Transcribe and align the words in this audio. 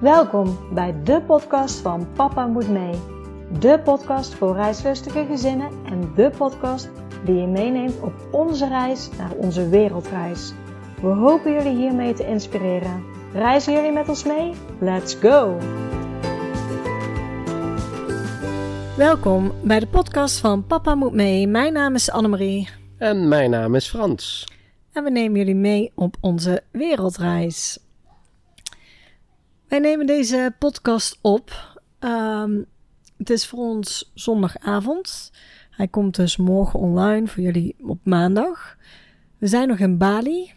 Welkom 0.00 0.58
bij 0.74 1.02
de 1.02 1.22
podcast 1.22 1.78
van 1.78 2.08
Papa 2.14 2.46
Moet 2.46 2.68
Mee. 2.68 2.94
De 3.58 3.80
podcast 3.84 4.34
voor 4.34 4.54
reislustige 4.54 5.26
gezinnen 5.26 5.70
en 5.84 6.12
de 6.14 6.30
podcast 6.36 6.90
die 7.24 7.34
je 7.34 7.46
meeneemt 7.46 8.00
op 8.00 8.12
onze 8.30 8.68
reis 8.68 9.08
naar 9.16 9.32
onze 9.32 9.68
wereldreis. 9.68 10.52
We 11.00 11.06
hopen 11.06 11.52
jullie 11.52 11.76
hiermee 11.76 12.14
te 12.14 12.26
inspireren. 12.26 13.04
Reizen 13.32 13.72
jullie 13.72 13.92
met 13.92 14.08
ons 14.08 14.24
mee? 14.24 14.54
Let's 14.80 15.14
go! 15.14 15.58
Welkom 18.96 19.52
bij 19.62 19.80
de 19.80 19.86
podcast 19.86 20.38
van 20.38 20.66
Papa 20.66 20.94
Moet 20.94 21.12
Mee. 21.12 21.46
Mijn 21.46 21.72
naam 21.72 21.94
is 21.94 22.10
Annemarie. 22.10 22.68
En 22.98 23.28
mijn 23.28 23.50
naam 23.50 23.74
is 23.74 23.88
Frans. 23.88 24.48
En 24.92 25.04
we 25.04 25.10
nemen 25.10 25.38
jullie 25.38 25.54
mee 25.54 25.92
op 25.94 26.16
onze 26.20 26.62
wereldreis. 26.70 27.87
Wij 29.68 29.78
nemen 29.78 30.06
deze 30.06 30.54
podcast 30.58 31.18
op. 31.20 31.76
Ehm, 31.98 32.62
het 33.16 33.30
is 33.30 33.46
voor 33.46 33.58
ons 33.58 34.10
zondagavond. 34.14 35.32
Hij 35.70 35.88
komt 35.88 36.16
dus 36.16 36.36
morgen 36.36 36.78
online 36.78 37.26
voor 37.26 37.42
jullie 37.42 37.76
op 37.80 37.98
maandag. 38.02 38.76
We 39.38 39.46
zijn 39.46 39.68
nog 39.68 39.78
in 39.78 39.98
Bali. 39.98 40.52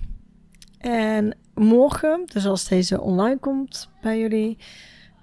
En 0.78 1.38
morgen, 1.54 2.24
dus 2.26 2.46
als 2.46 2.68
deze 2.68 3.02
online 3.02 3.38
komt 3.38 3.90
bij 4.02 4.20
jullie, 4.20 4.58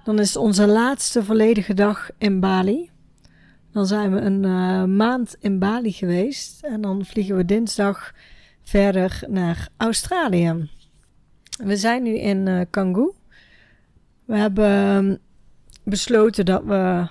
dan 0.04 0.18
is 0.18 0.36
onze 0.36 0.66
laatste 0.66 1.24
volledige 1.24 1.74
dag 1.74 2.10
in 2.18 2.40
Bali. 2.40 2.90
Dan 3.72 3.86
zijn 3.86 4.14
we 4.14 4.20
een 4.20 4.42
uh, 4.42 4.84
maand 4.84 5.36
in 5.40 5.58
Bali 5.58 5.92
geweest 5.92 6.64
en 6.64 6.80
dan 6.80 7.04
vliegen 7.04 7.36
we 7.36 7.44
dinsdag 7.44 8.12
verder 8.62 9.22
naar 9.28 9.68
Australië. 9.76 10.70
We 11.64 11.76
zijn 11.76 12.02
nu 12.02 12.18
in 12.18 12.46
uh, 12.46 12.60
Canggu. 12.70 13.10
We 14.28 14.36
hebben 14.36 14.64
ehm, 14.64 15.16
besloten 15.82 16.44
dat 16.44 16.64
we 16.64 17.06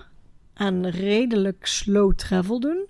aan 0.53 0.85
redelijk 0.87 1.65
slow 1.65 2.13
travel 2.13 2.59
doen. 2.59 2.85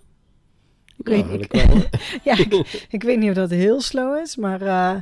Ik 0.98 1.08
weet, 1.08 1.26
ik, 1.32 1.54
ja, 2.30 2.38
ik, 2.38 2.86
ik, 2.90 3.04
weet 3.04 3.20
niet 3.20 3.30
of 3.30 3.36
dat 3.36 3.50
heel 3.50 3.82
slow 3.82 4.18
is, 4.18 4.36
maar 4.36 4.62
uh, 4.62 4.96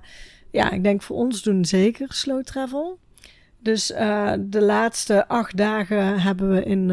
ja, 0.52 0.72
ik 0.72 0.84
denk 0.84 1.02
voor 1.02 1.16
ons 1.16 1.42
doen 1.42 1.66
zeker 1.66 2.14
slow 2.14 2.44
travel. 2.44 3.00
Dus 3.60 3.92
uh, 3.92 4.34
de 4.40 4.62
laatste 4.62 5.28
acht 5.28 5.58
dagen 5.58 6.22
hebben 6.22 6.50
we 6.50 6.64
in 6.64 6.90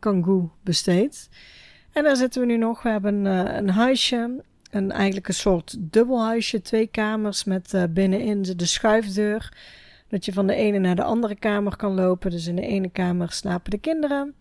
uh, 0.00 0.44
besteed. 0.62 1.28
En 1.92 2.04
daar 2.04 2.16
zitten 2.16 2.40
we 2.40 2.46
nu 2.46 2.56
nog. 2.56 2.82
We 2.82 2.88
hebben 2.88 3.24
een 3.24 3.70
huisje, 3.70 4.42
een, 4.70 4.92
eigenlijk 4.92 5.28
een 5.28 5.34
soort 5.34 5.76
dubbelhuisje, 5.78 6.62
twee 6.62 6.86
kamers 6.86 7.44
met 7.44 7.86
binnenin 7.90 8.42
de 8.42 8.66
schuifdeur. 8.66 9.52
Dat 10.10 10.24
je 10.24 10.32
van 10.32 10.46
de 10.46 10.54
ene 10.54 10.78
naar 10.78 10.96
de 10.96 11.02
andere 11.02 11.34
kamer 11.34 11.76
kan 11.76 11.94
lopen. 11.94 12.30
Dus 12.30 12.46
in 12.46 12.56
de 12.56 12.66
ene 12.66 12.90
kamer 12.90 13.32
slapen 13.32 13.70
de 13.70 13.78
kinderen. 13.78 14.34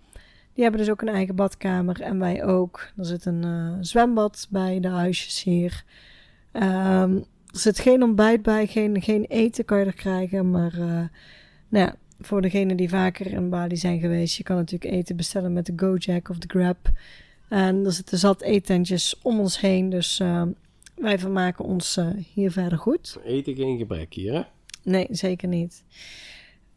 Die 0.54 0.64
hebben 0.64 0.82
dus 0.82 0.90
ook 0.90 1.02
een 1.02 1.08
eigen 1.08 1.36
badkamer 1.36 2.02
en 2.02 2.20
wij 2.20 2.46
ook. 2.46 2.92
Er 2.98 3.06
zit 3.06 3.26
een 3.26 3.46
uh, 3.46 3.74
zwembad 3.80 4.48
bij 4.50 4.80
de 4.80 4.88
huisjes 4.88 5.44
hier. 5.44 5.84
Um, 6.54 7.26
er 7.52 7.60
zit 7.60 7.80
geen 7.80 8.04
ontbijt 8.04 8.42
bij, 8.42 8.68
geen, 8.68 9.02
geen 9.02 9.26
eten 9.26 9.66
kan 9.66 9.80
je 9.80 9.86
er 9.86 9.94
krijgen. 9.94 10.52
Maar 10.52 10.74
uh, 10.74 10.86
nou 11.70 11.86
ja, 11.86 11.96
voor 12.20 12.42
degenen 12.42 12.78
die 12.78 12.90
vaker 12.90 13.28
in 13.28 13.50
Bali 13.50 13.78
zijn 13.78 14.00
geweest, 14.00 14.38
je 14.38 14.44
kan 14.44 14.56
natuurlijk 14.56 14.92
eten 14.92 15.16
bestellen 15.16 15.54
met 15.54 15.66
de 15.66 15.74
Gojek 15.76 16.30
of 16.30 16.38
de 16.38 16.48
Grab. 16.48 16.92
En 17.50 17.86
er 17.86 17.92
zitten 17.92 18.18
zat 18.18 18.42
etentjes 18.42 19.20
om 19.22 19.40
ons 19.40 19.60
heen, 19.60 19.90
dus 19.90 20.20
uh, 20.20 20.44
wij 20.96 21.20
vermaken 21.20 21.66
ons 21.66 21.98
uh, 21.98 22.08
hier 22.34 22.52
verder 22.52 22.78
goed. 22.78 23.18
Eten 23.26 23.56
geen 23.56 23.78
gebrek 23.78 24.14
hier, 24.14 24.34
hè? 24.34 24.42
Nee, 24.90 25.08
zeker 25.10 25.48
niet. 25.48 25.84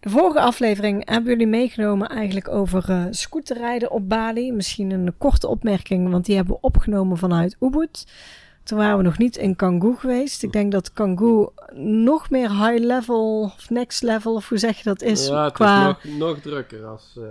De 0.00 0.10
vorige 0.10 0.40
aflevering 0.40 1.08
hebben 1.08 1.30
jullie 1.30 1.46
meegenomen 1.46 2.08
eigenlijk 2.08 2.48
over 2.48 2.90
uh, 2.90 3.04
scooterrijden 3.10 3.90
op 3.90 4.08
Bali. 4.08 4.52
Misschien 4.52 4.90
een 4.90 5.14
korte 5.18 5.48
opmerking, 5.48 6.10
want 6.10 6.26
die 6.26 6.36
hebben 6.36 6.54
we 6.54 6.60
opgenomen 6.60 7.16
vanuit 7.16 7.56
Ubud. 7.60 8.06
Toen 8.62 8.78
waren 8.78 8.96
we 8.96 9.02
nog 9.02 9.18
niet 9.18 9.36
in 9.36 9.56
Canggu 9.56 9.94
geweest. 9.96 10.42
Ik 10.42 10.52
denk 10.52 10.72
dat 10.72 10.92
Canggu 10.92 11.48
nog 11.84 12.30
meer 12.30 12.50
high 12.50 12.84
level 12.84 13.42
of 13.42 13.70
next 13.70 14.02
level, 14.02 14.34
of 14.34 14.48
hoe 14.48 14.58
zeg 14.58 14.76
je 14.76 14.84
dat 14.84 15.02
is? 15.02 15.26
Ja, 15.26 15.44
het 15.44 15.52
qua... 15.52 15.98
is 16.02 16.10
nog, 16.10 16.18
nog 16.18 16.40
drukker 16.40 16.84
als, 16.84 17.14
uh, 17.18 17.24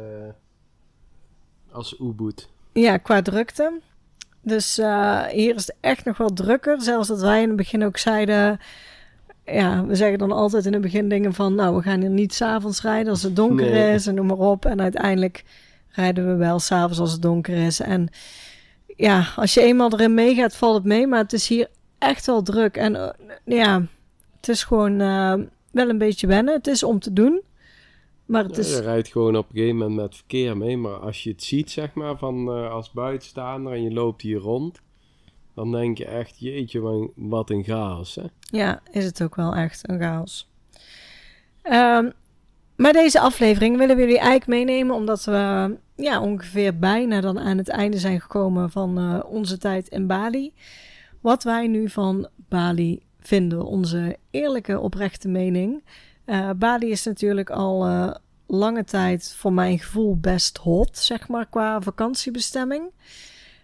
als 1.72 2.00
Ubud. 2.00 2.50
Ja, 2.73 2.97
qua 2.97 3.22
drukte. 3.22 3.79
Dus 4.41 4.79
uh, 4.79 5.23
hier 5.23 5.55
is 5.55 5.67
het 5.67 5.75
echt 5.79 6.05
nog 6.05 6.17
wel 6.17 6.34
drukker. 6.34 6.81
Zelfs 6.81 7.07
dat 7.07 7.22
wij 7.22 7.41
in 7.41 7.47
het 7.47 7.57
begin 7.57 7.85
ook 7.85 7.97
zeiden 7.97 8.59
ja, 9.53 9.85
we 9.85 9.95
zeggen 9.95 10.17
dan 10.17 10.31
altijd 10.31 10.66
in 10.66 10.73
het 10.73 10.81
begin 10.81 11.09
dingen 11.09 11.34
van, 11.34 11.56
nou, 11.56 11.75
we 11.75 11.81
gaan 11.81 12.00
hier 12.00 12.09
niet 12.09 12.34
s'avonds 12.34 12.81
rijden 12.81 13.12
als 13.12 13.23
het 13.23 13.35
donker 13.35 13.94
is 13.94 14.07
en 14.07 14.16
noem 14.16 14.25
maar 14.25 14.38
op. 14.38 14.66
En 14.66 14.81
uiteindelijk 14.81 15.44
rijden 15.89 16.28
we 16.28 16.35
wel 16.35 16.59
s'avonds 16.59 17.00
als 17.00 17.12
het 17.12 17.22
donker 17.22 17.66
is. 17.66 17.79
En 17.79 18.09
ja, 18.95 19.28
als 19.35 19.53
je 19.53 19.61
eenmaal 19.61 19.91
erin 19.91 20.13
meegaat, 20.13 20.56
valt 20.56 20.75
het 20.75 20.84
mee. 20.84 21.07
Maar 21.07 21.19
het 21.19 21.34
is 21.34 21.47
hier 21.47 21.67
echt 21.97 22.25
wel 22.25 22.41
druk. 22.41 22.78
En 22.78 22.94
uh, 22.95 23.09
ja, 23.45 23.85
het 24.35 24.50
is 24.50 24.63
gewoon 24.63 25.01
uh, 25.01 25.34
wel 25.72 25.90
een 25.90 25.97
beetje 25.97 26.28
wennen. 26.28 26.53
Het 26.53 26.67
is 26.67 26.84
om 26.84 27.00
te 27.00 27.13
doen. 27.13 27.41
Maar 28.25 28.44
het 28.44 28.56
ja, 28.56 28.61
is... 28.61 28.75
Je 28.75 28.81
rijdt 28.81 29.07
gewoon 29.07 29.35
op 29.35 29.50
een 29.50 29.56
gegeven 29.56 29.78
moment 29.78 29.95
met 29.95 30.16
verkeer 30.16 30.57
mee. 30.57 30.78
Maar 30.78 30.95
als 30.95 31.23
je 31.23 31.29
het 31.29 31.44
ziet, 31.44 31.72
zeg 31.72 31.94
maar, 31.94 32.17
van 32.17 32.57
uh, 32.57 32.72
als 32.72 32.91
buitenstaander 32.91 33.73
en 33.73 33.84
je 33.84 33.94
loopt 33.94 34.22
hier 34.22 34.40
rond 34.40 34.81
dan 35.56 35.72
denk 35.72 35.97
je 35.97 36.06
echt, 36.06 36.39
jeetje, 36.39 37.09
wat 37.16 37.50
een 37.50 37.63
chaos. 37.63 38.16
Hè? 38.16 38.23
Ja, 38.41 38.81
is 38.91 39.06
het 39.06 39.23
ook 39.23 39.35
wel 39.35 39.56
echt 39.56 39.89
een 39.89 40.00
chaos. 40.00 40.50
Um, 41.63 42.12
maar 42.75 42.94
deze 42.94 43.19
aflevering 43.19 43.78
willen 43.78 43.95
we 43.95 44.01
jullie 44.01 44.19
eigenlijk 44.19 44.47
meenemen, 44.47 44.95
omdat 44.95 45.23
we 45.23 45.78
ja, 45.95 46.22
ongeveer 46.22 46.79
bijna 46.79 47.22
dan 47.22 47.40
aan 47.40 47.57
het 47.57 47.69
einde 47.69 47.97
zijn 47.97 48.22
gekomen 48.22 48.72
van 48.72 49.00
uh, 49.00 49.19
onze 49.25 49.57
tijd 49.57 49.88
in 49.88 50.07
Bali. 50.07 50.53
Wat 51.19 51.44
wij 51.44 51.67
nu 51.67 51.90
van 51.90 52.28
Bali 52.35 53.01
vinden, 53.19 53.66
onze 53.66 54.17
eerlijke, 54.31 54.79
oprechte 54.79 55.28
mening. 55.28 55.84
Uh, 56.25 56.50
Bali 56.56 56.91
is 56.91 57.03
natuurlijk 57.03 57.50
al 57.50 57.88
uh, 57.88 58.13
lange 58.47 58.84
tijd 58.84 59.35
voor 59.38 59.53
mijn 59.53 59.79
gevoel 59.79 60.17
best 60.19 60.57
hot, 60.57 60.97
zeg 60.97 61.28
maar, 61.28 61.45
qua 61.45 61.81
vakantiebestemming. 61.81 62.91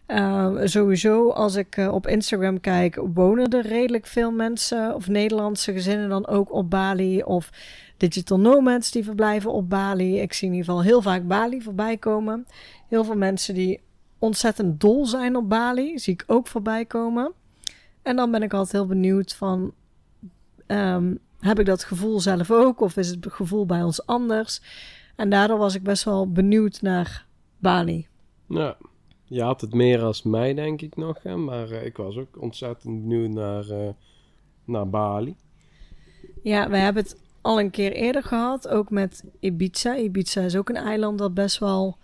Uh, 0.07 0.55
sowieso, 0.63 1.29
als 1.29 1.55
ik 1.55 1.77
uh, 1.77 1.93
op 1.93 2.07
Instagram 2.07 2.59
kijk, 2.59 3.01
wonen 3.13 3.49
er 3.49 3.67
redelijk 3.67 4.05
veel 4.05 4.31
mensen 4.31 4.95
of 4.95 5.07
Nederlandse 5.07 5.73
gezinnen 5.73 6.09
dan 6.09 6.27
ook 6.27 6.53
op 6.53 6.69
Bali 6.69 7.23
of 7.23 7.49
digital 7.97 8.39
nomads 8.39 8.91
die 8.91 9.03
verblijven 9.03 9.51
op 9.51 9.69
Bali. 9.69 10.19
Ik 10.19 10.33
zie 10.33 10.47
in 10.47 10.53
ieder 10.53 10.69
geval 10.69 10.83
heel 10.83 11.01
vaak 11.01 11.27
Bali 11.27 11.61
voorbij 11.61 11.97
komen. 11.97 12.45
Heel 12.87 13.03
veel 13.03 13.15
mensen 13.15 13.53
die 13.53 13.81
ontzettend 14.19 14.79
dol 14.79 15.05
zijn 15.05 15.35
op 15.35 15.49
Bali, 15.49 15.99
zie 15.99 16.13
ik 16.13 16.23
ook 16.27 16.47
voorbij 16.47 16.85
komen. 16.85 17.31
En 18.01 18.15
dan 18.15 18.31
ben 18.31 18.43
ik 18.43 18.53
altijd 18.53 18.71
heel 18.71 18.85
benieuwd 18.85 19.35
van, 19.35 19.73
um, 20.67 21.19
heb 21.39 21.59
ik 21.59 21.65
dat 21.65 21.83
gevoel 21.83 22.19
zelf 22.19 22.51
ook 22.51 22.81
of 22.81 22.97
is 22.97 23.09
het 23.09 23.25
gevoel 23.29 23.65
bij 23.65 23.83
ons 23.83 24.05
anders? 24.05 24.61
En 25.15 25.29
daardoor 25.29 25.57
was 25.57 25.75
ik 25.75 25.83
best 25.83 26.03
wel 26.03 26.31
benieuwd 26.31 26.81
naar 26.81 27.25
Bali. 27.57 28.07
Ja. 28.47 28.77
Je 29.27 29.41
had 29.41 29.61
het 29.61 29.73
meer 29.73 30.01
als 30.01 30.23
mij, 30.23 30.53
denk 30.53 30.81
ik 30.81 30.95
nog. 30.95 31.23
Hè? 31.23 31.35
Maar 31.35 31.71
uh, 31.71 31.85
ik 31.85 31.97
was 31.97 32.17
ook 32.17 32.41
ontzettend 32.41 33.01
benieuwd 33.01 33.29
naar, 33.29 33.69
uh, 33.69 33.89
naar 34.65 34.89
Bali. 34.89 35.35
Ja, 36.43 36.69
we 36.69 36.77
hebben 36.77 37.03
het 37.03 37.17
al 37.41 37.59
een 37.59 37.69
keer 37.69 37.91
eerder 37.91 38.23
gehad. 38.23 38.67
Ook 38.67 38.89
met 38.89 39.23
Ibiza. 39.39 39.97
Ibiza 39.97 40.41
is 40.41 40.55
ook 40.55 40.69
een 40.69 40.75
eiland 40.75 41.17
dat 41.17 41.33
best 41.33 41.59
wel 41.59 41.97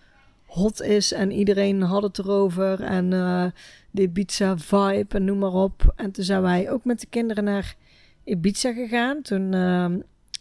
hot 0.46 0.82
is. 0.82 1.12
En 1.12 1.32
iedereen 1.32 1.82
had 1.82 2.04
het 2.04 2.20
erover. 2.20 2.82
En 2.82 3.12
uh, 3.12 3.46
de 3.92 4.02
Ibiza 4.02 4.58
vibe 4.58 5.16
en 5.16 5.24
noem 5.26 5.38
maar 5.38 5.54
op. 5.54 5.94
En 5.96 6.12
toen 6.12 6.24
zijn 6.24 6.42
wij 6.42 6.72
ook 6.72 6.86
met 6.86 7.00
de 7.00 7.08
kinderen 7.08 7.44
naar 7.44 7.76
Ibiza 8.24 8.74
gegaan. 8.74 9.22
Toen 9.22 9.54
ehm, 9.54 10.00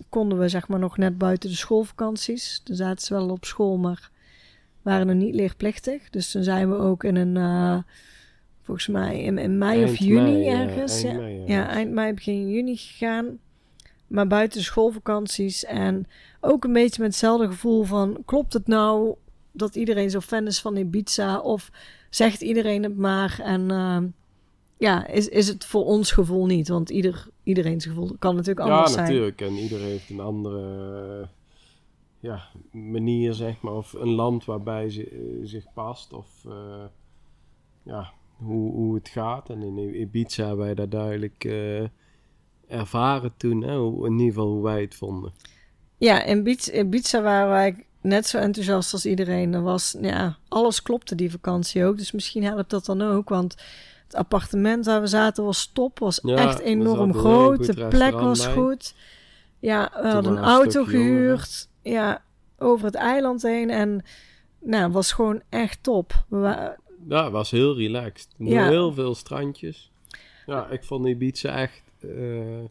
konden 0.09 0.39
we 0.39 0.49
zeg 0.49 0.69
maar 0.69 0.79
nog 0.79 0.97
net 0.97 1.19
buiten 1.19 1.51
de 1.51 1.57
schoolvakanties. 1.57 2.61
Toen 2.65 2.77
zaten 2.77 3.07
ze 3.07 3.15
wel 3.15 3.31
op 3.31 3.45
school, 3.45 3.77
maar 3.77 4.11
waren 4.83 5.07
nog 5.07 5.17
niet 5.17 5.35
leerplichtig. 5.35 6.11
Dus 6.11 6.31
toen 6.31 6.43
zijn 6.43 6.71
we 6.71 6.77
ook 6.77 7.05
in 7.05 7.17
een, 7.17 7.37
uh, 7.37 7.79
volgens 8.63 8.87
mij 8.87 9.23
in, 9.23 9.39
in 9.39 9.59
mei 9.59 9.79
eind 9.79 9.91
of 9.91 9.97
juni 9.97 10.33
mei, 10.33 10.47
ergens. 10.47 11.01
Ja, 11.01 11.09
eind, 11.09 11.21
ja. 11.21 11.27
Mei, 11.27 11.39
ja. 11.39 11.45
ja, 11.47 11.69
eind 11.69 11.93
mei, 11.93 12.15
begin 12.15 12.51
juni 12.51 12.77
gegaan. 12.77 13.39
Maar 14.07 14.27
buiten 14.27 14.63
schoolvakanties. 14.63 15.65
En 15.65 16.07
ook 16.41 16.65
een 16.65 16.73
beetje 16.73 17.03
met 17.03 17.11
hetzelfde 17.11 17.47
gevoel 17.47 17.83
van... 17.83 18.23
klopt 18.25 18.53
het 18.53 18.67
nou 18.67 19.15
dat 19.53 19.77
iedereen 19.77 20.11
zo 20.11 20.21
fan 20.21 20.47
is 20.47 20.61
van 20.61 20.77
Ibiza? 20.77 21.39
Of 21.41 21.71
zegt 22.11 22.41
iedereen 22.41 22.83
het 22.83 22.97
maar? 22.97 23.41
En 23.43 23.71
uh, 23.71 23.99
ja, 24.79 25.07
is, 25.07 25.29
is 25.29 25.49
het 25.49 25.65
voor 25.65 25.85
ons 25.85 26.13
gevoel 26.13 26.47
niet? 26.47 26.69
Want 26.69 26.91
ieder, 26.91 27.27
iedereen's 27.43 27.85
gevoel 27.85 28.17
kan 28.19 28.35
natuurlijk 28.35 28.67
anders 28.67 28.93
zijn. 28.93 29.07
Ja, 29.07 29.13
natuurlijk. 29.13 29.41
En 29.41 29.53
iedereen 29.53 29.87
heeft 29.87 30.11
een 30.11 30.21
andere 30.21 31.29
ja, 32.23 32.43
manier, 32.71 33.35
zeg 33.35 33.61
maar, 33.61 33.73
of 33.73 33.93
een 33.93 34.11
land 34.11 34.45
waarbij 34.45 34.91
ze 34.91 35.11
uh, 35.11 35.47
zich 35.47 35.65
past, 35.75 36.13
of 36.13 36.29
uh, 36.47 36.85
ja, 37.83 38.13
hoe, 38.37 38.73
hoe 38.73 38.95
het 38.95 39.09
gaat. 39.09 39.51
En 39.51 39.63
in 39.63 40.01
Ibiza 40.01 40.47
hebben 40.47 40.65
wij 40.65 40.75
dat 40.75 40.91
duidelijk 40.91 41.45
uh, 41.45 41.87
ervaren 42.69 43.33
toen, 43.37 43.63
hè? 43.63 43.77
in 44.07 44.13
ieder 44.13 44.27
geval 44.27 44.49
hoe 44.49 44.63
wij 44.63 44.81
het 44.81 44.95
vonden. 44.95 45.33
Ja, 45.97 46.23
in 46.23 46.59
Ibiza, 46.73 47.23
waren 47.23 47.51
wij 47.51 47.87
net 48.01 48.27
zo 48.27 48.39
enthousiast 48.39 48.93
als 48.93 49.07
iedereen. 49.07 49.55
Er 49.55 49.63
was, 49.63 49.97
ja, 50.01 50.37
alles 50.49 50.83
klopte 50.83 51.15
die 51.15 51.31
vakantie 51.31 51.85
ook. 51.85 51.97
Dus 51.97 52.13
misschien 52.13 52.45
helpt 52.45 52.71
dat 52.71 52.85
dan 52.85 53.03
ook. 53.03 53.29
Want 53.29 53.57
het 54.05 54.15
appartement 54.15 54.87
waar 54.87 55.01
we 55.01 55.07
zaten 55.07 55.45
was 55.45 55.71
top. 55.73 55.99
Was 55.99 56.21
Ja, 56.23 56.37
echt 56.37 56.59
enorm 56.59 57.15
groot. 57.15 57.67
De 57.67 57.87
plek 57.89 58.13
was 58.13 58.45
bij. 58.45 58.55
goed. 58.55 58.95
Ja, 59.59 59.91
we 59.95 60.01
Toen 60.01 60.11
hadden 60.11 60.37
een 60.37 60.45
auto 60.45 60.85
gehuurd. 60.85 61.71
Ja, 61.83 62.23
over 62.59 62.85
het 62.87 62.95
eiland 62.95 63.43
heen. 63.43 63.71
En 63.71 64.05
nou, 64.61 64.93
was 64.93 65.13
gewoon 65.13 65.43
echt 65.49 65.83
top. 65.83 66.25
We 66.29 66.77
Ja, 67.09 67.23
het 67.25 67.33
was 67.33 67.51
heel 67.51 67.77
relaxed. 67.77 68.29
Ja. 68.39 68.69
Heel 68.69 68.93
veel 68.93 69.15
strandjes. 69.15 69.91
Ja, 70.47 70.69
ik 70.71 70.85
vond 70.85 71.07
Ibiza 71.07 71.57
echt... 71.57 71.83
eh, 72.01 72.65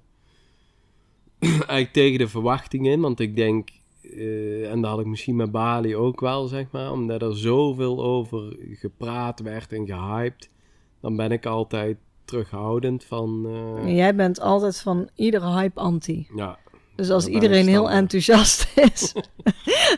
eigenlijk 1.49 1.91
tegen 1.91 2.17
de 2.17 2.27
verwachting 2.27 2.87
in. 2.87 3.01
Want 3.01 3.19
ik 3.19 3.35
denk... 3.35 3.69
eh, 4.01 4.71
en 4.71 4.81
dat 4.81 4.91
had 4.91 4.99
ik 4.99 5.05
misschien 5.05 5.35
met 5.35 5.51
Bali 5.51 5.95
ook 5.95 6.19
wel, 6.19 6.47
zeg 6.47 6.65
maar. 6.71 6.91
Omdat 6.91 7.21
er 7.21 7.37
zoveel 7.37 8.03
over 8.03 8.55
gepraat 8.59 9.39
werd 9.39 9.71
en 9.73 9.85
gehyped. 9.87 10.49
Dan 11.01 11.15
ben 11.15 11.31
ik 11.31 11.45
altijd 11.45 11.97
terughoudend 12.25 13.03
van... 13.03 13.45
eh, 13.85 13.95
Jij 13.95 14.15
bent 14.15 14.39
altijd 14.39 14.79
van 14.79 15.09
iedere 15.15 15.47
hype 15.51 15.79
anti. 15.79 16.27
ja, 16.35 16.57
Dus 16.95 17.09
als 17.09 17.25
Ja, 17.25 17.31
iedereen 17.31 17.67
heel 17.67 17.73
standaard. 17.87 17.95
enthousiast 18.01 18.71
is, 18.93 19.13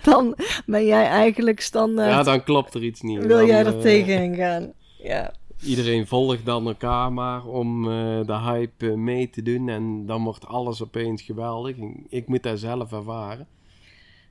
dan 0.04 0.36
ben 0.66 0.86
jij 0.86 1.06
eigenlijk 1.06 1.60
standaard. 1.62 2.10
ja, 2.12 2.24
dan 2.24 2.44
klopt 2.44 2.74
er 2.74 2.84
iets 2.84 3.02
niet. 3.02 3.18
wil 3.26 3.38
Dan, 3.38 3.46
jij 3.46 3.60
er 3.66 3.76
eh, 3.76 3.82
tegenin 3.82 4.36
gaan? 4.36 4.72
Ja. 5.04 5.34
Iedereen 5.62 6.08
volgt 6.08 6.46
dan 6.46 6.68
elkaar 6.68 7.14
maar 7.14 7.46
om 7.46 7.84
eh, 7.92 8.26
de 8.26 8.40
hype 8.40 8.88
eh, 8.90 8.94
mee 8.94 9.30
te 9.30 9.42
doen. 9.42 9.70
En 9.70 10.06
dan 10.06 10.24
wordt 10.24 10.46
alles 10.46 10.84
opeens 10.84 11.22
geweldig. 11.22 11.76
Ik- 12.10 12.28
moet 12.28 12.44
dat 12.44 12.60
zelf 12.60 12.92
ervaren. 12.92 13.48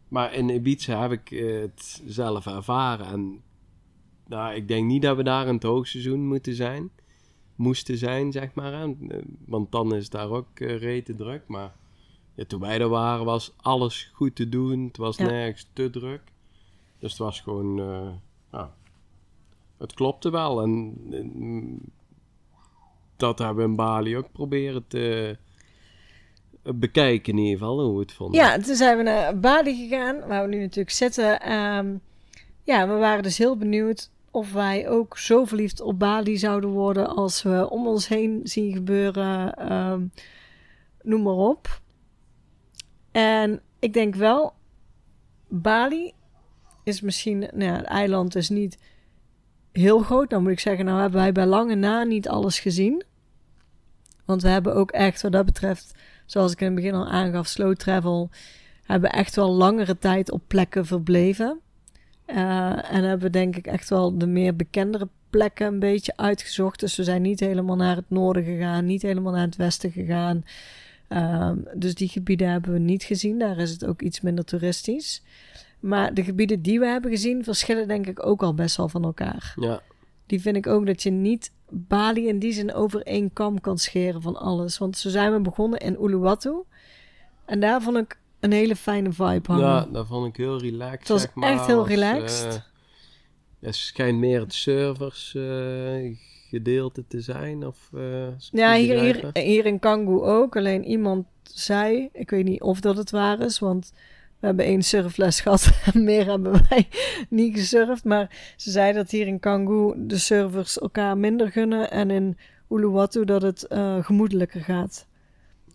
Maar 0.09 0.35
in 0.35 0.49
Ibiza 0.49 1.01
heb 1.01 1.13
ik 1.13 1.31
eh, 1.31 1.61
het 1.61 2.03
zelf 2.07 2.47
ervaren. 2.47 3.07
En 3.07 3.43
nou, 4.27 4.55
ik 4.55 4.69
denk 4.69 4.87
niet 4.87 5.03
dat 5.03 5.17
we 5.17 5.23
daar 5.23 5.47
in 5.47 5.55
het 5.55 5.63
hoogseizoen 5.63 6.27
moeten 6.27 6.55
zijn. 6.55 6.91
Moesten 7.57 7.99
zijn, 7.99 8.33
zeg 8.33 8.55
maar. 8.55 8.73
Eh, 8.73 8.89
Want 9.47 9.73
dan 9.73 9.95
is 9.95 10.11
daar 10.11 10.31
ook 10.31 10.61
eh 10.61 10.77
rete 10.81 11.15
druk. 11.15 11.43
Maar 11.47 11.73
ja, 12.35 12.45
toen 12.47 12.61
wij 12.61 12.81
er 12.81 12.89
waren 12.89 13.25
was 13.25 13.53
alles 13.57 14.11
goed 14.15 14.35
te 14.37 14.49
doen. 14.49 14.85
Het 14.87 14.97
was 14.97 15.17
Ja. 15.17 15.25
nergens 15.27 15.67
te 15.73 15.91
druk. 15.91 16.21
Dus 16.99 17.11
het 17.11 17.21
was 17.21 17.41
gewoon... 17.41 17.81
eh, 17.81 18.65
het 19.79 19.95
klopte 19.95 20.31
wel. 20.31 20.63
En 20.63 20.95
dat 23.17 23.39
hebben 23.39 23.57
we 23.65 23.71
in 23.71 23.77
Bali 23.77 24.17
ook 24.17 24.33
proberen 24.33 24.85
te 24.89 25.37
eh, 26.63 26.73
bekijken 26.75 27.33
in 27.33 27.39
ieder 27.39 27.59
geval, 27.59 27.81
hoe 27.85 27.95
we 27.95 28.01
het 28.01 28.13
vonden. 28.13 28.41
ja, 28.41 28.59
toen 28.59 28.75
zijn 28.75 28.97
we 28.97 29.03
naar 29.03 29.39
Bali 29.39 29.77
gegaan, 29.89 30.27
waar 30.29 30.43
we 30.43 30.55
nu 30.55 30.61
natuurlijk 30.61 30.91
zitten. 30.91 31.41
Ehm, 31.41 31.95
ja, 32.63 32.89
we 32.89 32.95
waren 32.95 33.23
dus 33.23 33.39
heel 33.39 33.57
benieuwd 33.57 34.11
of 34.31 34.53
wij 34.53 34.89
ook 34.89 35.19
zo 35.19 35.45
verliefd 35.45 35.81
op 35.81 35.99
Bali 35.99 36.37
zouden 36.39 36.71
worden 36.71 37.09
als 37.09 37.43
we 37.43 37.71
om 37.71 37.87
ons 37.87 38.09
heen 38.09 38.41
zien 38.45 38.73
gebeuren. 38.73 39.55
ehm, 39.55 40.01
noem 41.03 41.23
maar 41.23 41.33
op. 41.35 41.81
En 43.13 43.61
ik 43.79 43.93
denk 43.93 44.15
wel, 44.15 44.53
Bali 45.49 46.13
is 46.85 47.01
misschien, 47.01 47.39
nou 47.39 47.65
ja, 47.65 47.77
het 47.77 47.85
eiland 47.85 48.35
is 48.35 48.49
niet 48.49 48.79
heel 49.73 49.99
groot. 49.99 50.31
Dan 50.31 50.43
moet 50.43 50.53
ik 50.53 50.61
zeggen, 50.61 50.85
nou 50.85 51.01
hebben 51.01 51.21
wij 51.21 51.33
bij 51.33 51.47
lange 51.47 51.75
na 51.75 52.03
niet 52.03 52.29
alles 52.29 52.61
gezien. 52.61 53.05
Want 54.25 54.43
we 54.43 54.49
hebben 54.49 54.75
ook 54.75 54.91
echt 54.91 55.23
wat 55.23 55.33
dat 55.33 55.45
betreft, 55.45 55.95
zoals 56.27 56.53
ik 56.53 56.61
in 56.61 56.67
het 56.67 56.75
begin 56.75 56.95
al 56.95 57.09
aangaf, 57.09 57.47
slow 57.47 57.75
travel, 57.75 58.31
hebben 58.83 59.11
echt 59.11 59.37
wel 59.37 59.51
langere 59.51 59.99
tijd 59.99 60.31
op 60.31 60.43
plekken 60.47 60.87
verbleven. 60.87 61.61
Eh, 62.25 62.93
en 62.93 63.05
hebben 63.05 63.33
denk 63.33 63.57
ik 63.57 63.67
echt 63.67 63.89
wel 63.89 64.19
de 64.19 64.27
meer 64.27 64.57
bekendere 64.57 65.09
plekken 65.31 65.67
een 65.67 65.79
beetje 65.79 66.17
uitgezocht. 66.17 66.81
Dus 66.81 66.97
we 66.97 67.05
zijn 67.05 67.23
niet 67.23 67.41
helemaal 67.41 67.77
naar 67.77 67.97
het 67.97 68.11
noorden 68.11 68.45
gegaan, 68.45 68.87
niet 68.87 69.03
helemaal 69.03 69.33
naar 69.33 69.47
het 69.47 69.57
westen 69.57 69.91
gegaan. 69.91 70.45
Ehm, 71.13 71.57
dus 71.75 71.95
die 71.95 72.09
gebieden 72.09 72.51
hebben 72.51 72.73
we 72.73 72.79
niet 72.79 73.03
gezien. 73.03 73.39
Daar 73.39 73.59
is 73.59 73.71
het 73.71 73.87
ook 73.87 74.03
iets 74.03 74.21
minder 74.21 74.45
toeristisch. 74.45 75.23
Maar 75.81 76.15
de 76.15 76.25
gebieden 76.25 76.63
die 76.63 76.79
we 76.81 76.87
hebben 76.87 77.11
gezien 77.11 77.45
verschillen 77.45 77.89
denk 77.89 78.07
ik 78.07 78.27
ook 78.27 78.43
al 78.43 78.55
best 78.55 78.77
wel 78.77 78.89
van 78.89 79.05
elkaar. 79.05 79.53
Ja, 79.61 79.83
Die 80.27 80.41
vind 80.41 80.57
ik 80.57 80.67
ook 80.67 80.87
dat 80.87 81.03
je 81.03 81.11
niet 81.11 81.53
Bali 81.71 82.29
in 82.29 82.39
die 82.39 82.53
zin 82.53 82.75
over 82.75 83.03
één 83.03 83.33
kam 83.33 83.61
kan 83.61 83.79
scheren 83.79 84.23
van 84.23 84.37
alles. 84.37 84.79
Want 84.79 84.99
zo 84.99 85.09
zijn 85.11 85.33
we 85.33 85.41
begonnen 85.41 85.79
in 85.79 85.97
Uluwatu. 86.01 86.63
En 87.45 87.61
daar 87.61 87.83
vond 87.83 87.97
ik 87.97 88.19
een 88.41 88.53
hele 88.53 88.77
fijne 88.77 89.13
vibe 89.13 89.41
hangen. 89.53 89.65
ja, 89.67 89.87
dat 89.93 90.07
vond 90.07 90.27
ik 90.27 90.37
heel 90.37 90.59
relaxed, 90.61 90.99
Het 90.99 91.09
was 91.09 91.21
zeg 91.21 91.35
maar. 91.35 91.51
echt 91.53 91.67
heel 91.67 91.79
Als, 91.79 91.89
relaxed. 91.89 92.55
eh, 92.55 92.61
het 93.67 93.75
schijnt 93.75 94.19
meer 94.19 94.41
het 94.41 94.55
servers 94.55 95.35
eh, 95.35 96.17
gedeelte 96.57 97.05
te 97.09 97.21
zijn, 97.21 97.67
of... 97.67 97.91
eh, 97.95 98.27
Ja, 98.51 98.75
hier, 98.75 99.01
hier, 99.01 99.31
hier 99.33 99.67
in 99.67 99.79
Kangoo 99.79 100.23
ook. 100.25 100.57
Alleen 100.57 100.85
iemand 100.85 101.27
zei, 101.43 102.09
ik 102.13 102.31
weet 102.31 102.45
niet 102.45 102.61
of 102.61 102.81
dat 102.81 102.97
het 102.97 103.11
waar 103.11 103.41
is, 103.41 103.59
want 103.59 103.93
we 104.41 104.47
hebben 104.47 104.65
één 104.65 104.83
surfles 104.83 105.41
gehad 105.45 105.71
en 105.93 106.05
meer 106.05 106.27
hebben 106.27 106.53
wij 106.69 106.89
niet 107.29 107.57
gesurfd. 107.59 108.05
Maar 108.05 108.55
ze 108.57 108.71
zei 108.71 108.93
dat 108.93 109.11
hier 109.11 109.27
in 109.27 109.41
Kangoo 109.41 109.95
de 109.97 110.19
surfers 110.19 110.79
elkaar 110.79 111.19
minder 111.19 111.51
gunnen 111.51 111.91
en 111.91 112.11
in 112.11 112.39
Uluwatu 112.71 113.25
dat 113.25 113.43
het 113.43 113.67
eh, 113.67 114.05
gemoedelijker 114.05 114.61
gaat 114.61 115.07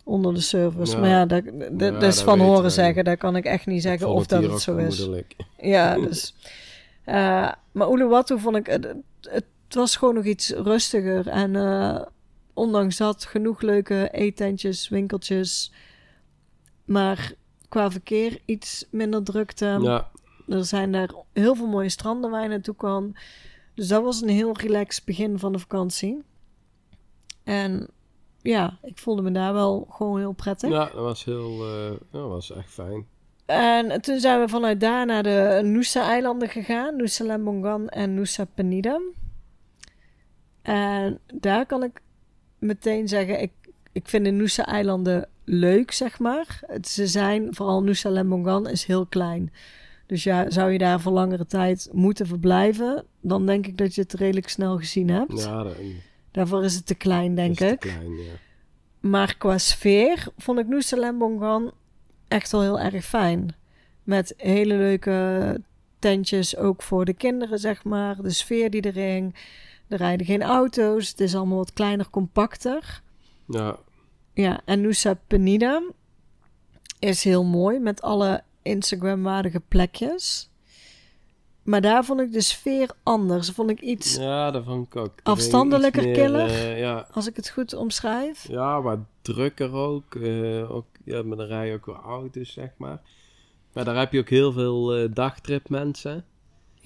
onder 0.04 0.34
de 0.34 0.40
surfers. 0.40 0.92
Ja. 0.92 0.98
Maar 0.98 1.08
ja, 1.08 1.26
dat, 1.26 1.44
dat, 1.72 2.02
is 2.02 2.20
van 2.20 2.40
horen 2.40 2.70
zeggen. 2.70 3.04
Daar 3.04 3.16
kan 3.16 3.36
ik 3.36 3.44
echt 3.44 3.66
niet 3.66 3.82
zeggen 3.82 4.08
of 4.08 4.26
dat 4.26 4.42
het 4.42 4.60
zo 4.60 4.76
is. 4.76 5.08
Ja, 5.60 5.94
dus. 6.06 6.34
eh, 7.04 7.52
maar 7.72 7.90
Uluwatu 7.92 8.38
vond 8.38 8.56
ik. 8.56 8.66
Het, 8.66 8.94
het 9.20 9.44
was 9.74 9.96
gewoon 9.96 10.14
nog 10.14 10.24
iets 10.24 10.50
rustiger. 10.50 11.28
En 11.28 11.56
eh, 11.56 12.02
ondanks 12.54 12.96
dat 12.96 13.24
genoeg 13.24 13.60
leuke 13.60 14.08
eetentjes, 14.12 14.88
winkeltjes. 14.88 15.72
Maar 16.84 17.32
qua 17.68 17.90
verkeer 17.90 18.40
iets 18.44 18.86
minder 18.90 19.22
drukte. 19.22 19.78
Ja, 19.82 20.10
Er 20.48 20.64
zijn 20.64 20.92
daar 20.92 21.10
heel 21.32 21.54
veel 21.54 21.66
mooie 21.66 21.88
stranden 21.88 22.30
waar 22.30 22.42
je 22.42 22.48
naartoe 22.48 22.74
kan. 22.76 23.16
Dus 23.74 23.88
dat 23.88 24.02
was 24.02 24.20
een 24.22 24.28
heel 24.28 24.56
relaxed 24.56 25.04
begin 25.04 25.38
van 25.38 25.52
de 25.52 25.58
vakantie. 25.58 26.22
En 27.44 27.88
ja, 28.42 28.78
ik 28.82 28.98
voelde 28.98 29.22
me 29.22 29.30
daar 29.30 29.52
wel 29.52 29.86
gewoon 29.90 30.18
heel 30.18 30.32
prettig. 30.32 30.70
ja, 30.70 30.84
dat 30.84 30.94
was 30.94 31.24
heel... 31.24 31.66
eh, 31.66 31.90
dat 32.10 32.28
was 32.28 32.52
echt 32.52 32.70
fijn. 32.70 33.06
En 33.46 34.00
toen 34.00 34.18
zijn 34.20 34.40
we 34.40 34.48
vanuit 34.48 34.80
daar 34.80 35.06
naar 35.06 35.22
de 35.22 35.60
Nusa-eilanden 35.64 36.48
gegaan. 36.48 36.96
Nusa 36.96 37.24
Lembongan 37.24 37.88
en 37.88 38.14
Nusa 38.14 38.44
Penida. 38.54 39.00
En 40.68 41.18
daar 41.34 41.66
kan 41.66 41.82
ik 41.82 42.00
meteen 42.58 43.08
zeggen, 43.08 43.40
ik, 43.42 43.50
ik 43.92 44.08
vind 44.08 44.24
de 44.24 44.30
Nusa-eilanden 44.30 45.28
leuk, 45.44 45.92
zeg 45.92 46.18
maar. 46.18 46.60
Het, 46.66 46.88
ze 46.88 47.06
zijn, 47.06 47.54
vooral 47.54 47.82
Nusa 47.82 48.10
Lembongan 48.10 48.68
is 48.68 48.84
heel 48.84 49.06
klein. 49.06 49.52
Dus 50.06 50.22
ja, 50.22 50.50
zou 50.50 50.72
je 50.72 50.78
daar 50.78 51.00
voor 51.00 51.12
langere 51.12 51.46
tijd 51.46 51.88
moeten 51.92 52.26
verblijven, 52.26 53.04
dan 53.20 53.46
denk 53.46 53.66
ik 53.66 53.76
dat 53.76 53.94
je 53.94 54.00
het 54.00 54.12
redelijk 54.12 54.48
snel 54.48 54.78
gezien 54.78 55.10
hebt. 55.10 55.42
Ja, 55.42 55.62
dat, 55.62 55.76
Daarvoor 56.30 56.64
is 56.64 56.74
het 56.74 56.86
te 56.86 56.94
klein, 56.94 57.34
denk 57.34 57.60
ik. 57.60 57.78
klein, 57.78 58.16
ja. 58.16 58.32
Maar 59.00 59.36
qua 59.36 59.58
sfeer 59.58 60.26
vond 60.36 60.58
ik 60.58 60.66
Nusa 60.66 60.96
Lembongan 60.96 61.72
echt 62.28 62.52
wel 62.52 62.62
heel 62.62 62.80
erg 62.80 63.04
fijn. 63.04 63.54
Met 64.02 64.34
hele 64.36 64.76
leuke 64.76 65.60
tentjes, 65.98 66.56
ook 66.56 66.82
voor 66.82 67.04
de 67.04 67.14
kinderen, 67.14 67.58
zeg 67.58 67.84
maar. 67.84 68.22
De 68.22 68.30
sfeer 68.30 68.70
die 68.70 68.82
er 68.82 68.94
hing. 68.94 69.34
Er 69.88 69.96
rijden 69.96 70.26
geen 70.26 70.42
auto's. 70.42 71.08
Het 71.08 71.20
is 71.20 71.34
allemaal 71.34 71.56
wat 71.56 71.72
kleiner, 71.72 72.10
compacter. 72.10 73.02
Ja, 73.46 73.76
Ja, 74.34 74.60
en 74.64 74.80
Nusa 74.80 75.18
Penida 75.26 75.82
is 76.98 77.24
heel 77.24 77.44
mooi 77.44 77.78
met 77.78 78.02
alle 78.02 78.42
Instagram-waardige 78.62 79.60
plekjes. 79.68 80.50
Maar 81.62 81.80
daar 81.80 82.04
vond 82.04 82.20
ik 82.20 82.32
de 82.32 82.40
sfeer 82.40 82.90
anders. 83.02 83.50
Vond 83.50 83.70
ik 83.70 83.80
iets, 83.80 84.16
ja, 84.16 84.50
dat 84.50 84.64
vond 84.64 84.86
ik 84.86 84.96
ook. 84.96 85.12
Er 85.16 85.22
Afstandelijker 85.22 86.02
meer, 86.02 86.14
killer? 86.14 86.46
eh, 86.46 86.78
ja, 86.78 87.08
als 87.12 87.26
ik 87.26 87.36
het 87.36 87.48
goed 87.50 87.74
omschrijf. 87.74 88.48
ja, 88.48 88.82
wat 88.82 88.98
drukker 89.22 89.72
ook. 89.72 90.14
eh, 90.14 90.74
ook 90.74 90.86
ja, 91.04 91.22
maar 91.22 91.36
dan 91.36 91.46
rij 91.46 91.66
je 91.68 91.74
ook 91.74 91.86
wel 91.86 91.96
auto's, 91.96 92.52
zeg 92.52 92.70
maar. 92.76 93.00
Maar 93.72 93.84
daar 93.84 93.96
heb 93.96 94.12
je 94.12 94.18
ook 94.20 94.28
heel 94.28 94.52
veel 94.52 94.96
eh 94.96 95.08
dagtrip 95.14 95.68
mensen. 95.68 96.24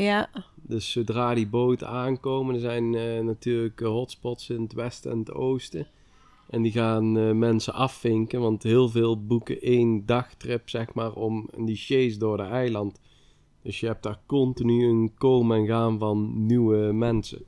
Ja, 0.02 0.28
Dus 0.54 0.90
zodra 0.90 1.34
die 1.34 1.48
boten 1.48 1.88
aankomen, 1.88 2.54
er 2.54 2.60
zijn 2.60 2.94
eh, 2.94 3.20
natuurlijk 3.20 3.80
eh, 3.80 3.88
hotspots 3.88 4.50
in 4.50 4.62
het 4.62 4.72
westen 4.72 5.10
en 5.10 5.18
het 5.18 5.32
oosten. 5.32 5.86
En 6.50 6.62
die 6.62 6.72
gaan 6.72 7.18
eh, 7.18 7.30
mensen 7.30 7.74
afvinken, 7.74 8.40
want 8.40 8.62
heel 8.62 8.88
veel 8.88 9.26
boeken 9.26 9.60
één 9.60 10.06
dagtrip, 10.06 10.68
zeg 10.68 10.94
maar, 10.94 11.12
om 11.12 11.48
die 11.56 11.76
chase 11.76 12.18
door 12.18 12.36
de 12.36 12.42
eiland. 12.42 13.00
Dus 13.62 13.80
je 13.80 13.86
hebt 13.86 14.02
daar 14.02 14.20
continu 14.26 14.84
een 14.84 15.12
komen 15.18 15.58
en 15.58 15.66
gaan 15.66 15.98
van 15.98 16.46
nieuwe 16.46 16.92
mensen. 16.92 17.44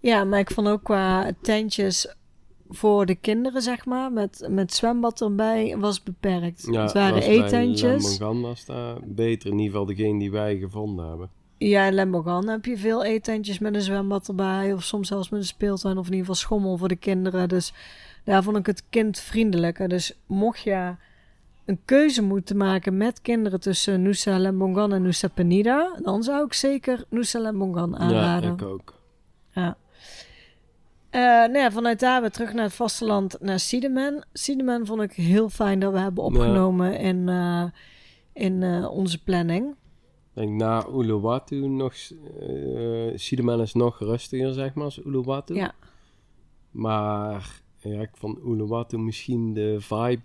Ja, 0.00 0.24
maar 0.24 0.38
ik 0.38 0.50
vond 0.50 0.68
ook 0.68 0.84
qua 0.84 1.32
tentjes 1.42 2.16
voor 2.68 3.06
de 3.06 3.14
kinderen, 3.14 3.62
zeg 3.62 3.86
maar, 3.86 4.12
met, 4.12 4.46
met 4.50 4.74
zwembad 4.74 5.20
erbij, 5.20 5.76
was 5.78 6.02
beperkt. 6.02 6.68
Ja, 6.70 6.82
het 6.82 6.92
waren 6.92 7.22
eetentjes. 7.22 8.18
Lambangan 8.18 8.40
was 8.48 8.64
daar 8.64 8.96
beter. 9.04 9.50
In 9.50 9.58
ieder 9.58 9.70
geval 9.70 9.86
degene 9.86 10.18
die 10.18 10.30
wij 10.30 10.56
gevonden 10.56 11.08
hebben. 11.08 11.30
Ja, 11.58 11.84
in 11.84 11.94
Lembogan 11.94 12.48
heb 12.48 12.64
je 12.64 12.76
veel 12.76 13.04
eetentjes 13.04 13.58
met 13.58 13.74
een 13.74 13.80
zwembad 13.80 14.28
erbij. 14.28 14.72
Of 14.72 14.82
soms 14.82 15.08
zelfs 15.08 15.28
met 15.28 15.40
een 15.40 15.46
speeltuin. 15.46 15.98
Of 15.98 16.06
in 16.06 16.12
ieder 16.12 16.26
geval 16.26 16.34
schommel 16.34 16.76
voor 16.76 16.88
de 16.88 16.96
kinderen. 16.96 17.48
Dus 17.48 17.72
daar 18.24 18.42
vond 18.42 18.56
ik 18.56 18.66
het 18.66 18.82
kindvriendelijker. 18.90 19.88
Dus 19.88 20.18
mocht 20.26 20.60
je 20.60 20.94
een 21.68 21.78
keuze 21.84 22.22
moeten 22.22 22.56
maken 22.56 22.96
met 22.96 23.20
kinderen 23.20 23.60
tussen 23.60 24.02
Nusa 24.02 24.38
Lembongan 24.38 24.92
en 24.92 25.02
Nusa 25.02 25.28
Penida, 25.28 25.98
dan 26.02 26.22
zou 26.22 26.44
ik 26.44 26.52
zeker 26.52 27.04
Nusa 27.08 27.38
Lembongan 27.38 27.96
aanraden. 27.96 28.48
Ja, 28.48 28.54
ik 28.54 28.62
ook. 28.62 28.94
Ja. 29.50 29.76
Eh, 31.10 31.20
nou 31.20 31.58
ja, 31.58 31.70
vanuit 31.70 32.00
daar 32.00 32.20
weer 32.20 32.30
terug 32.30 32.52
naar 32.52 32.64
het 32.64 32.74
vasteland, 32.74 33.36
naar 33.40 33.60
Siedemen. 33.60 34.26
Siedemen 34.32 34.86
vond 34.86 35.02
ik 35.02 35.12
heel 35.12 35.48
fijn 35.48 35.78
dat 35.78 35.92
we 35.92 35.98
hebben 35.98 36.24
opgenomen 36.24 36.98
in, 36.98 37.28
eh, 37.28 37.64
in 38.32 38.62
eh, 38.62 38.90
onze 38.90 39.22
planning. 39.22 39.70
Ik 39.70 40.44
denk 40.44 40.50
na 40.50 40.86
Uluwatu 40.94 41.68
nog... 41.68 41.94
Siedeman 43.14 43.60
is 43.60 43.74
nog 43.74 43.98
rustiger, 43.98 44.52
zeg 44.52 44.74
maar, 44.74 44.84
als 44.84 45.00
Uluwatu. 45.04 45.54
Ja. 45.54 45.72
Maar 46.70 47.62
ja, 47.78 48.00
ik 48.00 48.10
vond 48.12 48.38
Uluwatu 48.44 48.98
misschien 48.98 49.54
de 49.54 49.76
vibe 49.80 50.22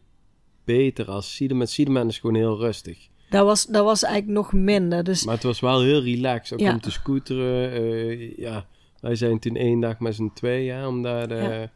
beter 0.63 1.09
als 1.09 1.35
Siedeman. 1.35 1.67
Siedeman 1.67 2.07
is 2.07 2.19
gewoon 2.19 2.35
heel 2.35 2.57
rustig. 2.57 3.07
Dat 3.29 3.45
was, 3.45 3.65
dat 3.65 3.83
was 3.83 4.03
eigenlijk 4.03 4.33
nog 4.33 4.53
minder. 4.53 5.03
Dus 5.03 5.25
Maar 5.25 5.33
het 5.35 5.43
was 5.43 5.59
wel 5.59 5.81
heel 5.81 6.01
relaxed. 6.01 6.53
Ook 6.53 6.59
Ja. 6.59 6.73
om 6.73 6.81
te 6.81 6.91
scooteren. 6.91 8.41
ja, 8.41 8.65
wij 9.03 9.15
zijn 9.15 9.39
toen 9.39 9.55
één 9.55 9.79
dag 9.79 9.99
met 9.99 10.15
z'n 10.15 10.31
tweeën. 10.33 10.85
Omdat 10.85 11.29
de 11.29 11.35
Ja. 11.35 11.71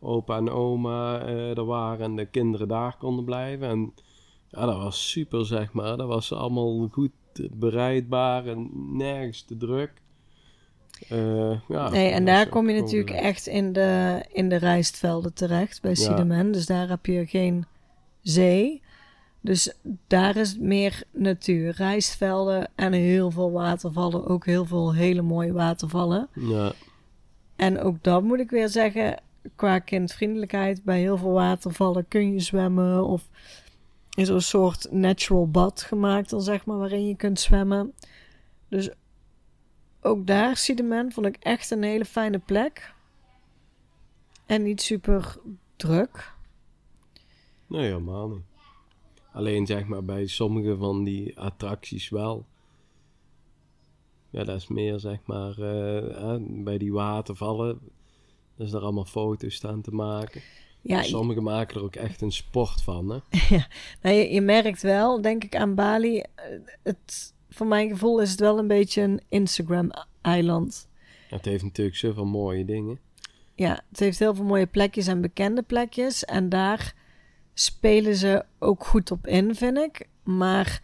opa 0.00 0.36
en 0.36 0.50
oma 0.50 1.20
eh, 1.26 1.56
er 1.56 1.64
waren 1.64 2.04
en 2.04 2.16
de 2.16 2.26
kinderen 2.26 2.68
daar 2.68 2.96
konden 2.98 3.24
blijven. 3.24 3.68
En 3.68 3.92
ja, 4.48 4.66
dat 4.66 4.76
was 4.76 5.10
super, 5.10 5.46
zeg 5.46 5.72
maar. 5.72 5.96
Dat 5.96 6.08
was 6.08 6.32
allemaal 6.32 6.88
goed 6.92 7.10
bereidbaar 7.52 8.46
en 8.46 8.70
nergens 8.96 9.42
te 9.42 9.56
druk. 9.56 9.92
Eh, 11.08 11.60
ja, 11.68 11.88
Nee, 11.88 12.10
en 12.10 12.24
daar 12.24 12.48
kom 12.48 12.68
je 12.70 12.80
natuurlijk 12.80 13.10
echt 13.10 13.46
in 13.46 13.72
de, 13.72 14.22
in 14.32 14.48
de 14.48 14.56
rijstvelden 14.56 15.34
terecht 15.34 15.82
bij 15.82 15.90
Ja. 15.90 15.96
Siedemen. 15.96 16.52
Dus 16.52 16.66
daar 16.66 16.88
heb 16.88 17.06
je 17.06 17.26
geen 17.26 17.64
zee. 18.22 18.82
Dus 19.48 19.72
daar 20.06 20.36
is 20.36 20.58
meer 20.58 21.02
natuur. 21.10 21.74
Rijstvelden 21.76 22.70
en 22.74 22.92
heel 22.92 23.30
veel 23.30 23.50
watervallen. 23.52 24.26
Ook 24.26 24.46
heel 24.46 24.64
veel 24.64 24.94
hele 24.94 25.22
mooie 25.22 25.52
watervallen. 25.52 26.28
Ja, 26.34 26.72
En 27.56 27.80
ook 27.80 28.02
dat 28.02 28.22
moet 28.22 28.40
ik 28.40 28.50
weer 28.50 28.68
zeggen, 28.68 29.22
qua 29.56 29.78
kindvriendelijkheid. 29.78 30.84
Bij 30.84 31.00
heel 31.00 31.16
veel 31.16 31.32
watervallen 31.32 32.08
kun 32.08 32.32
je 32.32 32.40
zwemmen 32.40 33.04
of 33.04 33.28
is 34.14 34.28
er 34.28 34.34
een 34.34 34.42
soort 34.42 34.92
natural 34.92 35.50
bad 35.50 35.82
gemaakt 35.82 36.30
dan 36.30 36.42
zeg 36.42 36.66
maar, 36.66 36.78
waarin 36.78 37.06
je 37.06 37.16
kunt 37.16 37.40
zwemmen. 37.40 37.92
Dus 38.68 38.90
ook 40.00 40.26
daar, 40.26 40.56
Siedemen, 40.56 41.12
vond 41.12 41.26
ik 41.26 41.36
echt 41.36 41.70
een 41.70 41.82
hele 41.82 42.04
fijne 42.04 42.38
plek. 42.38 42.92
En 44.46 44.62
niet 44.62 44.82
super 44.82 45.36
druk. 45.76 46.32
nee, 47.66 47.82
helemaal 47.82 48.28
niet. 48.28 48.47
Alleen 49.32 49.66
zeg 49.66 49.84
maar 49.86 50.04
bij 50.04 50.26
sommige 50.26 50.76
van 50.76 51.04
die 51.04 51.38
attracties 51.40 52.08
wel. 52.08 52.44
Ja, 54.30 54.44
dat 54.44 54.56
is 54.56 54.68
meer 54.68 54.98
zeg 55.00 55.18
maar 55.24 55.50
eh, 55.58 56.36
bij 56.40 56.78
die 56.78 56.92
watervallen. 56.92 57.78
Dus 58.56 58.72
er 58.72 58.80
allemaal 58.80 59.04
foto's 59.04 59.54
staan 59.54 59.80
te 59.80 59.90
maken. 59.94 60.40
Ja, 60.80 61.02
Sommigen 61.02 61.42
maken 61.42 61.76
er 61.76 61.82
ook 61.82 61.94
echt 61.96 62.20
een 62.20 62.32
sport 62.32 62.82
van. 62.82 63.08
Hè? 63.10 63.18
Nou, 64.02 64.16
je, 64.16 64.32
je 64.32 64.40
merkt 64.40 64.82
wel, 64.82 65.20
denk 65.22 65.44
ik, 65.44 65.56
aan 65.56 65.74
Bali. 65.74 66.18
eh, 66.18 66.44
Het, 66.82 67.34
voor 67.50 67.66
mijn 67.66 67.88
gevoel 67.88 68.20
is 68.20 68.30
het 68.30 68.40
wel 68.40 68.58
een 68.58 68.66
beetje 68.68 69.02
een 69.02 69.20
Instagram-eiland. 69.28 70.88
Het 71.28 71.44
heeft 71.44 71.62
natuurlijk 71.62 71.96
zoveel 71.96 72.24
mooie 72.26 72.64
dingen. 72.64 72.98
Ja, 73.54 73.80
het 73.90 74.00
heeft 74.00 74.18
heel 74.18 74.34
veel 74.34 74.44
mooie 74.44 74.66
plekjes 74.66 75.06
en 75.06 75.20
bekende 75.20 75.62
plekjes. 75.62 76.24
En 76.24 76.48
daar 76.48 76.94
spelen 77.60 78.14
ze 78.14 78.44
ook 78.58 78.84
goed 78.84 79.10
op 79.10 79.26
in, 79.26 79.54
vind 79.54 79.78
ik. 79.78 80.08
Maar, 80.22 80.82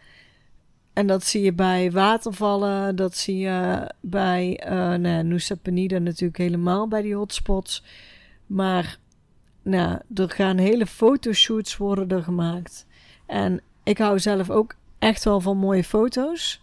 en 0.93 1.07
dat 1.07 1.23
zie 1.23 1.41
je 1.41 1.53
bij 1.53 1.91
watervallen, 1.91 2.95
dat 2.95 3.15
zie 3.15 3.37
je 3.37 3.91
bij 4.01 4.59
eh 4.59 4.93
nou, 4.93 5.23
Nusa 5.23 5.55
Penida 5.55 5.97
natuurlijk 5.97 6.37
helemaal 6.37 6.87
bij 6.87 7.01
die 7.01 7.15
hotspots. 7.15 7.83
Maar 8.45 8.97
nou, 9.61 9.99
er 10.15 10.29
gaan 10.29 10.57
hele 10.57 10.85
fotoshoots 10.85 11.77
worden 11.77 12.17
er 12.17 12.23
gemaakt. 12.23 12.85
En 13.25 13.61
ik 13.83 13.97
hou 13.97 14.19
zelf 14.19 14.49
ook 14.49 14.75
echt 14.99 15.23
wel 15.23 15.41
van 15.41 15.57
mooie 15.57 15.83
foto's. 15.83 16.61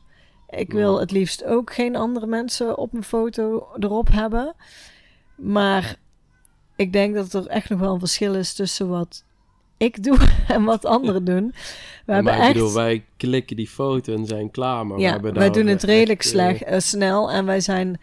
Ik 0.48 0.72
wil 0.72 1.00
het 1.00 1.10
liefst 1.10 1.44
ook 1.44 1.72
geen 1.72 1.96
andere 1.96 2.26
mensen 2.26 2.78
op 2.78 2.92
mijn 2.92 3.04
foto 3.04 3.68
erop 3.78 4.08
hebben. 4.08 4.54
Maar 5.34 5.96
ik 6.76 6.92
denk 6.92 7.14
dat 7.14 7.32
er 7.32 7.46
echt 7.46 7.68
nog 7.68 7.78
wel 7.80 7.92
een 7.92 7.98
verschil 7.98 8.34
is 8.34 8.54
tussen 8.54 8.88
wat 8.88 9.24
ik 9.82 10.02
doe 10.02 10.18
en 10.48 10.64
wat 10.64 10.84
anderen 10.84 11.24
doen. 11.24 11.54
We 12.06 12.22
maar 12.22 12.38
echt. 12.38 12.52
bedoel, 12.52 12.72
wij 12.72 13.04
klikken 13.16 13.56
die 13.56 13.68
foto 13.68 14.14
en 14.14 14.26
zijn 14.26 14.50
klaar. 14.50 14.86
Maar 14.86 14.96
we 14.96 15.02
ja, 15.02 15.20
wij 15.20 15.50
doen 15.50 15.66
het 15.66 15.82
redelijk 15.82 16.22
eh, 16.22 16.28
slecht, 16.28 16.62
eh, 16.62 16.78
snel 16.78 17.30
en 17.30 17.44
wij 17.46 17.60
zijn. 17.60 18.00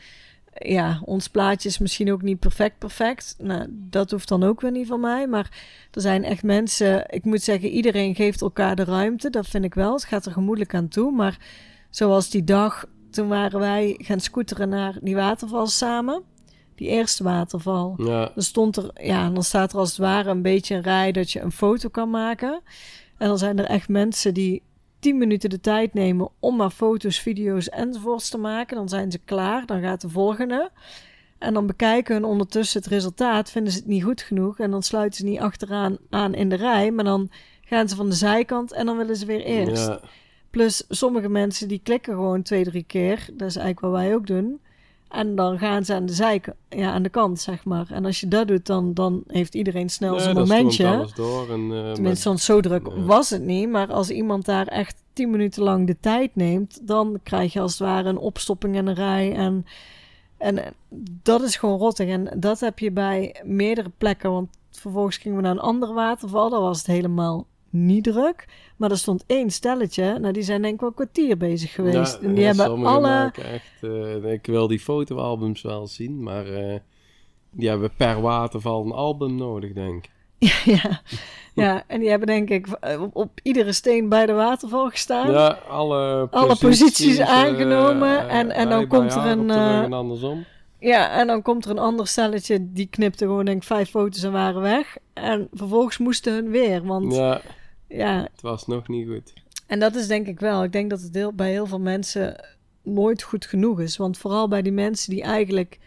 Ja, 0.53 1.01
ons 1.05 1.27
plaatje 1.27 1.69
is 1.69 1.77
misschien 1.77 2.12
ook 2.12 2.21
niet 2.21 2.39
perfect 2.39 2.77
perfect. 2.77 3.36
Nou, 3.38 3.65
dat 3.69 4.12
hoeft 4.12 4.27
dan 4.27 4.43
ook 4.43 4.62
weer 4.62 4.71
niet 4.71 4.88
van 4.88 5.00
mij. 5.00 5.27
Maar 5.27 5.57
er 5.91 6.01
zijn 6.01 6.24
echt 6.24 6.43
mensen... 6.43 7.05
Ik 7.09 7.24
moet 7.24 7.41
zeggen, 7.41 7.69
iedereen 7.69 8.15
geeft 8.15 8.41
elkaar 8.41 8.75
de 8.75 8.83
ruimte. 8.83 9.29
Dat 9.29 9.48
vind 9.48 9.63
ik 9.63 9.74
wel. 9.74 9.93
Het 9.93 10.03
gaat 10.03 10.25
er 10.25 10.31
gemoedelijk 10.31 10.74
aan 10.74 10.88
toe. 10.88 11.12
Maar 11.12 11.38
zoals 11.89 12.29
die 12.29 12.43
dag, 12.43 12.86
toen 13.12 13.27
waren 13.27 13.59
wij 13.59 13.95
gaan 13.98 14.19
scooteren 14.19 14.69
naar 14.69 14.98
die 15.01 15.15
waterval 15.15 15.67
samen. 15.67 16.24
Die 16.79 16.88
eerste 16.88 17.24
waterval. 17.24 17.93
Ja, 17.98 18.31
Dan 18.33 18.43
stond 18.43 18.77
er, 18.77 18.91
ja, 19.01 19.29
dan 19.29 19.43
staat 19.43 19.71
er 19.74 19.79
als 19.79 19.89
het 19.89 19.98
ware 19.98 20.29
een 20.29 20.41
beetje 20.41 20.75
een 20.75 20.81
rij 20.81 21.12
dat 21.12 21.31
je 21.31 21.39
een 21.41 21.51
foto 21.51 21.89
kan 21.89 22.09
maken. 22.09 22.62
En 23.17 23.27
dan 23.27 23.38
zijn 23.38 23.59
er 23.59 23.65
echt 23.65 23.89
mensen 23.89 24.33
die 24.33 24.62
10 25.00 25.17
minuten 25.17 25.50
de 25.50 25.59
tijd 25.59 25.93
nemen 25.93 26.29
om 26.39 26.55
maar 26.55 26.69
foto's, 26.69 27.19
video's 27.19 27.69
enzovoorts 27.69 28.29
te 28.29 28.38
maken. 28.38 28.75
Dan 28.75 28.89
zijn 28.89 29.12
ze 29.12 29.17
klaar, 29.25 29.65
dan 29.65 29.81
gaat 29.81 30.01
de 30.01 30.09
volgende. 30.09 30.71
En 31.38 31.53
dan 31.53 31.65
bekijken 31.65 32.13
hun 32.15 32.24
ondertussen 32.25 32.81
het 32.81 32.89
resultaat, 32.89 33.51
vinden 33.51 33.74
ze 33.74 33.79
het 33.79 33.88
niet 33.88 34.03
goed 34.03 34.21
genoeg. 34.21 34.59
En 34.59 34.71
dan 34.71 34.83
sluiten 34.83 35.19
ze 35.19 35.25
niet 35.25 35.39
achteraan 35.39 35.98
aan 36.09 36.33
in 36.33 36.50
de 36.50 36.55
rij, 36.55 36.91
maar 36.91 37.05
dan 37.05 37.29
gaan 37.62 37.89
ze 37.89 37.95
van 37.95 38.09
de 38.09 38.15
zijkant 38.15 38.71
en 38.74 38.86
dan 38.86 38.98
willen 38.98 39.15
ze 39.15 39.25
weer 39.25 39.41
eerst. 39.41 39.88
ja, 39.88 40.00
Plus 40.50 40.83
sommige 40.89 41.29
mensen 41.29 41.67
die 41.67 41.79
klikken 41.83 42.13
gewoon 42.13 42.41
twee, 42.41 42.63
drie 42.63 42.83
keer. 42.83 43.17
Dat 43.33 43.48
is 43.48 43.55
eigenlijk 43.55 43.79
wat 43.79 43.91
wij 43.91 44.15
ook 44.15 44.27
doen. 44.27 44.62
En 45.10 45.36
dan 45.36 45.58
gaan 45.58 45.86
ze 45.86 45.94
aan 45.94 46.06
de 46.06 46.13
zijkant, 46.13 46.58
ja, 46.70 46.92
aan 46.92 47.04
de 47.04 47.10
kant, 47.10 47.39
zeg 47.39 47.66
maar. 47.66 47.88
En 47.92 48.06
als 48.06 48.20
je 48.20 48.28
dat 48.28 48.48
doet, 48.48 48.66
dan, 48.66 48.94
dan 48.94 49.24
heeft 49.28 49.56
iedereen 49.56 49.89
snel 49.89 50.13
Ja, 50.13 50.20
zijn 50.20 50.36
momentje. 50.36 50.88
alles 50.88 51.13
door. 51.13 51.50
En, 51.51 51.72
eh, 51.86 51.92
Tenminste, 51.92 52.38
zo 52.39 52.62
druk 52.62 52.88
Ja. 52.88 53.04
was 53.04 53.30
het 53.30 53.42
niet. 53.44 53.70
Maar 53.70 53.92
als 53.94 54.10
iemand 54.10 54.46
daar 54.46 54.68
echt 54.68 55.04
tien 55.13 55.30
minuten 55.30 55.63
lang 55.63 55.88
de 55.88 55.98
tijd 56.00 56.36
neemt, 56.36 56.88
dan 56.88 57.20
krijg 57.24 57.54
je 57.54 57.60
als 57.60 57.72
het 57.72 57.88
ware 57.88 58.10
een 58.10 58.18
opstopping 58.18 58.75
en 58.75 58.88
een 58.88 58.94
rij. 58.96 59.36
En, 59.36 59.66
en 60.38 60.66
eh, 60.66 60.72
dat 61.24 61.42
is 61.42 61.56
gewoon 61.56 61.80
rottig. 61.80 62.08
En 62.10 62.36
dat 62.39 62.60
heb 62.60 62.80
je 62.80 62.92
bij 62.92 63.42
meerdere 63.44 63.92
plekken. 63.98 64.32
Want 64.32 64.50
vervolgens 64.72 65.18
gingen 65.18 65.38
we 65.38 65.44
naar 65.44 65.51
een 65.51 65.60
andere 65.60 65.94
waterval. 65.94 66.50
Daar 66.50 66.62
was 66.62 66.78
het 66.78 66.88
helemaal 66.88 67.46
niet 67.70 68.04
druk. 68.04 68.46
Maar 68.79 68.91
er 68.91 68.98
stond 68.98 69.24
één 69.27 69.50
stelletje. 69.50 70.19
Nou, 70.19 70.33
die 70.33 70.43
zijn 70.43 70.62
denk 70.62 70.74
ik 70.74 70.79
wel 70.79 70.89
een 70.89 70.95
kwartier 70.95 71.38
bezig 71.38 71.74
geweest. 71.74 72.17
Ja, 72.21 72.27
en 72.27 72.33
die 72.33 72.43
ja, 72.43 72.55
hebben 72.55 72.86
alle... 72.86 73.01
maken 73.01 73.43
Echt, 73.43 73.83
eh, 74.24 74.31
ik 74.31 74.45
wil 74.45 74.67
die 74.67 74.79
fotoalbums 74.79 75.62
wel 75.62 75.88
zien, 75.88 76.24
maar 76.24 76.45
eh, 76.48 76.79
die 77.51 77.69
hebben 77.69 77.91
per 77.98 78.21
waterval 78.21 78.86
een 78.86 78.91
album 78.91 79.36
nodig, 79.36 79.74
denk 79.74 80.05
ik. 80.05 80.12
ja, 80.81 81.01
ja, 81.53 81.83
en 81.88 82.00
die 82.00 82.09
hebben 82.09 82.27
denk 82.27 82.50
ik 82.50 82.67
op, 83.00 83.15
op 83.15 83.39
iedere 83.43 83.74
steen 83.74 84.09
bij 84.09 84.25
de 84.25 84.33
waterval 84.33 84.89
gestaan. 84.89 85.31
Ja, 85.31 85.48
alle, 85.69 86.27
Alle 86.31 86.55
posities 86.55 87.17
eh, 87.17 87.29
aangenomen 87.29 88.29
en- 88.29 88.51
en 88.51 88.69
dan 88.69 88.88
komt 88.88 89.15
er 89.15 89.25
een, 89.25 89.50
eh, 89.50 89.79
en 89.79 89.93
andersom. 89.93 90.45
Ja, 90.79 91.09
en 91.09 91.27
dan 91.27 91.41
komt 91.41 91.65
er 91.65 91.71
een 91.71 91.79
ander 91.79 92.07
stelletje, 92.07 92.71
die 92.71 92.88
knipte 92.88 93.25
gewoon 93.25 93.45
denk 93.45 93.57
ik 93.57 93.67
vijf 93.67 93.89
foto's 93.89 94.24
en 94.24 94.31
waren 94.31 94.62
weg. 94.62 94.98
En 95.13 95.48
vervolgens 95.53 95.98
moesten 95.98 96.33
hun 96.33 96.50
weer, 96.50 96.86
want 96.86 97.15
ja. 97.15 97.41
Ja, 97.89 98.27
het 98.31 98.41
was 98.41 98.67
nog 98.67 98.88
niet 98.88 99.08
goed. 99.08 99.34
En 99.67 99.79
dat 99.79 99.96
is 99.96 100.08
denk 100.08 100.27
ik 100.27 100.39
wel. 100.39 100.63
Ik 100.63 100.72
denk 100.72 100.89
dat 100.89 101.01
het 101.01 101.15
heel, 101.15 101.34
bij 101.34 101.51
heel 101.51 101.65
veel 101.65 101.79
mensen 101.79 102.46
nooit 102.84 103.22
goed 103.22 103.46
genoeg 103.46 103.79
is. 103.79 103.98
Want 103.98 104.17
vooral 104.17 104.48
bij 104.48 104.62
die 104.62 104.72
mensen 104.72 105.10
die 105.10 105.22
eigenlijk 105.22 105.79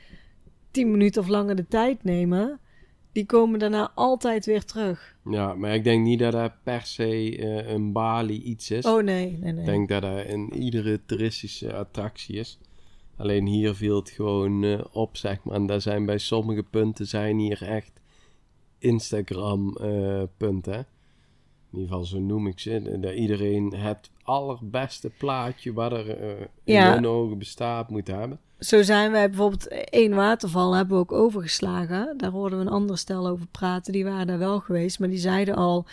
tien 0.71 0.91
minuten 0.91 1.23
of 1.23 1.29
langer 1.29 1.57
de 1.57 1.69
tijd 1.69 2.05
nemen, 2.05 2.61
die 3.13 3.27
komen 3.27 3.59
daarna 3.59 3.91
altijd 3.95 4.47
weer 4.47 4.65
terug. 4.65 5.17
Ja, 5.25 5.55
maar 5.55 5.75
ik 5.75 5.85
denk 5.85 6.05
niet 6.05 6.19
dat 6.19 6.33
dat 6.33 6.53
per 6.63 6.83
se 6.83 7.37
eh, 7.37 7.69
een 7.69 7.93
Bali 7.93 8.43
iets 8.43 8.71
is. 8.71 8.87
Oh 8.87 9.03
nee, 9.03 9.39
nee, 9.41 9.53
nee. 9.53 9.61
Ik 9.61 9.67
denk 9.67 9.89
dat 9.89 10.03
dat 10.03 10.25
in 10.25 10.53
iedere 10.55 11.01
toeristische 11.07 11.75
attractie 11.75 12.37
is. 12.37 12.59
Alleen 13.17 13.47
hier 13.47 13.75
viel 13.75 13.97
het 13.97 14.11
gewoon 14.11 14.65
eh, 14.65 14.85
op, 14.93 15.17
zeg 15.17 15.45
maar. 15.45 15.55
En 15.55 15.67
daar 15.67 15.81
zijn 15.81 16.07
bij 16.07 16.19
sommige 16.19 16.63
punten 16.63 17.07
zijn 17.07 17.39
hier 17.39 17.63
echt 17.63 17.93
Instagram-punt, 18.79 20.67
hè. 20.67 20.81
In 21.73 21.79
ieder 21.79 21.89
geval, 21.89 22.05
zo 22.05 22.21
noem 22.21 22.47
ik 22.47 22.61
ze. 22.61 22.99
Dat 23.01 23.15
iedereen 23.15 23.75
het 23.75 24.11
allerbeste 24.23 25.11
plaatje 25.11 25.73
wat 25.73 25.93
er 25.93 26.19
eh, 26.19 26.47
in 26.65 26.83
hun 26.83 27.07
ogen 27.07 27.39
bestaat 27.39 27.91
moet 27.91 28.07
hebben. 28.07 28.39
Zo 28.59 28.83
zijn 28.83 29.13
wij 29.13 29.29
bijvoorbeeld 29.29 29.69
één 29.69 30.15
waterval 30.15 30.75
hebben 30.75 30.97
we 30.97 31.03
ook 31.03 31.13
overgeslagen. 31.13 32.15
Daar 32.17 32.31
hoorden 32.31 32.59
we 32.59 32.65
een 32.65 32.71
ander 32.71 32.99
stel 32.99 33.29
over 33.29 33.47
praten. 33.47 33.93
Die 33.93 34.05
waren 34.05 34.27
daar 34.27 34.39
wel 34.39 34.61
geweest, 34.61 34.99
maar 34.99 35.09
die 35.09 35.19
zeiden 35.19 35.55
al, 35.55 35.87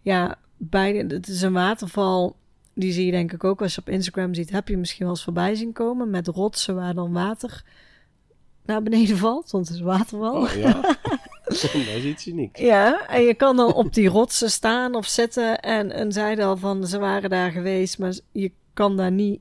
ja, 0.00 0.38
bij 0.56 0.92
de, 0.92 1.14
het 1.14 1.28
is 1.28 1.42
een 1.42 1.52
waterval. 1.52 2.36
Die 2.74 2.92
zie 2.92 3.06
je 3.06 3.10
denk 3.10 3.32
ik 3.32 3.44
ook 3.44 3.62
als 3.62 3.74
je 3.74 3.80
op 3.80 3.88
Instagram 3.88 4.34
ziet. 4.34 4.50
Heb 4.50 4.68
je 4.68 4.76
misschien 4.76 5.04
wel 5.06 5.14
eens 5.14 5.24
voorbij 5.24 5.54
zien 5.54 5.72
komen 5.72 6.10
met 6.10 6.26
rotsen 6.26 6.74
waar 6.74 6.94
dan 6.94 7.12
water 7.12 7.64
naar 8.64 8.82
beneden 8.82 9.16
valt, 9.16 9.50
want 9.50 9.68
het 9.68 9.76
is 9.76 9.82
waterval. 9.82 10.42
Oh 10.42 10.50
ja, 10.50 10.98
dat 11.62 11.74
is 11.74 12.04
iets 12.04 12.26
unieks. 12.26 12.60
Ja, 12.60 13.08
en 13.08 13.22
je 13.22 13.34
kan 13.34 13.56
dan 13.56 13.72
op 13.74 13.94
die 13.94 14.08
rotsen 14.08 14.50
staan 14.50 14.94
of 14.94 15.06
zitten. 15.06 15.60
En, 15.60 15.92
en 15.92 16.12
zeiden 16.12 16.44
al 16.46 16.56
van 16.56 16.86
ze 16.86 16.98
waren 16.98 17.30
daar 17.30 17.50
geweest, 17.50 17.98
maar 17.98 18.14
je 18.32 18.52
kan 18.74 18.96
daar 18.96 19.12
niet 19.12 19.40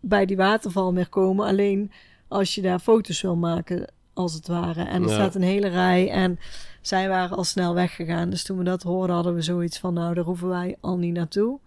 bij 0.00 0.26
die 0.26 0.36
waterval 0.36 0.92
meer 0.92 1.08
komen. 1.08 1.46
Alleen 1.46 1.92
als 2.28 2.54
je 2.54 2.62
daar 2.62 2.78
foto's 2.78 3.20
wil 3.20 3.36
maken, 3.36 3.92
als 4.14 4.34
het 4.34 4.48
ware. 4.48 4.82
En 4.82 5.02
er 5.02 5.08
Ja. 5.08 5.14
staat 5.14 5.34
een 5.34 5.42
hele 5.42 5.68
rij 5.68 6.10
en 6.10 6.38
zij 6.80 7.08
waren 7.08 7.36
al 7.36 7.44
snel 7.44 7.74
weggegaan. 7.74 8.30
Dus 8.30 8.44
toen 8.44 8.58
we 8.58 8.64
dat 8.64 8.82
hoorden, 8.82 9.14
hadden 9.14 9.34
we 9.34 9.42
zoiets 9.42 9.78
van: 9.78 9.94
nou, 9.94 10.14
daar 10.14 10.24
hoeven 10.24 10.48
wij 10.48 10.76
al 10.80 10.98
niet 10.98 11.14
naartoe. 11.14 11.58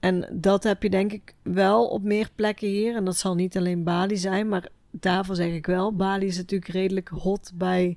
En 0.00 0.28
dat 0.32 0.62
heb 0.62 0.82
je 0.82 0.90
denk 0.90 1.12
ik 1.12 1.34
wel 1.42 1.86
op 1.86 2.02
meer 2.02 2.28
plekken 2.34 2.68
hier. 2.68 2.96
En 2.96 3.04
dat 3.04 3.16
zal 3.16 3.34
niet 3.34 3.56
alleen 3.56 3.82
Bali 3.84 4.16
zijn, 4.16 4.48
maar 4.48 4.68
daarvoor 4.90 5.34
zeg 5.36 5.52
ik 5.52 5.66
wel: 5.66 5.92
Bali 5.96 6.26
is 6.26 6.36
natuurlijk 6.36 6.72
redelijk 6.72 7.08
hot 7.08 7.50
bij 7.54 7.96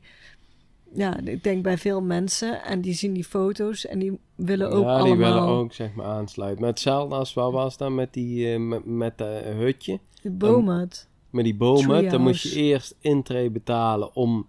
ja, 0.96 1.20
ik 1.20 1.44
denk 1.44 1.64
bij 1.64 1.78
veel 1.78 2.02
mensen. 2.02 2.64
En 2.64 2.82
die 2.82 2.94
zien 2.94 3.14
die 3.14 3.24
foto's 3.24 3.86
en 3.86 4.00
die 4.00 4.20
willen 4.36 4.72
ook 4.72 4.84
ja, 4.84 4.90
allemaal... 4.90 5.06
die 5.06 5.16
willen 5.16 5.42
ook 5.42 5.74
zeg 5.74 5.94
maar 5.94 6.06
aansluiten. 6.06 6.62
Maar 6.62 6.70
hetzelfde 6.70 7.16
als 7.16 7.34
wat 7.34 7.52
was 7.52 7.78
dan 7.78 7.96
met 7.96 8.14
die 8.14 8.54
eh, 8.54 8.60
met, 8.60 8.86
met 8.86 9.18
dat 9.18 9.44
hutje, 9.44 10.00
De 10.22 10.32
bomen. 10.32 10.90
met 11.30 11.44
die 11.44 11.56
bomen. 11.56 12.10
Dan 12.10 12.22
moet 12.22 12.42
je 12.42 12.56
eerst 12.56 12.96
intree 13.00 13.50
betalen 13.50 14.16
om 14.16 14.48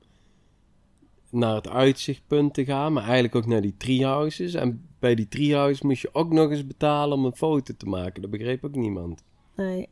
naar 1.31 1.55
het 1.55 1.69
uitzichtpunt 1.69 2.55
te 2.55 2.65
gaan, 2.65 2.93
maar 2.93 3.03
eigenlijk 3.03 3.35
ook 3.35 3.47
naar 3.47 3.61
die 3.61 3.77
treehouses. 3.77 4.55
En 4.55 4.87
bij 4.99 5.15
die 5.15 5.29
treehouses 5.29 5.83
moest 5.83 6.03
je 6.03 6.09
ook 6.13 6.33
nog 6.33 6.51
eens 6.51 6.67
betalen 6.67 7.19
om 7.19 7.25
een 7.25 7.37
foto 7.37 7.75
te 7.77 7.87
maken. 7.87 8.23
Dat 8.23 8.31
begreep 8.31 8.65
ook 8.65 8.75
niemand. 8.77 9.23
Nee. 9.57 9.89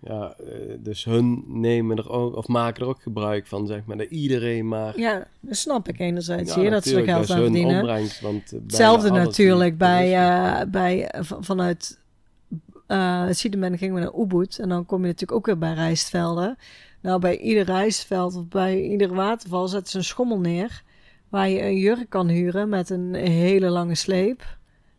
Ja, 0.00 0.34
eh, 0.38 0.54
dus 0.78 1.04
hun 1.04 1.44
nemen 1.46 1.96
er 1.96 2.10
ook, 2.10 2.36
of 2.36 2.46
maken 2.48 2.82
er 2.82 2.88
ook 2.88 3.02
gebruik 3.02 3.46
van, 3.46 3.66
zeg 3.66 3.84
maar, 3.84 3.96
dat 3.96 4.10
iedereen 4.10 4.68
maar... 4.68 4.98
Ja, 4.98 5.26
dat 5.40 5.56
snap 5.56 5.88
ik 5.88 5.98
enerzijds. 5.98 6.54
Ja, 6.54 6.62
je 6.62 6.70
dat 6.70 6.84
ze 6.84 6.96
er 6.96 7.04
geld 7.04 7.30
aan 7.30 7.38
verdienen. 7.40 7.86
want 8.22 8.52
eh, 8.52 8.60
Hetzelfde 8.62 9.10
natuurlijk 9.10 9.78
bij, 9.78 10.14
eh, 10.14 10.66
bij 10.68 11.12
van- 11.20 11.44
vanuit 11.44 11.98
eh 12.86 13.26
Siedemen 13.30 13.78
gingen 13.78 13.94
we 13.94 14.00
naar 14.00 14.14
Ubud. 14.20 14.58
En 14.58 14.68
dan 14.68 14.86
kom 14.86 15.00
je 15.00 15.06
natuurlijk 15.06 15.38
ook 15.38 15.46
weer 15.46 15.58
bij 15.58 15.74
rijstvelden. 15.74 16.58
Nou, 17.00 17.20
bij 17.20 17.38
ieder 17.38 17.64
rijstveld 17.64 18.36
of 18.36 18.48
bij 18.48 18.82
ieder 18.82 19.14
waterval 19.14 19.68
zetten 19.68 19.90
ze 19.90 19.98
een 19.98 20.04
schommel 20.04 20.38
neer. 20.38 20.82
Waar 21.28 21.48
je 21.48 21.62
een 21.62 21.76
jurk 21.76 22.08
kan 22.10 22.28
huren 22.28 22.68
met 22.68 22.90
een 22.90 23.14
hele 23.14 23.68
lange 23.68 23.94
sleep 23.94 24.42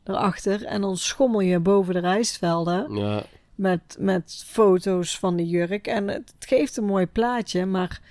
erachter. 0.03 0.65
En 0.65 0.81
dan 0.81 0.97
schommel 0.97 1.39
je 1.39 1.59
boven 1.59 1.93
de 1.93 1.99
rijstvelden. 1.99 2.93
Ja, 2.95 3.23
met, 3.59 3.97
met 3.99 4.43
foto's 4.47 5.19
van 5.19 5.35
de 5.35 5.47
jurk. 5.47 5.87
En 5.87 6.07
het, 6.07 6.33
het 6.35 6.47
geeft 6.47 6.77
een 6.77 6.85
mooi 6.85 7.05
plaatje, 7.05 7.65
maar 7.65 8.01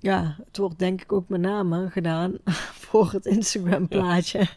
ja, 0.00 0.36
het 0.46 0.56
wordt 0.56 0.78
denk 0.78 1.02
ik 1.02 1.12
ook 1.12 1.28
met 1.28 1.40
name 1.40 1.90
gedaan 1.90 2.38
voor 2.84 3.10
het 3.12 3.26
Instagram 3.26 3.88
plaatje. 3.88 4.48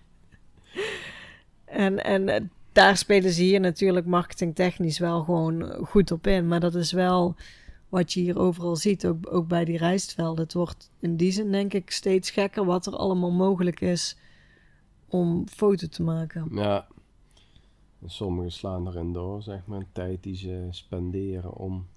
en 1.65 2.03
en 2.03 2.29
eh, 2.29 2.41
daar 2.71 2.97
spelen 2.97 3.31
ze 3.31 3.41
hier 3.41 3.59
natuurlijk 3.59 4.05
marketingtechnisch 4.05 4.99
wel 4.99 5.23
gewoon 5.23 5.85
goed 5.85 6.11
op 6.11 6.27
in. 6.27 6.47
Maar 6.47 6.59
dat 6.59 6.75
is 6.75 6.91
wel 6.91 7.35
wat 7.89 8.13
je 8.13 8.19
hier 8.19 8.39
overal 8.39 8.75
ziet, 8.75 9.05
ook, 9.05 9.33
ook 9.33 9.47
bij 9.47 9.65
die 9.65 9.77
rijstvelden. 9.77 10.43
Het 10.43 10.53
wordt 10.53 10.91
in 10.99 11.15
die 11.15 11.31
zin 11.31 11.51
denk 11.51 11.73
ik 11.73 11.91
steeds 11.91 12.29
gekker 12.29 12.65
wat 12.65 12.85
er 12.85 12.95
allemaal 12.95 13.31
mogelijk 13.31 13.81
is 13.81 14.17
om 15.07 15.47
foto 15.47 15.87
te 15.87 16.03
maken. 16.03 16.47
ja. 16.51 16.87
En 18.01 18.09
sommigen 18.09 18.51
slaan 18.51 18.87
erin 18.87 19.13
door, 19.13 19.41
zeg 19.41 19.65
maar, 19.65 19.83
tijd 19.91 20.23
die 20.23 20.35
ze 20.35 20.67
spenderen 20.69 21.53
om 21.53 21.87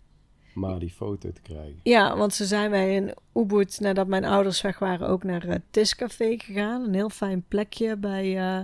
maar 0.54 0.78
die 0.78 0.90
foto 0.90 1.32
te 1.32 1.40
krijgen. 1.40 1.80
Ja, 1.82 2.16
want 2.16 2.34
ze 2.34 2.44
zijn 2.44 2.70
wij 2.70 2.94
in 2.94 3.14
Ubud, 3.34 3.80
nadat 3.80 4.06
mijn 4.06 4.24
ouders 4.24 4.60
weg 4.60 4.78
waren, 4.78 5.08
ook 5.08 5.24
naar 5.24 5.46
het 5.46 5.62
Tiscafé 5.70 6.34
gegaan. 6.38 6.82
Een 6.84 6.94
heel 6.94 7.08
fijn 7.10 7.44
plekje 7.48 7.96
bij 7.96 8.38
eh, 8.38 8.60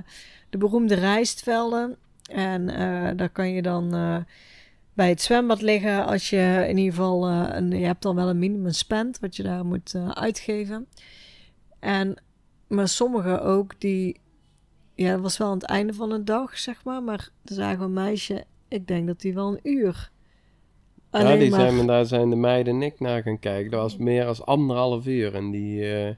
de 0.51 0.59
beroemde 0.59 0.95
rijstvelden. 0.95 1.97
En 2.31 2.69
eh, 2.69 3.17
daar 3.17 3.31
kan 3.31 3.51
je 3.51 3.63
dan 3.63 3.95
eh, 3.95 4.17
bij 4.95 5.09
het 5.09 5.21
zwembad 5.23 5.63
liggen 5.63 6.07
als 6.07 6.31
je 6.31 6.65
in 6.69 6.77
ieder 6.77 6.95
geval... 6.95 7.27
eh, 7.29 7.47
een, 7.49 7.71
je 7.71 7.87
hebt 7.87 8.03
dan 8.03 8.15
wel 8.15 8.29
een 8.29 8.39
minimum 8.39 8.73
spend 8.73 9.19
wat 9.19 9.37
je 9.37 9.43
daar 9.43 9.65
moet 9.65 9.95
eh, 9.95 10.09
uitgeven. 10.09 10.87
En, 11.79 12.23
maar 12.67 12.89
sommigen 12.89 13.43
ook 13.43 13.81
die... 13.81 14.21
Ja, 15.01 15.13
dat 15.13 15.21
was 15.21 15.39
wel 15.39 15.49
aan 15.49 15.55
het 15.59 15.67
einde 15.67 15.95
van 15.95 16.09
de 16.09 16.25
dag, 16.25 16.59
zeg 16.59 16.85
maar. 16.85 17.03
Maar 17.03 17.31
er 17.45 17.55
zagen 17.55 17.79
we 17.79 17.85
een 17.85 17.93
meisje, 17.93 18.45
ik 18.69 18.87
denk 18.87 19.07
dat 19.07 19.21
die 19.21 19.35
wel 19.35 19.49
een 19.49 19.61
uur... 19.63 20.11
ja, 21.13 21.37
die 21.37 21.51
maar- 21.51 21.71
zijn, 21.71 21.87
daar 21.87 22.07
zijn 22.07 22.31
de 22.31 22.37
meiden 22.37 22.75
en 22.75 22.83
ik 22.83 23.01
naar 23.01 23.23
gaan 23.23 23.39
kijken. 23.39 23.71
Dat 23.71 23.81
was 23.81 23.97
meer 23.97 24.27
als 24.27 24.45
anderhalf 24.45 25.07
uur. 25.07 25.35
En 25.35 25.51
die, 25.51 25.95
eh, 25.95 26.15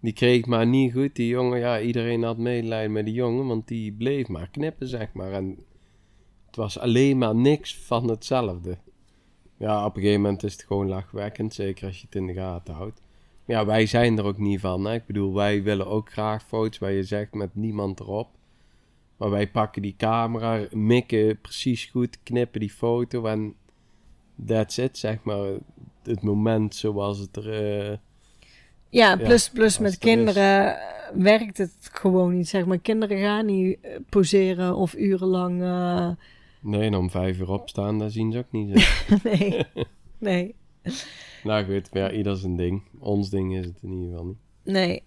die 0.00 0.12
kreeg 0.12 0.46
maar 0.46 0.66
niet 0.66 0.92
goed. 0.92 1.14
Die 1.14 1.28
jongen, 1.28 1.58
ja, 1.58 1.80
iedereen 1.80 2.22
had 2.22 2.38
medelijden 2.38 2.92
met 2.92 3.04
die 3.04 3.14
jongen, 3.14 3.46
want 3.46 3.68
die 3.68 3.92
bleef 3.92 4.28
maar 4.28 4.48
knippen, 4.50 4.88
zeg 4.88 5.12
maar. 5.12 5.32
En 5.32 5.58
het 6.46 6.56
was 6.56 6.78
alleen 6.78 7.18
maar 7.18 7.34
niks 7.34 7.76
van 7.76 8.10
hetzelfde. 8.10 8.78
Ja, 9.58 9.84
op 9.84 9.96
een 9.96 10.00
gegeven 10.02 10.22
moment 10.22 10.42
is 10.42 10.52
het 10.52 10.62
gewoon 10.62 10.88
lachwekkend, 10.88 11.54
zeker 11.54 11.86
als 11.86 11.98
je 12.00 12.06
het 12.06 12.14
in 12.14 12.26
de 12.26 12.34
gaten 12.34 12.74
houdt. 12.74 13.00
Ja, 13.48 13.66
wij 13.66 13.86
zijn 13.86 14.18
er 14.18 14.24
ook 14.24 14.38
niet 14.38 14.60
van. 14.60 14.84
Hè? 14.84 14.94
Ik 14.94 15.06
bedoel, 15.06 15.34
wij 15.34 15.62
willen 15.62 15.86
ook 15.86 16.12
graag 16.12 16.42
foto's 16.42 16.78
waar 16.78 16.92
je 16.92 17.02
zegt 17.02 17.34
met 17.34 17.54
niemand 17.54 18.00
erop. 18.00 18.28
Maar 19.16 19.30
wij 19.30 19.48
pakken 19.50 19.82
die 19.82 19.94
camera, 19.96 20.66
mikken 20.72 21.40
precies 21.40 21.84
goed, 21.84 22.18
knippen 22.22 22.60
die 22.60 22.70
foto 22.70 23.24
en 23.24 23.54
that's 24.46 24.78
it, 24.78 24.98
zeg 24.98 25.22
maar. 25.22 25.48
Het 26.02 26.22
moment 26.22 26.74
zoals 26.74 27.18
het 27.18 27.36
er... 27.36 27.52
eh, 27.90 27.96
Ja, 28.88 29.16
plus, 29.16 29.50
plus 29.50 29.78
met 29.78 29.92
er 29.92 30.08
is. 30.08 30.14
kinderen 30.14 30.76
werkt 31.14 31.58
het 31.58 31.76
gewoon 31.92 32.36
niet. 32.36 32.48
Zeg 32.48 32.66
maar, 32.66 32.78
kinderen 32.78 33.18
gaan 33.18 33.46
niet 33.46 33.78
eh, 33.80 33.90
poseren 34.08 34.76
of 34.76 34.94
urenlang. 34.94 35.62
eh, 35.62 36.08
nee, 36.60 36.80
en 36.80 36.94
om 36.94 37.10
vijf 37.10 37.38
uur 37.38 37.50
opstaan, 37.50 37.98
dat 37.98 38.12
zien 38.12 38.32
ze 38.32 38.38
ook 38.38 38.52
niet 38.52 38.88
nee, 39.24 39.64
nee, 40.18 40.54
nou 41.44 41.64
goed, 41.64 41.92
maar 41.94 42.02
ja, 42.02 42.10
ieder 42.10 42.36
zijn 42.36 42.56
ding. 42.56 42.82
Ons 42.98 43.30
ding 43.30 43.56
is 43.56 43.64
het 43.66 43.78
in 43.82 43.90
ieder 43.92 44.08
geval 44.08 44.24
niet. 44.26 44.36
nee. 44.62 45.02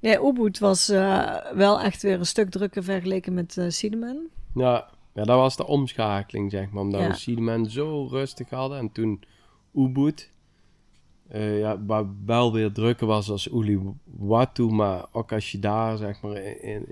Nee, 0.00 0.18
Ubud 0.24 0.58
was 0.58 0.88
eh, 0.88 1.36
wel 1.54 1.80
echt 1.80 2.02
weer 2.02 2.18
een 2.18 2.26
stuk 2.26 2.50
drukker 2.50 2.82
vergeleken 2.84 3.34
met 3.34 3.56
Siedeman. 3.68 4.18
Ja, 4.54 4.88
ja, 5.14 5.24
dat 5.24 5.36
was 5.38 5.56
de 5.56 5.66
omschakeling, 5.66 6.50
zeg 6.50 6.70
maar. 6.70 6.82
Omdat 6.82 7.00
Ja. 7.00 7.08
we 7.08 7.14
Siedeman 7.14 7.66
zo 7.70 8.06
rustig 8.10 8.50
hadden. 8.50 8.78
En 8.78 8.92
toen 8.92 9.22
Ubud, 9.74 10.30
eh, 11.28 11.58
ja, 11.58 11.84
waar 11.86 12.04
wel 12.24 12.52
weer 12.52 12.72
drukker 12.72 13.06
was 13.06 13.30
als 13.30 13.48
Uluwatu. 13.52 14.62
Maar 14.64 15.04
ook 15.12 15.32
als 15.32 15.52
je 15.52 15.58
daar, 15.58 15.96
zeg 15.96 16.20
maar, 16.20 16.36
in, 16.36 16.62
in- 16.62 16.82
op 16.82 16.88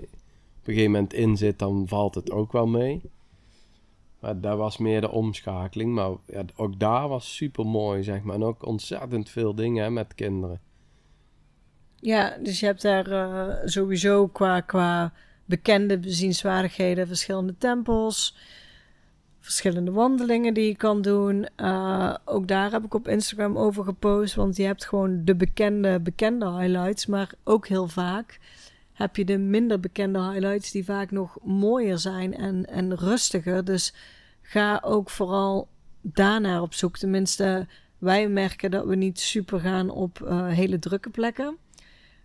een 0.73 0.73
gegeven 0.73 0.91
moment 0.91 1.13
in 1.13 1.37
zit, 1.37 1.59
dan 1.59 1.87
valt 1.87 2.15
het 2.15 2.31
ook 2.31 2.51
wel 2.51 2.67
mee. 2.67 3.01
Maar 4.19 4.41
dat 4.41 4.57
was 4.57 4.77
meer 4.77 5.01
de 5.01 5.11
omschakeling. 5.11 5.93
Maar 5.93 6.11
ja, 6.25 6.43
ook 6.55 6.79
daar 6.79 7.07
was 7.07 7.35
super 7.35 7.65
mooi, 7.65 8.03
zeg 8.03 8.21
maar. 8.21 8.35
En 8.35 8.43
ook 8.43 8.65
ontzettend 8.65 9.29
veel 9.29 9.55
dingen 9.55 9.93
met 9.93 10.15
kinderen. 10.15 10.59
Ja, 11.99 12.37
dus 12.41 12.59
je 12.59 12.65
hebt 12.65 12.81
daar 12.81 13.11
eh, 13.11 13.55
sowieso 13.65 14.27
qua, 14.27 14.61
qua 14.61 15.13
bekende 15.45 15.97
bezienswaardigheden 15.99 17.07
verschillende 17.07 17.57
tempels, 17.57 18.37
verschillende 19.39 19.91
wandelingen 19.91 20.53
die 20.53 20.67
je 20.67 20.75
kan 20.75 21.01
doen. 21.01 21.47
Eh, 21.55 22.15
ook 22.25 22.47
daar 22.47 22.71
heb 22.71 22.83
ik 22.83 22.93
op 22.93 23.07
Instagram 23.07 23.57
over 23.57 23.83
gepost, 23.83 24.35
want 24.35 24.55
je 24.55 24.63
hebt 24.63 24.85
gewoon 24.85 25.25
de 25.25 25.35
bekende, 25.35 25.99
bekende 25.99 26.51
highlights, 26.51 27.05
maar 27.05 27.33
ook 27.43 27.67
heel 27.67 27.87
vaak 27.87 28.39
heb 28.97 29.15
je 29.15 29.25
de 29.25 29.37
minder 29.37 29.79
bekende 29.79 30.19
highlights 30.31 30.71
die 30.71 30.85
vaak 30.85 31.11
nog 31.11 31.37
mooier 31.43 31.97
zijn 31.97 32.33
en, 32.35 32.65
en 32.65 32.95
rustiger. 32.95 33.65
Dus 33.65 33.93
ga 34.41 34.81
ook 34.85 35.09
vooral 35.09 35.67
daarnaar 36.01 36.61
op 36.61 36.73
zoek. 36.73 36.97
Tenminste, 36.97 37.67
wij 37.97 38.29
merken 38.29 38.71
dat 38.71 38.85
we 38.85 38.95
niet 38.95 39.19
super 39.19 39.59
gaan 39.59 39.89
op 39.89 40.21
eh, 40.21 40.47
hele 40.47 40.79
drukke 40.79 41.09
plekken. 41.09 41.57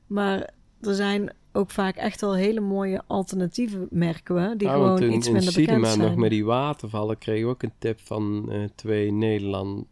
Maar 0.06 0.50
er 0.80 0.94
zijn 0.94 1.32
ook 1.52 1.70
vaak 1.70 1.96
echt 1.96 2.20
wel 2.20 2.34
hele 2.34 2.60
mooie 2.60 3.02
alternatieven, 3.06 3.86
merken 3.90 4.34
we, 4.34 4.56
die 4.56 4.68
Ja, 4.68 4.74
gewoon 4.74 5.02
in, 5.02 5.12
iets 5.12 5.26
in 5.26 5.32
minder 5.32 5.52
bekend 5.54 5.68
Siedeman 5.68 5.90
zijn. 5.96 6.08
nog 6.08 6.16
met 6.16 6.30
die 6.30 6.44
watervallen 6.44 7.18
kreeg 7.18 7.40
ik 7.40 7.46
ook 7.46 7.62
een 7.62 7.72
tip 7.78 8.00
van 8.00 8.50
eh, 8.52 8.64
twee 8.74 9.12
Nederland, 9.12 9.84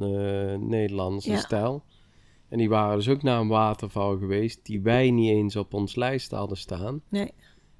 eh 0.00 0.54
Nederlandse 0.58 1.30
Ja. 1.30 1.36
stijl. 1.38 1.82
En 2.48 2.58
die 2.58 2.68
waren 2.68 2.96
dus 2.96 3.08
ook 3.08 3.22
naar 3.22 3.40
een 3.40 3.48
waterval 3.48 4.18
geweest 4.18 4.66
die 4.66 4.80
wij 4.80 5.10
niet 5.10 5.30
eens 5.30 5.56
op 5.56 5.74
ons 5.74 5.96
lijst 5.96 6.30
hadden 6.30 6.56
staan. 6.56 7.00
Nee. 7.08 7.30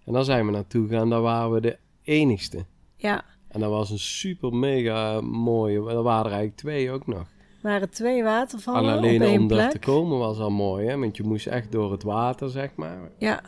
En 0.05 0.13
dan 0.13 0.25
zijn 0.25 0.47
we 0.47 0.53
naartoe 0.53 0.89
gegaan, 0.89 1.11
daar 1.11 1.21
waren 1.21 1.53
we 1.53 1.61
de 1.61 1.79
enigste. 2.03 2.65
Ja, 2.97 3.25
En 3.49 3.61
dat 3.61 3.71
was 3.71 3.91
een 3.91 3.99
super 3.99 4.55
mega 4.55 5.21
mooie, 5.21 5.77
er 5.77 6.03
waren 6.03 6.25
er 6.25 6.37
eigenlijk 6.37 6.57
twee 6.57 6.91
ook 6.91 7.07
nog. 7.07 7.19
er 7.19 7.27
waren 7.63 7.91
twee 7.91 8.23
watervallen 8.23 8.91
Al 8.91 8.97
alleen 8.99 9.23
op 9.23 9.29
één 9.29 9.41
om 9.41 9.49
daar 9.49 9.71
te 9.71 9.79
komen 9.79 10.19
was 10.19 10.39
al 10.39 10.51
mooi, 10.51 10.87
hè? 10.87 10.99
Want 10.99 11.17
je 11.17 11.23
moest 11.23 11.47
echt 11.47 11.73
door 11.73 11.93
het 11.93 12.03
water, 12.03 12.51
zeg 12.51 12.71
maar. 12.77 13.11
Ja, 13.19 13.43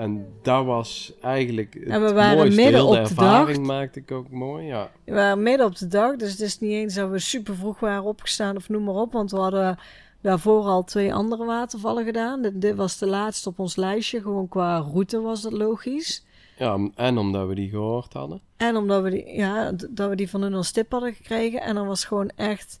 En 0.00 0.26
dat 0.42 0.64
was 0.64 1.12
eigenlijk 1.20 1.74
het 1.74 1.88
En 1.88 2.02
we 2.02 2.12
waren 2.12 2.36
mooiste. 2.36 2.62
midden 2.62 2.80
Heel 2.80 2.90
de 2.90 2.98
op 2.98 3.04
de 3.04 3.10
ervaring 3.10 3.56
dag. 3.56 3.66
maakte 3.66 3.98
ik 3.98 4.10
ook 4.10 4.30
mooi, 4.30 4.66
ja. 4.66 4.90
we 5.04 5.12
waren 5.12 5.42
midden 5.42 5.66
op 5.66 5.76
de 5.76 5.86
dag, 5.86 6.16
dus 6.16 6.30
het 6.30 6.40
is 6.40 6.58
niet 6.58 6.70
eens 6.70 6.94
dat 6.94 7.10
we 7.10 7.18
super 7.18 7.56
vroeg 7.56 7.80
waren 7.80 8.04
opgestaan 8.04 8.56
of 8.56 8.68
noem 8.68 8.84
maar 8.84 8.94
op. 8.94 9.12
Want 9.12 9.30
we 9.30 9.36
hadden 9.36 9.78
daarvoor 10.20 10.64
al 10.64 10.84
twee 10.84 11.14
andere 11.14 11.44
watervallen 11.44 12.04
gedaan. 12.04 12.42
Dit, 12.42 12.60
dit 12.60 12.76
was 12.76 12.98
de 12.98 13.06
laatste 13.06 13.48
op 13.48 13.58
ons 13.58 13.76
lijstje, 13.76 14.20
gewoon 14.20 14.48
qua 14.48 14.78
route 14.78 15.20
was 15.20 15.42
dat 15.42 15.52
logisch. 15.52 16.24
Ja, 16.56 16.90
en 16.94 17.18
omdat 17.18 17.48
we 17.48 17.54
die 17.54 17.70
gehoord 17.70 18.12
hadden. 18.12 18.40
En 18.56 18.76
omdat 18.76 19.02
we 19.02 19.10
die, 19.10 19.34
ja, 19.34 19.72
dat 19.90 20.08
we 20.08 20.16
die 20.16 20.30
van 20.30 20.42
hun 20.42 20.54
als 20.54 20.72
tip 20.72 20.92
hadden 20.92 21.14
gekregen. 21.14 21.60
En 21.60 21.74
dan 21.74 21.86
was 21.86 22.04
gewoon 22.04 22.30
echt, 22.36 22.80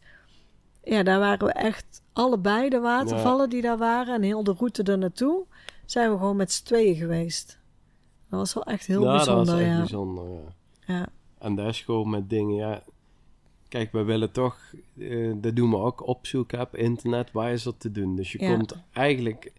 ja, 0.84 1.02
daar 1.02 1.18
waren 1.18 1.46
we 1.46 1.52
echt 1.52 2.02
allebei 2.12 2.68
de 2.68 2.80
watervallen 2.80 3.50
die 3.50 3.62
daar 3.62 3.78
waren. 3.78 4.14
En 4.14 4.22
heel 4.22 4.44
de 4.44 4.54
route 4.58 4.82
er 4.82 4.98
naartoe 4.98 5.46
zijn 5.90 6.10
we 6.10 6.18
gewoon 6.18 6.36
met 6.36 6.52
z'n 6.52 6.64
tweeën 6.64 6.94
geweest. 6.96 7.58
Dat 8.28 8.38
was 8.38 8.54
wel 8.54 8.64
echt 8.64 8.86
heel 8.86 9.02
ja, 9.02 9.12
bijzonder, 9.16 9.44
dat 9.44 9.54
was 9.54 9.62
echt 9.62 9.70
ja. 9.70 9.78
bijzonder, 9.78 10.28
ja. 10.30 10.54
ja. 10.86 11.08
En 11.38 11.54
dat 11.54 11.66
is 11.66 11.80
gewoon 11.80 12.10
met 12.10 12.30
dingen, 12.30 12.54
ja. 12.54 12.82
Kijk, 13.68 13.92
we 13.92 14.02
willen 14.02 14.32
toch, 14.32 14.58
eh, 14.98 15.32
dat 15.36 15.56
doen 15.56 15.70
we 15.70 15.76
ook, 15.76 16.06
opzoeken 16.06 16.60
op 16.60 16.76
internet, 16.76 17.32
waar 17.32 17.52
is 17.52 17.64
er 17.64 17.76
te 17.76 17.90
doen? 17.90 18.16
Dus 18.16 18.32
je 18.32 18.42
Ja. 18.42 18.56
komt 18.56 18.74
eigenlijk, 18.92 19.52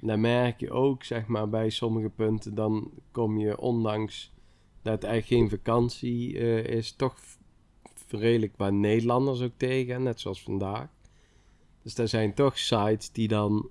en 0.00 0.06
dat 0.06 0.18
merk 0.18 0.60
je 0.60 0.70
ook, 0.70 1.04
zeg 1.04 1.26
maar, 1.26 1.48
bij 1.48 1.70
sommige 1.70 2.08
punten, 2.08 2.54
dan 2.54 2.90
kom 3.10 3.38
je, 3.38 3.60
ondanks 3.60 4.32
dat 4.82 4.92
het 4.92 5.04
eigenlijk 5.04 5.42
geen 5.42 5.58
vakantie 5.58 6.38
eh, 6.38 6.64
is, 6.64 6.92
toch 6.92 7.16
redelijk 8.08 8.52
wat 8.56 8.72
Nederlanders 8.72 9.40
ook 9.40 9.56
tegen, 9.56 10.02
net 10.02 10.20
zoals 10.20 10.42
vandaag. 10.42 10.88
Dus 11.82 11.98
er 11.98 12.08
zijn 12.08 12.34
toch 12.34 12.58
sites 12.58 13.12
die 13.12 13.28
dan 13.28 13.68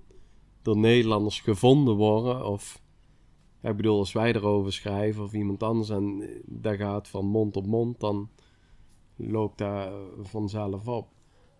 door 0.64 0.76
Nederlanders 0.76 1.40
gevonden 1.40 1.94
worden, 1.94 2.46
of... 2.46 2.82
Ja, 3.60 3.70
ik 3.70 3.76
bedoel, 3.76 3.98
als 3.98 4.12
wij 4.12 4.34
erover 4.34 4.72
schrijven 4.72 5.22
of 5.22 5.32
iemand 5.32 5.62
anders 5.62 5.90
en 5.90 6.20
eh, 6.22 6.40
dat 6.46 6.76
gaat 6.76 7.08
van 7.08 7.26
mond 7.26 7.56
op 7.56 7.66
mond, 7.66 8.00
dan 8.00 8.28
loopt 9.16 9.58
dat 9.58 9.86
eh, 9.86 9.92
vanzelf 10.20 10.88
op. 10.88 11.08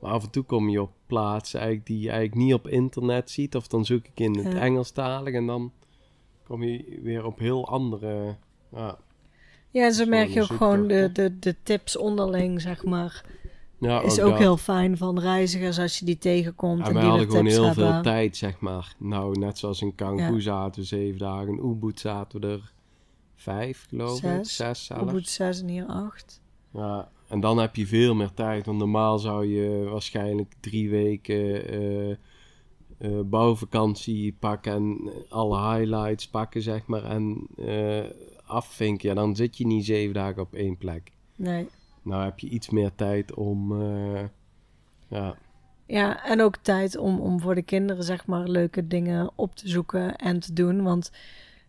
Maar 0.01 0.13
af 0.13 0.25
en 0.25 0.31
toe 0.31 0.45
kom 0.45 0.69
je 0.69 0.83
op 0.83 0.93
plaatsen 1.07 1.61
eigenlijk 1.61 1.89
die 1.89 2.01
je 2.01 2.11
eigenlijk 2.11 2.41
niet 2.41 2.55
op 2.55 2.69
internet 2.69 3.31
ziet, 3.31 3.57
of 3.57 3.67
dan 3.67 3.85
zoek 3.85 4.07
ik 4.07 4.21
in 4.21 4.37
het 4.37 4.53
Ja. 4.53 4.61
Engelstalig 4.61 5.35
en 5.35 5.47
dan 5.47 5.73
kom 6.43 6.63
je 6.63 7.01
weer 7.03 7.25
op 7.25 7.39
heel 7.39 7.69
andere. 7.69 8.37
Ja, 8.73 8.99
Ja, 9.71 9.85
en 9.85 9.93
zo 9.93 10.07
merk 10.07 10.29
je 10.29 10.43
ook 10.43 10.47
gewoon 10.47 10.89
de, 10.89 11.11
de, 11.13 11.39
de 11.39 11.57
tips 11.63 11.97
onderling, 11.97 12.61
zeg 12.61 12.85
maar. 12.85 13.25
Ja 13.85 14.03
is 14.03 14.21
ook 14.21 14.39
heel 14.39 14.57
fijn 14.57 14.97
van 14.97 15.19
reizigers 15.19 15.79
als 15.79 15.99
je 15.99 16.05
die 16.05 16.19
tegenkomt 16.19 16.87
En 16.87 16.93
die 16.95 17.03
hadden 17.03 17.27
de 17.27 17.31
gewoon 17.31 17.47
heel 17.47 17.65
hebben. 17.65 17.93
veel 17.93 18.03
tijd, 18.03 18.37
zeg 18.37 18.61
maar. 18.61 18.95
Nou, 18.99 19.39
net 19.39 19.59
zoals 19.59 19.81
in 19.81 19.95
Cancun 19.95 20.35
Ja. 20.35 20.41
zaten 20.41 20.81
we 20.81 20.87
zeven 20.87 21.19
dagen, 21.19 21.49
in 21.49 21.65
Ubud 21.71 22.01
zaten 22.01 22.41
we 22.41 22.47
er 22.47 22.73
vijf, 23.37 23.87
geloof 23.89 24.17
ik. 24.17 24.21
Zes. 24.21 24.57
Zes 24.57 24.85
zelfs. 24.85 25.11
Ubud 25.11 25.29
6 25.29 25.61
en 25.61 25.69
hier 25.69 25.87
8. 25.87 26.41
Ja, 26.71 27.09
en 27.29 27.41
dan 27.41 27.59
heb 27.59 27.77
je 27.77 27.87
veel 27.87 28.15
meer 28.15 28.35
tijd. 28.35 28.67
Want 28.67 28.79
normaal 28.79 29.19
zou 29.19 29.47
je 29.47 29.89
waarschijnlijk 29.91 30.55
drie 30.61 30.91
weken 30.91 31.69
eh, 31.69 32.11
eh, 32.11 33.21
bouwvakantie 33.25 34.37
pakken 34.39 34.73
en 34.73 35.11
alle 35.29 35.75
highlights 35.75 36.29
pakken, 36.29 36.63
zeg 36.63 36.87
maar. 36.87 37.05
En 37.05 37.47
eh, 37.57 38.05
afvinken. 38.47 39.09
Ja, 39.09 39.15
dan 39.15 39.37
zit 39.37 39.57
je 39.57 39.67
niet 39.67 39.85
zeven 39.85 40.15
dagen 40.15 40.43
op 40.43 40.55
één 40.55 40.77
plek. 40.77 41.13
Nee. 41.37 41.69
Nou 42.05 42.25
heb 42.25 42.39
je 42.39 42.49
iets 42.49 42.71
meer 42.71 42.91
tijd 42.95 43.35
om. 43.35 43.81
eh, 43.83 44.23
ja, 45.09 45.35
Ja, 45.87 46.25
en 46.25 46.41
ook 46.43 46.57
tijd 46.57 46.97
om, 46.97 47.21
om 47.21 47.41
voor 47.41 47.55
de 47.55 47.63
kinderen, 47.63 48.05
zeg 48.05 48.27
maar, 48.27 48.49
leuke 48.49 48.87
dingen 48.87 49.31
op 49.35 49.55
te 49.55 49.69
zoeken 49.69 50.17
en 50.17 50.41
te 50.41 50.53
doen. 50.53 50.83
Want, 50.83 51.11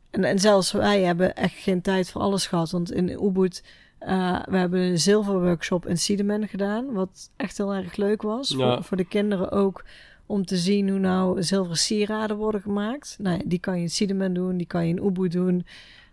en, 0.09 0.23
en 0.23 0.39
zelfs 0.39 0.71
wij 0.71 1.01
hebben 1.01 1.35
echt 1.35 1.55
geen 1.55 1.81
tijd 1.81 2.09
voor 2.09 2.21
alles 2.21 2.47
gehad. 2.47 2.71
Want 2.71 2.91
in 2.91 3.09
Ubud, 3.09 3.63
eh 3.99 4.43
we 4.49 4.57
hebben 4.57 4.79
een 4.81 4.99
zilverworkshop 4.99 5.85
in 5.87 5.97
Siedemen 5.97 6.47
gedaan. 6.47 6.93
Wat 6.93 7.31
echt 7.35 7.57
heel 7.57 7.73
erg 7.73 7.95
leuk 7.95 8.21
was. 8.21 8.49
Ja. 8.49 8.73
Voor, 8.73 8.83
voor 8.83 8.97
de 8.97 9.05
kinderen 9.07 9.51
ook. 9.51 9.83
Om 10.27 10.45
te 10.45 10.57
zien 10.57 10.89
hoe 10.89 10.99
nou 10.99 11.43
zilveren 11.43 11.77
sieraden 11.77 12.37
worden 12.37 12.61
gemaakt. 12.61 13.15
Nou, 13.19 13.41
die 13.45 13.59
kan 13.59 13.75
je 13.75 13.81
in 13.81 13.89
Siedemen 13.89 14.33
doen, 14.33 14.57
die 14.57 14.67
kan 14.67 14.87
je 14.87 14.95
in 14.95 15.05
Ubud 15.05 15.31
doen. 15.31 15.65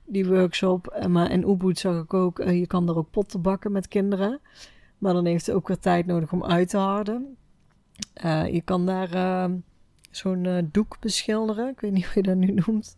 Die 0.05 0.27
workshop. 0.27 0.87
Eh, 0.87 1.07
Maar 1.07 1.31
in 1.31 1.49
Ubud 1.49 1.79
zag 1.79 2.03
ik 2.03 2.15
ook, 2.15 2.39
eh, 2.39 2.59
je 2.59 2.67
kan 2.67 2.89
er 2.89 2.97
ook 2.97 3.11
potten 3.11 3.43
bakken 3.43 3.73
met 3.73 3.89
kinderen. 3.89 4.41
Maar 4.99 5.13
dan 5.13 5.27
heeft 5.27 5.47
het 5.47 5.55
ook 5.55 5.69
weer 5.69 5.79
tijd 5.79 6.07
nodig 6.07 6.33
om 6.33 6.45
uit 6.45 6.69
te 6.69 6.77
harden. 6.77 7.37
Eh, 8.15 8.53
je 8.53 8.61
kan 8.61 8.87
daar 8.87 9.51
zo'n 10.11 10.69
doek 10.73 10.97
beschilderen. 11.01 11.69
Ik 11.69 11.81
weet 11.81 11.93
niet 11.93 12.05
hoe 12.05 12.15
je 12.15 12.23
dat 12.23 12.37
nu 12.37 12.55
noemt. 12.67 12.97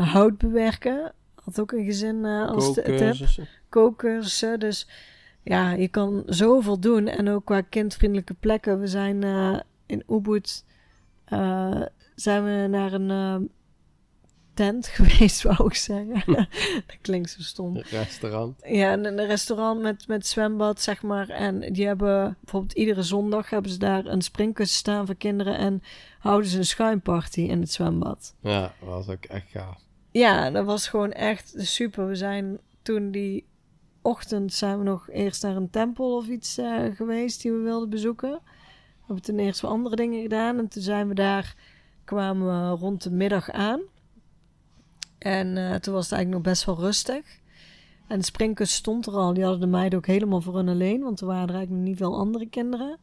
Hout 0.00 0.38
bewerken. 0.38 1.12
Had 1.44 1.60
ook 1.60 1.72
een 1.72 1.84
gezin 1.84 2.24
als 2.24 2.74
tip. 2.74 3.46
kookcursussen. 3.68 4.60
Dus 4.60 4.88
ja, 5.42 5.70
je 5.70 5.88
kan 5.88 6.22
zoveel 6.26 6.80
doen. 6.80 7.06
En 7.06 7.28
ook 7.28 7.44
qua 7.44 7.60
kindvriendelijke 7.60 8.34
plekken. 8.34 8.80
We 8.80 8.86
zijn 8.86 9.22
in 9.86 10.02
Ubud... 10.08 10.64
zijn 12.14 12.44
we 12.44 12.66
naar 12.70 12.92
een 12.92 13.50
tent 14.58 14.86
geweest, 14.96 15.42
wou 15.42 15.66
ik 15.66 15.74
zeggen. 15.74 16.22
dat 16.86 16.98
klinkt 17.00 17.30
zo 17.30 17.42
stom. 17.42 17.76
Restaurant. 17.76 18.60
Ja, 18.66 18.92
een, 18.92 19.26
restaurant 19.26 19.80
met, 19.80 20.08
met 20.08 20.26
zwembad, 20.26 20.80
zeg 20.80 21.02
maar. 21.02 21.28
En 21.28 21.72
die 21.72 21.86
hebben 21.86 22.36
bijvoorbeeld 22.40 22.72
iedere 22.72 23.02
zondag 23.02 23.50
hebben 23.50 23.70
ze 23.70 23.78
daar 23.78 24.06
een 24.06 24.22
springkussen 24.22 24.78
staan 24.78 25.06
voor 25.06 25.14
kinderen. 25.14 25.56
En 25.56 25.82
houden 26.18 26.50
ze 26.50 26.58
een 26.58 26.64
schuimparty 26.64 27.40
in 27.40 27.60
het 27.60 27.72
zwembad. 27.72 28.34
Ja, 28.40 28.60
dat 28.60 28.88
was 28.88 29.08
ook 29.08 29.24
echt 29.24 29.46
gaaf. 29.50 29.80
Ja, 30.10 30.50
dat 30.50 30.64
was 30.64 30.88
gewoon 30.88 31.12
echt 31.12 31.54
super. 31.56 32.08
We 32.08 32.14
zijn 32.14 32.58
toen 32.82 33.10
die 33.10 33.46
ochtend 34.02 34.52
zijn 34.52 34.78
we 34.78 34.84
nog 34.84 35.10
eerst 35.10 35.42
naar 35.42 35.56
een 35.56 35.70
tempel 35.70 36.16
of 36.16 36.26
iets 36.26 36.58
eh, 36.58 36.84
geweest 36.94 37.42
die 37.42 37.52
we 37.52 37.58
wilden 37.58 37.90
bezoeken. 37.90 38.30
We 38.30 39.04
hebben 39.06 39.24
toen 39.24 39.38
eerst 39.38 39.60
wat 39.60 39.70
andere 39.70 39.96
dingen 39.96 40.22
gedaan. 40.22 40.58
En 40.58 40.68
toen 40.68 40.82
zijn 40.82 41.08
we 41.08 41.14
daar, 41.14 41.54
kwamen 42.04 42.46
we 42.46 42.76
rond 42.76 43.02
de 43.02 43.10
middag 43.10 43.50
aan. 43.50 43.80
En 45.18 45.56
eh, 45.56 45.74
toen 45.74 45.94
was 45.94 46.04
het 46.04 46.12
eigenlijk 46.12 46.44
nog 46.44 46.52
best 46.52 46.64
wel 46.64 46.78
rustig. 46.78 47.38
En 48.06 48.18
de 48.18 48.24
springkussen 48.24 48.78
stond 48.78 49.06
er 49.06 49.12
al. 49.12 49.34
Die 49.34 49.42
hadden 49.42 49.60
de 49.60 49.66
meiden 49.66 49.98
ook 49.98 50.06
helemaal 50.06 50.40
voor 50.40 50.56
hun 50.56 50.68
alleen. 50.68 51.02
Want 51.02 51.20
er 51.20 51.26
waren 51.26 51.48
er 51.48 51.54
eigenlijk 51.54 51.80
nog 51.80 51.88
niet 51.88 51.98
veel 51.98 52.18
andere 52.18 52.48
kinderen. 52.48 52.98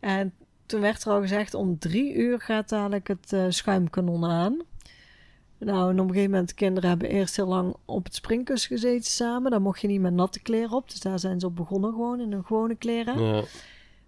En 0.00 0.32
toen 0.66 0.80
werd 0.80 1.04
er 1.04 1.12
al 1.12 1.20
gezegd, 1.20 1.54
om 1.54 1.78
drie 1.78 2.14
uur 2.14 2.40
gaat 2.40 2.68
dadelijk 2.68 3.08
het 3.08 3.32
eh, 3.32 3.44
schuimkanon 3.48 4.24
aan. 4.24 4.62
Nou, 5.58 5.90
en 5.90 6.00
op 6.00 6.06
een 6.08 6.14
gegeven 6.14 6.30
moment, 6.30 6.48
de 6.48 6.54
kinderen 6.54 6.88
hebben 6.88 7.08
eerst 7.08 7.36
heel 7.36 7.46
lang 7.46 7.74
op 7.84 8.04
het 8.04 8.14
springkussen 8.14 8.76
gezeten 8.76 9.10
samen. 9.10 9.50
Daar 9.50 9.62
mocht 9.62 9.80
je 9.80 9.88
niet 9.88 10.00
met 10.00 10.12
natte 10.12 10.40
kleren 10.40 10.76
op. 10.76 10.90
Dus 10.90 11.00
daar 11.00 11.18
zijn 11.18 11.40
ze 11.40 11.46
op 11.46 11.56
begonnen 11.56 11.90
gewoon, 11.90 12.20
in 12.20 12.32
hun 12.32 12.44
gewone 12.44 12.74
kleren. 12.74 13.22
Ja, 13.22 13.42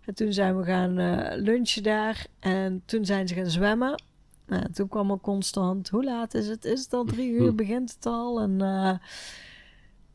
En 0.04 0.14
toen 0.14 0.32
zijn 0.32 0.56
we 0.56 0.64
gaan 0.64 0.98
eh, 0.98 1.40
lunchen 1.42 1.82
daar. 1.82 2.26
En 2.38 2.82
toen 2.84 3.04
zijn 3.04 3.28
ze 3.28 3.34
gaan 3.34 3.50
zwemmen. 3.50 4.02
Nou, 4.48 4.62
toen 4.72 4.88
kwam 4.88 5.10
al 5.10 5.20
constant, 5.20 5.88
hoe 5.88 6.04
laat 6.04 6.34
is 6.34 6.48
het? 6.48 6.64
Is 6.64 6.82
het 6.82 6.92
al 6.92 7.04
drie 7.04 7.30
uur? 7.30 7.54
Begint 7.54 7.94
het 7.94 8.06
al? 8.06 8.40
En 8.40 8.60
eh, 8.60 8.94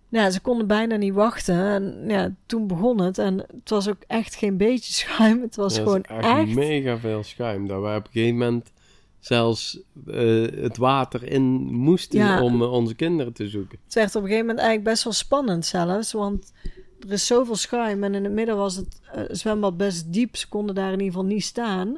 ja, 0.09 0.29
ze 0.29 0.41
konden 0.41 0.67
bijna 0.67 0.95
niet 0.95 1.13
wachten. 1.13 1.55
En 1.65 2.03
ja, 2.07 2.33
toen 2.45 2.67
begon 2.67 3.01
het. 3.01 3.17
En 3.17 3.37
het 3.37 3.69
was 3.69 3.89
ook 3.89 4.03
echt 4.07 4.35
geen 4.35 4.57
beetje 4.57 4.93
schuim. 5.03 5.41
Het 5.41 5.55
was 5.55 5.77
gewoon 5.77 6.03
echt, 6.03 6.25
echt... 6.25 6.55
mega 6.55 6.97
veel 6.97 7.23
schuim. 7.23 7.67
Dat 7.67 7.81
we 7.81 7.87
op 7.87 8.05
een 8.05 8.11
gegeven 8.11 8.37
moment 8.37 8.71
zelfs 9.19 9.79
eh, 10.07 10.47
het 10.61 10.77
water 10.77 11.23
in 11.23 11.43
moesten 11.73 12.19
Ja. 12.19 12.41
om 12.41 12.61
eh, 12.61 12.71
onze 12.71 12.95
kinderen 12.95 13.33
te 13.33 13.47
zoeken. 13.47 13.79
Het 13.85 13.93
werd 13.93 14.15
op 14.15 14.21
een 14.21 14.27
gegeven 14.27 14.45
moment 14.45 14.59
eigenlijk 14.65 14.89
best 14.89 15.03
wel 15.03 15.13
spannend 15.13 15.65
zelfs. 15.65 16.11
Want 16.11 16.53
er 16.99 17.11
is 17.11 17.27
zoveel 17.27 17.55
schuim. 17.55 18.03
En 18.03 18.15
in 18.15 18.23
het 18.23 18.33
midden 18.33 18.57
was 18.57 18.75
het 18.75 19.01
zwembad 19.27 19.77
best 19.77 20.13
diep. 20.13 20.35
Ze 20.35 20.49
konden 20.49 20.75
daar 20.75 20.91
in 20.91 20.99
ieder 20.99 21.13
geval 21.13 21.25
niet 21.25 21.43
staan. 21.43 21.97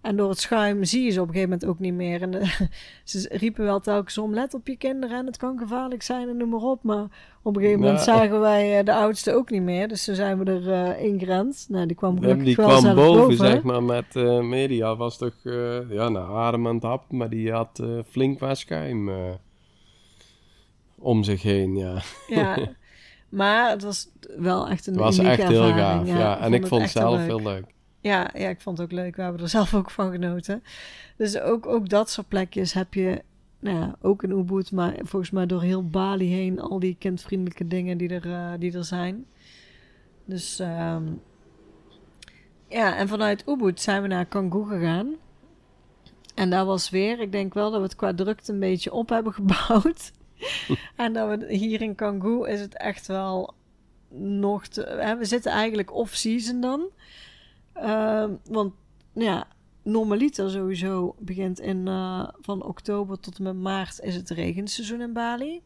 En 0.00 0.16
door 0.16 0.28
het 0.28 0.38
schuim 0.38 0.84
zie 0.84 1.02
je 1.04 1.10
ze 1.10 1.20
op 1.20 1.26
een 1.28 1.32
gegeven 1.34 1.50
moment 1.52 1.68
ook 1.70 1.78
niet 1.78 1.94
meer. 1.94 2.22
En 2.22 2.30
de- 2.30 2.68
ze 3.04 3.28
riepen 3.32 3.64
wel 3.64 3.80
telkens 3.80 4.18
om, 4.18 4.34
let 4.34 4.54
op 4.54 4.66
je 4.66 4.76
kinderen 4.76 5.18
en 5.18 5.26
het 5.26 5.36
kan 5.36 5.58
gevaarlijk 5.58 6.02
zijn 6.02 6.28
en 6.28 6.36
noem 6.36 6.48
maar 6.48 6.60
op. 6.60 6.82
Maar 6.82 7.04
op 7.42 7.56
een 7.56 7.62
gegeven 7.62 7.80
moment 7.80 8.00
zagen 8.00 8.40
wij 8.40 8.78
eh, 8.78 8.84
de 8.84 8.94
oudste 8.94 9.34
ook 9.34 9.50
niet 9.50 9.62
meer. 9.62 9.88
Dus 9.88 10.04
toen 10.04 10.14
zijn 10.14 10.44
we 10.44 10.50
er 10.60 10.72
eh 10.96 11.04
ingerend. 11.04 11.66
Nou, 11.68 11.86
die 11.86 11.96
kwam 11.96 12.18
gelukkig 12.18 12.44
die 12.44 12.56
wel 12.56 12.66
kwam 12.66 12.80
zelf 12.80 12.94
boven, 12.94 13.20
boven. 13.20 13.36
zeg 13.36 13.62
maar, 13.62 13.82
met 13.82 14.16
eh, 14.16 14.40
media. 14.40 14.96
Was 14.96 15.18
toch, 15.18 15.34
eh, 15.44 15.90
ja, 15.90 16.08
nou, 16.08 16.36
adem 16.38 16.66
aan 16.66 16.74
het 16.74 16.82
happen, 16.84 17.16
maar 17.16 17.30
die 17.30 17.52
had 17.52 17.78
eh, 17.78 17.88
flink 18.08 18.38
wat 18.38 18.58
schuim 18.58 19.08
eh, 19.08 19.16
om 20.98 21.24
zich 21.24 21.42
heen, 21.42 21.76
ja. 21.76 22.02
Ja. 22.28 22.58
Maar 23.28 23.70
het 23.70 23.82
was 23.82 24.08
wel 24.36 24.68
echt 24.68 24.86
een 24.86 24.92
Het 24.92 25.02
was 25.02 25.18
echt 25.18 25.42
heel 25.48 25.62
gaaf, 25.72 26.06
ja. 26.06 26.38
En 26.40 26.52
ik 26.54 26.66
vond 26.66 26.82
het 26.82 26.90
zelf 26.90 27.16
leuk. 27.16 27.26
heel 27.26 27.42
leuk. 27.42 27.64
Ja, 28.00 28.30
ja, 28.34 28.48
ik 28.48 28.60
vond 28.60 28.78
het 28.78 28.86
ook 28.86 28.92
leuk. 28.92 29.16
We 29.16 29.22
hebben 29.22 29.40
er 29.40 29.48
zelf 29.58 29.74
ook 29.74 29.90
van 29.90 30.10
genoten. 30.10 30.62
Dus 31.16 31.40
ook, 31.40 31.66
ook 31.66 31.88
dat 31.88 32.10
soort 32.10 32.28
plekjes 32.28 32.72
heb 32.72 32.94
je, 32.94 33.22
nou 33.58 33.78
ja, 33.78 33.96
ook 34.00 34.22
in 34.22 34.30
Ubud, 34.30 34.72
maar 34.72 34.94
volgens 35.02 35.30
mij 35.30 35.46
door 35.46 35.62
heel 35.62 35.86
Bali 35.86 36.28
heen, 36.28 36.60
al 36.60 36.78
die 36.78 36.96
kindvriendelijke 36.98 37.66
dingen 37.66 37.98
die 37.98 38.08
er, 38.08 38.32
eh, 38.32 38.52
die 38.58 38.72
er 38.76 38.84
zijn. 38.84 39.26
Dus 40.24 40.58
ehm, 40.58 41.04
ja, 42.68 42.96
en 42.96 43.08
vanuit 43.08 43.44
Ubud 43.46 43.80
zijn 43.80 44.02
we 44.02 44.08
naar 44.08 44.28
Canggu 44.28 44.66
gegaan. 44.66 45.14
En 46.34 46.50
daar 46.50 46.64
was 46.64 46.90
weer, 46.90 47.20
ik 47.20 47.32
denk 47.32 47.54
wel 47.54 47.70
dat 47.70 47.80
we 47.80 47.86
het 47.86 47.96
qua 47.96 48.14
drukte 48.14 48.52
een 48.52 48.58
beetje 48.58 48.92
op 48.92 49.08
hebben 49.08 49.32
gebouwd. 49.42 50.12
en 50.96 51.12
dat 51.12 51.38
we 51.38 51.54
hier 51.54 51.82
in 51.82 51.94
Canggu 51.94 52.48
is 52.48 52.60
het 52.60 52.76
echt 52.76 53.06
wel 53.06 53.54
nog 54.18 54.66
te, 54.66 54.82
hè, 54.82 55.16
we 55.16 55.24
zitten 55.24 55.52
eigenlijk 55.52 55.94
off-season 55.94 56.60
dan. 56.60 56.88
Ehm, 57.72 58.34
want 58.44 58.74
nou 59.12 59.30
ja, 59.30 59.46
normaliter 59.82 60.50
sowieso 60.50 61.14
begint 61.18 61.60
in 61.60 61.88
eh, 61.88 62.28
van 62.40 62.62
oktober 62.62 63.20
tot 63.20 63.38
en 63.38 63.44
met 63.44 63.56
maart 63.56 64.00
is 64.00 64.14
het 64.14 64.30
regenseizoen 64.30 65.00
in 65.00 65.12
Bali. 65.12 65.62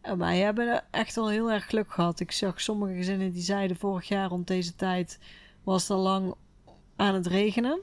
En 0.00 0.18
wij 0.18 0.38
hebben 0.38 0.84
echt 0.90 1.16
al 1.16 1.28
heel 1.30 1.50
erg 1.50 1.68
geluk 1.68 1.92
gehad. 1.92 2.20
Ik 2.20 2.32
zag 2.32 2.60
sommige 2.60 2.94
gezinnen 2.94 3.32
die 3.32 3.42
zeiden 3.42 3.76
vorig 3.76 4.08
jaar 4.08 4.28
rond 4.28 4.46
deze 4.46 4.74
tijd 4.74 5.18
was 5.64 5.82
het 5.82 5.90
al 5.90 6.02
lang 6.02 6.34
aan 6.96 7.14
het 7.14 7.26
regenen. 7.26 7.80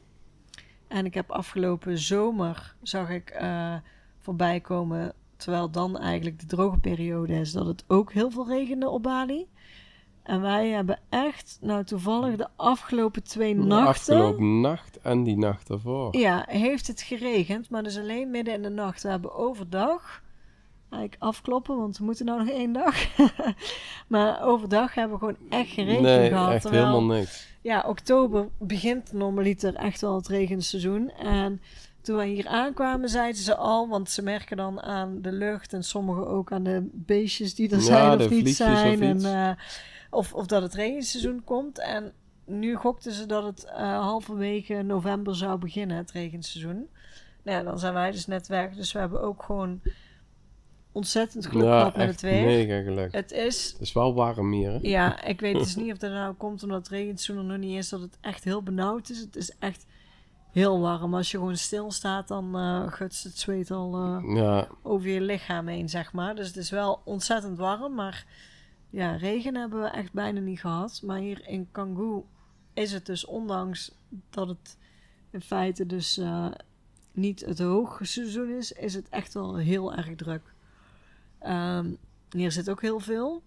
En 0.88 1.06
ik 1.06 1.14
heb 1.14 1.32
afgelopen 1.32 1.98
zomer 1.98 2.76
zag 2.82 3.10
ik 3.10 3.40
uh, 3.42 3.76
voorbij 4.18 4.60
komen, 4.60 5.14
terwijl 5.36 5.70
dan 5.70 5.98
eigenlijk 5.98 6.40
de 6.40 6.46
droge 6.46 6.78
periode 6.78 7.34
is, 7.34 7.52
dat 7.52 7.66
het 7.66 7.84
ook 7.88 8.14
heel 8.14 8.32
veel 8.32 8.48
regende 8.48 8.90
op 8.90 9.04
Bali. 9.04 9.48
En 10.24 10.42
wij 10.42 10.70
hebben 10.70 11.00
echt, 11.10 11.58
nou 11.62 11.84
toevallig 11.84 12.36
de 12.36 12.48
afgelopen 12.56 13.24
twee 13.24 13.56
De 13.56 13.62
nachten. 13.62 13.88
afgelopen 14.16 14.62
nacht 14.62 15.00
en 15.02 15.24
die 15.24 15.38
nacht 15.38 15.70
ervoor. 15.70 16.18
Ja, 16.18 16.46
heeft 16.50 16.88
het 16.88 17.02
geregend, 17.02 17.70
maar 17.70 17.84
dus 17.84 17.98
alleen 17.98 18.32
midden 18.32 18.54
in 18.54 18.62
de 18.62 18.70
nacht. 18.70 19.04
We 19.04 19.10
hebben 19.10 19.34
overdag, 19.36 20.22
eigenlijk 20.90 21.22
afkloppen, 21.24 21.78
want 21.78 21.98
we 21.98 22.04
moeten 22.04 22.26
nou 22.26 22.40
nog 22.40 22.50
één 22.50 22.74
dag. 22.74 22.96
maar 24.08 24.44
overdag 24.44 24.94
hebben 24.94 25.20
we 25.20 25.26
gewoon 25.26 25.50
echt 25.50 25.70
geen 25.70 25.86
regen 25.86 26.02
nee, 26.04 26.30
gehad. 26.30 26.52
echt 26.52 26.62
terwijl- 26.62 26.86
helemaal 26.86 27.16
niks. 27.18 27.48
Ja, 27.62 27.84
oktober 27.88 28.48
begint 28.60 29.12
normaliter 29.14 29.76
echt 29.76 30.02
wel 30.02 30.16
het 30.16 30.28
regenseizoen. 30.28 31.12
En 31.12 31.62
toen 32.02 32.16
wij 32.16 32.28
hier 32.28 32.48
aankwamen, 32.48 33.10
zeiden 33.10 33.42
ze 33.42 33.56
al, 33.56 33.88
want 33.90 34.10
ze 34.10 34.22
merken 34.24 34.58
dan 34.58 34.82
aan 34.82 35.22
de 35.22 35.32
lucht 35.32 35.74
en 35.74 35.84
sommigen 35.84 36.28
ook 36.28 36.52
aan 36.52 36.64
de 36.64 36.90
beestjes 36.92 37.56
die 37.56 37.70
er 37.70 37.78
Ja, 37.78 37.82
zijn 37.84 38.22
of 38.22 38.30
niet 38.30 38.56
zijn. 38.56 38.94
of 38.96 39.02
en, 39.02 39.16
iets. 39.16 39.28
Of, 40.14 40.34
of 40.34 40.46
dat 40.46 40.62
het 40.62 40.74
regenseizoen 40.74 41.44
komt. 41.44 41.80
En 41.80 42.14
nu 42.46 42.76
gokten 42.76 43.12
ze 43.12 43.26
dat 43.26 43.44
het 43.44 43.64
eh, 43.66 44.00
halverwege 44.00 44.82
november 44.82 45.36
zou 45.36 45.58
beginnen, 45.58 45.98
het 45.98 46.12
regenseizoen. 46.12 46.88
Nou 47.44 47.58
ja, 47.58 47.64
dan 47.64 47.80
zijn 47.80 47.94
wij 47.94 48.12
dus 48.12 48.26
net 48.28 48.48
weg. 48.48 48.74
Dus 48.76 48.92
we 48.92 49.00
hebben 49.00 49.22
ook 49.22 49.44
gewoon 49.44 49.82
ontzettend 50.92 51.46
geluk 51.46 51.64
Ja, 51.64 51.78
gehad 51.78 51.96
met 51.98 52.08
het 52.08 52.22
weer. 52.22 52.46
mega 52.46 52.82
geluk. 52.82 53.12
Het 53.14 53.32
is 53.32 53.72
Het 53.72 53.82
is 53.82 53.94
wel 53.94 54.14
warm 54.14 54.52
hier, 54.52 54.72
hè? 54.72 54.80
ja, 54.82 55.24
ik 55.24 55.40
weet 55.40 55.54
dus 55.58 55.76
niet 55.82 55.92
of 55.92 55.98
dat 55.98 56.12
nou 56.12 56.34
komt 56.34 56.64
omdat 56.64 56.78
het 56.78 56.88
regenseizoen 56.88 57.38
er 57.46 57.52
nog 57.52 57.58
niet 57.62 57.78
is, 57.78 57.90
dat 57.90 58.02
het 58.02 58.18
echt 58.22 58.44
heel 58.44 58.64
benauwd 58.64 59.10
is. 59.10 59.20
Het 59.20 59.36
is 59.36 59.52
echt 59.60 59.86
heel 60.52 60.80
warm. 60.80 61.14
Als 61.16 61.32
je 61.32 61.38
gewoon 61.38 61.58
stilstaat, 61.58 62.28
dan 62.28 62.56
eh 62.58 62.84
gutst 62.88 63.24
het 63.24 63.38
zweet 63.38 63.72
al 63.72 63.96
eh, 63.96 64.36
Ja, 64.36 64.68
over 64.82 65.10
je 65.10 65.22
lichaam 65.22 65.68
heen, 65.68 65.90
zeg 65.90 66.14
maar. 66.14 66.36
Dus 66.36 66.48
het 66.48 66.58
is 66.58 66.70
wel 66.70 67.02
ontzettend 67.06 67.58
warm, 67.58 67.94
maar 67.94 68.26
ja, 68.94 69.16
regen 69.16 69.56
hebben 69.56 69.82
we 69.82 69.88
echt 69.88 70.14
bijna 70.14 70.40
niet 70.40 70.60
gehad. 70.60 71.02
Maar 71.04 71.18
hier 71.18 71.48
in 71.48 71.68
Canggu 71.72 72.22
is 72.74 72.92
het 72.92 73.06
dus, 73.06 73.26
ondanks 73.26 73.96
dat 74.30 74.48
het 74.48 74.78
in 75.32 75.42
feite 75.42 75.86
dus 75.86 76.18
eh, 76.18 76.52
niet 77.12 77.46
het 77.46 77.60
hoogseizoen 77.60 78.50
is, 78.50 78.72
is 78.72 78.94
het 78.94 79.10
echt 79.10 79.34
wel 79.34 79.58
heel 79.58 79.94
erg 79.94 80.16
druk. 80.16 80.54
Ehm, 81.40 81.92
hier 82.30 82.52
zit 82.52 82.70
ook 82.70 82.82
heel 82.82 83.00
veel 83.00 83.42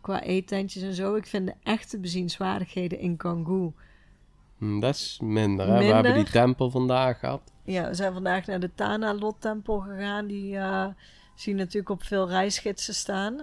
qua 0.00 0.22
eetentjes 0.22 0.82
en 0.82 0.94
zo. 0.94 1.14
Ik 1.14 1.26
vind 1.26 1.46
de 1.46 1.54
echte 1.62 1.98
bezienswaardigheden 1.98 2.98
in 2.98 3.16
Canggu. 3.16 3.72
hm, 4.58 4.80
dat 4.80 4.94
is 4.94 5.20
minder, 5.22 5.66
hè? 5.66 5.78
We 5.78 5.84
hebben 5.84 6.14
die 6.14 6.30
tempel 6.30 6.70
vandaag 6.70 7.18
gehad. 7.18 7.52
Ja, 7.64 7.88
we 7.88 7.94
zijn 7.94 8.12
vandaag 8.12 8.46
naar 8.46 8.60
de 8.60 8.74
Tana 8.74 9.14
Lot 9.14 9.40
Tempel 9.40 9.80
gegaan. 9.80 10.26
Die 10.26 10.56
eh 10.56 10.86
zie 11.34 11.52
je 11.52 11.58
natuurlijk 11.58 11.88
op 11.88 12.02
veel 12.02 12.28
reisgidsen 12.28 12.94
staan. 12.94 13.42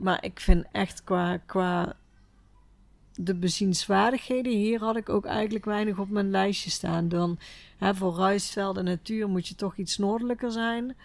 Maar 0.00 0.24
ik 0.24 0.40
vind 0.40 0.64
echt 0.72 1.04
qua, 1.04 1.36
qua 1.36 1.96
de 3.14 3.34
bezienswaardigheden, 3.34 4.52
hier 4.52 4.80
had 4.80 4.96
ik 4.96 5.08
ook 5.08 5.24
eigenlijk 5.24 5.64
weinig 5.64 5.98
op 5.98 6.08
mijn 6.08 6.30
lijstje 6.30 6.70
staan. 6.70 7.08
Dan 7.08 7.38
hè, 7.78 7.94
voor 7.94 8.14
Ruisveld 8.14 8.76
en 8.76 8.84
natuur 8.84 9.28
moet 9.28 9.48
je 9.48 9.54
toch 9.54 9.76
iets 9.76 9.98
noordelijker 9.98 10.52
zijn. 10.52 10.96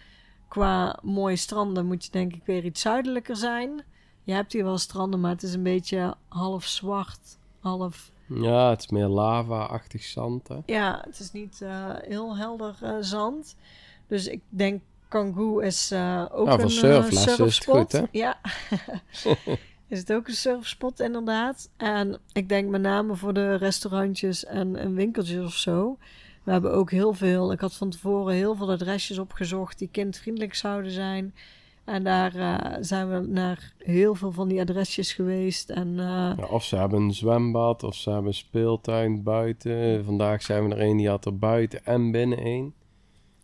Qua 0.48 1.00
mooie 1.04 1.36
stranden 1.36 1.86
moet 1.86 2.06
je 2.06 2.12
denk 2.12 2.34
ik 2.34 2.46
weer 2.46 2.66
iets 2.66 2.82
zuidelijker 2.82 3.36
zijn. 3.36 3.84
Je 4.24 4.34
hebt 4.34 4.54
hier 4.54 4.64
wel 4.64 4.78
stranden, 4.78 5.20
maar 5.20 5.32
het 5.32 5.44
is 5.44 5.54
een 5.54 5.64
beetje 5.64 6.16
half 6.28 6.64
zwart, 6.66 7.38
half 7.60 8.12
Ja, 8.28 8.70
het 8.70 8.80
is 8.80 8.90
meer 8.90 9.08
lava-achtig 9.08 10.04
zand, 10.04 10.48
hè? 10.48 10.58
ja, 10.66 11.02
het 11.06 11.20
is 11.20 11.32
niet 11.32 11.62
eh, 11.62 11.92
heel 12.02 12.38
helder 12.38 12.76
eh, 12.82 12.96
zand. 13.00 13.56
Dus 14.08 14.28
ik 14.28 14.42
denk 14.50 14.82
Canggu 15.10 15.64
is 15.64 15.92
eh, 15.92 16.26
ook 16.32 16.48
Ja, 16.48 16.54
een 16.60 16.70
voor 16.72 16.90
eh, 16.90 17.08
is 17.12 17.22
surfspot. 17.24 17.98
goed? 17.98 18.08
Ja. 18.12 18.38
is 19.88 20.00
het 20.00 20.14
ook 20.14 20.28
een 20.28 20.34
surfspot 20.34 21.00
inderdaad. 21.00 21.70
En 21.78 22.20
ik 22.34 22.50
denk 22.50 22.70
met 22.70 22.82
name 22.82 23.16
voor 23.16 23.34
de 23.34 23.56
restaurantjes 23.56 24.46
en, 24.46 24.76
en 24.76 24.94
winkeltjes 24.94 25.44
of 25.46 25.54
zo. 25.54 25.98
We 26.44 26.52
hebben 26.52 26.74
ook 26.74 26.92
heel 26.92 27.14
veel, 27.14 27.52
ik 27.52 27.60
had 27.60 27.74
van 27.74 27.90
tevoren 27.90 28.34
heel 28.34 28.56
veel 28.56 28.72
adresjes 28.72 29.18
opgezocht 29.20 29.80
die 29.80 29.90
kindvriendelijk 29.92 30.56
zouden 30.56 30.92
zijn. 30.92 31.34
En 31.84 32.04
daar 32.04 32.36
eh, 32.36 32.78
zijn 32.80 33.10
we 33.10 33.28
naar 33.28 33.74
heel 33.78 34.16
veel 34.16 34.32
van 34.32 34.48
die 34.48 34.60
adresjes 34.62 35.14
geweest. 35.14 35.70
En 35.70 35.96
Ja, 35.96 36.36
of 36.50 36.64
ze 36.64 36.76
hebben 36.76 37.02
een 37.02 37.14
zwembad, 37.14 37.84
of 37.84 37.96
ze 37.96 38.10
hebben 38.10 38.28
een 38.28 38.34
speeltuin 38.34 39.24
buiten. 39.24 40.06
Vandaag 40.06 40.42
zijn 40.42 40.70
we 40.70 40.76
er 40.76 40.82
een 40.82 40.98
die 40.98 41.10
had 41.10 41.26
er 41.26 41.38
buiten 41.38 41.86
en 41.86 42.12
binnen 42.12 42.38
één. 42.38 42.74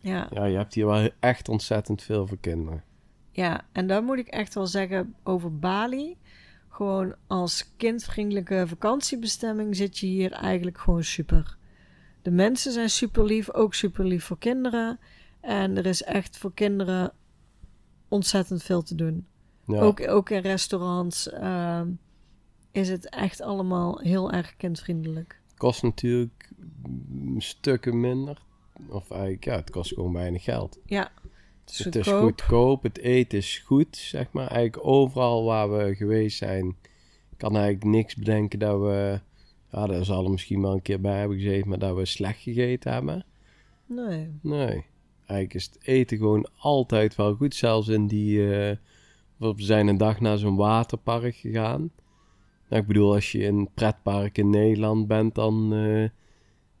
Ja, 0.02 0.28
Ja, 0.30 0.44
je 0.44 0.56
hebt 0.56 0.74
hier 0.74 0.86
wel 0.86 1.10
echt 1.20 1.48
ontzettend 1.48 2.02
veel 2.02 2.26
voor 2.26 2.38
kinderen. 2.40 2.82
Ja, 3.30 3.64
en 3.72 3.86
dan 3.86 4.04
moet 4.04 4.18
ik 4.18 4.26
echt 4.28 4.54
wel 4.54 4.66
zeggen 4.66 5.14
over 5.22 5.58
Bali. 5.58 6.16
Gewoon 6.68 7.14
als 7.26 7.72
kindvriendelijke 7.76 8.64
vakantiebestemming 8.66 9.76
zit 9.76 9.98
je 9.98 10.06
hier 10.06 10.32
eigenlijk 10.32 10.78
gewoon 10.78 11.04
super. 11.04 11.56
De 12.22 12.30
mensen 12.30 12.72
zijn 12.72 12.90
super 12.90 13.24
lief, 13.24 13.52
ook 13.52 13.74
super 13.74 14.04
lief 14.04 14.24
voor 14.24 14.38
kinderen. 14.38 14.98
En 15.40 15.76
er 15.76 15.86
is 15.86 16.02
echt 16.02 16.38
voor 16.38 16.54
kinderen 16.54 17.12
ontzettend 18.08 18.62
veel 18.62 18.82
te 18.82 18.94
doen. 18.94 19.26
Ja, 19.66 19.80
Ook, 19.80 20.08
ook 20.08 20.30
in 20.30 20.40
restaurants 20.40 21.30
ehm, 21.30 21.88
is 22.70 22.88
het 22.88 23.08
echt 23.08 23.40
allemaal 23.40 23.98
heel 23.98 24.32
erg 24.32 24.56
kindvriendelijk. 24.56 25.40
kost 25.56 25.82
natuurlijk 25.82 26.50
stukken 27.38 28.00
minder. 28.00 28.42
Of 28.88 29.10
eigenlijk, 29.10 29.44
ja, 29.44 29.56
het 29.56 29.70
kost 29.70 29.94
gewoon 29.94 30.12
weinig 30.12 30.42
geld. 30.44 30.78
Ja, 30.86 31.12
het 31.64 31.70
is 31.70 31.84
het 31.84 31.96
is 31.96 32.06
goedkoop. 32.08 32.82
het 32.82 32.98
eten 32.98 33.38
is 33.38 33.58
goed, 33.58 33.96
zeg 33.96 34.32
maar. 34.32 34.46
Eigenlijk 34.46 34.86
overal 34.86 35.44
waar 35.44 35.76
we 35.76 35.94
geweest 35.94 36.38
zijn, 36.38 36.76
kan 37.36 37.56
eigenlijk 37.56 37.84
niks 37.84 38.14
bedenken 38.14 38.58
dat 38.58 38.80
we... 38.80 39.20
Ja, 39.70 39.86
daar 39.86 40.04
zal 40.04 40.24
er 40.24 40.30
misschien 40.30 40.62
wel 40.62 40.72
een 40.72 40.82
keer 40.82 41.00
bij 41.00 41.18
hebben 41.18 41.38
gezeten, 41.38 41.68
maar 41.68 41.78
dat 41.78 41.96
we 41.96 42.04
slecht 42.04 42.40
gegeten 42.40 42.92
hebben. 42.92 43.24
Nee, 43.86 44.30
Nee. 44.42 44.84
Eigenlijk 45.26 45.54
is 45.54 45.64
het 45.64 45.78
eten 45.82 46.16
gewoon 46.16 46.48
altijd 46.58 47.16
wel 47.16 47.34
goed. 47.34 47.54
Zelfs 47.54 47.88
in 47.88 48.06
die... 48.06 48.54
eh, 48.56 48.76
we 49.36 49.54
zijn 49.56 49.86
een 49.86 49.96
dag 49.96 50.20
naar 50.20 50.38
zo'n 50.38 50.56
waterpark 50.56 51.36
gegaan. 51.36 51.90
Nou, 52.68 52.82
ik 52.82 52.86
bedoel, 52.88 53.14
als 53.14 53.32
je 53.32 53.38
in 53.38 53.56
een 53.56 53.68
pretpark 53.74 54.38
in 54.38 54.50
Nederland 54.50 55.06
bent, 55.06 55.34
dan 55.34 55.74
eh, 55.74 56.08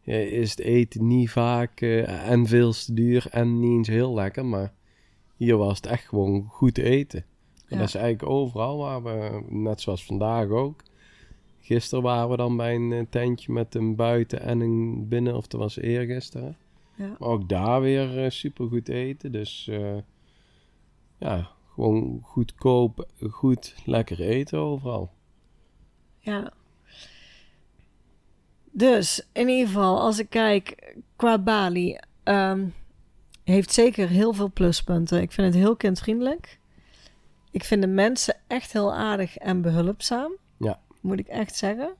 is 0.04 0.50
het 0.50 0.60
eten 0.60 1.06
niet 1.06 1.30
vaak 1.30 1.80
eh, 1.80 2.30
en 2.30 2.46
veel 2.46 2.72
te 2.72 2.94
duur 2.94 3.26
en 3.30 3.60
niet 3.60 3.70
eens 3.76 3.88
heel 3.88 4.14
lekker. 4.14 4.46
Maar 4.46 4.72
hier 5.36 5.56
was 5.56 5.76
het 5.76 5.86
echt 5.86 6.08
gewoon 6.08 6.44
goed 6.48 6.78
eten. 6.78 7.20
En 7.20 7.64
Ja. 7.68 7.78
dat 7.78 7.88
is 7.88 7.94
eigenlijk 7.94 8.32
overal 8.32 8.78
waar 8.78 9.02
we, 9.02 9.42
net 9.48 9.80
zoals 9.80 10.04
vandaag 10.04 10.48
ook. 10.48 10.82
Gisteren 11.60 12.04
waren 12.04 12.28
we 12.30 12.36
dan 12.36 12.56
bij 12.56 12.74
een 12.74 12.92
eh, 12.92 13.04
tentje 13.10 13.52
met 13.52 13.74
een 13.74 13.96
buiten 13.96 14.40
en 14.40 14.60
een 14.60 15.08
binnen, 15.08 15.36
of 15.36 15.46
dat 15.46 15.60
was 15.60 15.76
eergisteren. 15.78 16.56
ja. 16.94 17.16
Maar 17.18 17.28
ook 17.28 17.48
daar 17.48 17.80
weer 17.80 18.32
super 18.32 18.68
goed 18.68 18.88
eten. 18.88 19.32
Dus 19.32 19.68
eh, 19.68 19.96
ja, 21.18 21.50
gewoon 21.74 22.20
goedkoop, 22.22 23.06
goed, 23.30 23.74
lekker 23.84 24.20
eten 24.20 24.58
overal. 24.58 25.10
Ja. 26.18 26.52
Dus 28.74 29.26
in 29.32 29.48
ieder 29.48 29.66
geval, 29.66 30.00
als 30.00 30.18
ik 30.18 30.30
kijk 30.30 30.94
qua 31.16 31.38
Bali, 31.38 31.98
ehm, 32.22 32.64
heeft 33.44 33.72
zeker 33.72 34.08
heel 34.08 34.32
veel 34.32 34.50
pluspunten. 34.52 35.20
Ik 35.20 35.32
vind 35.32 35.46
het 35.46 35.56
heel 35.62 35.76
kindvriendelijk. 35.76 36.58
Ik 37.50 37.64
vind 37.64 37.82
de 37.82 37.88
mensen 37.88 38.36
echt 38.46 38.72
heel 38.72 38.94
aardig 38.94 39.36
en 39.36 39.62
behulpzaam. 39.62 40.32
Ja. 40.58 40.80
Moet 41.00 41.18
ik 41.18 41.26
echt 41.28 41.56
zeggen. 41.56 41.90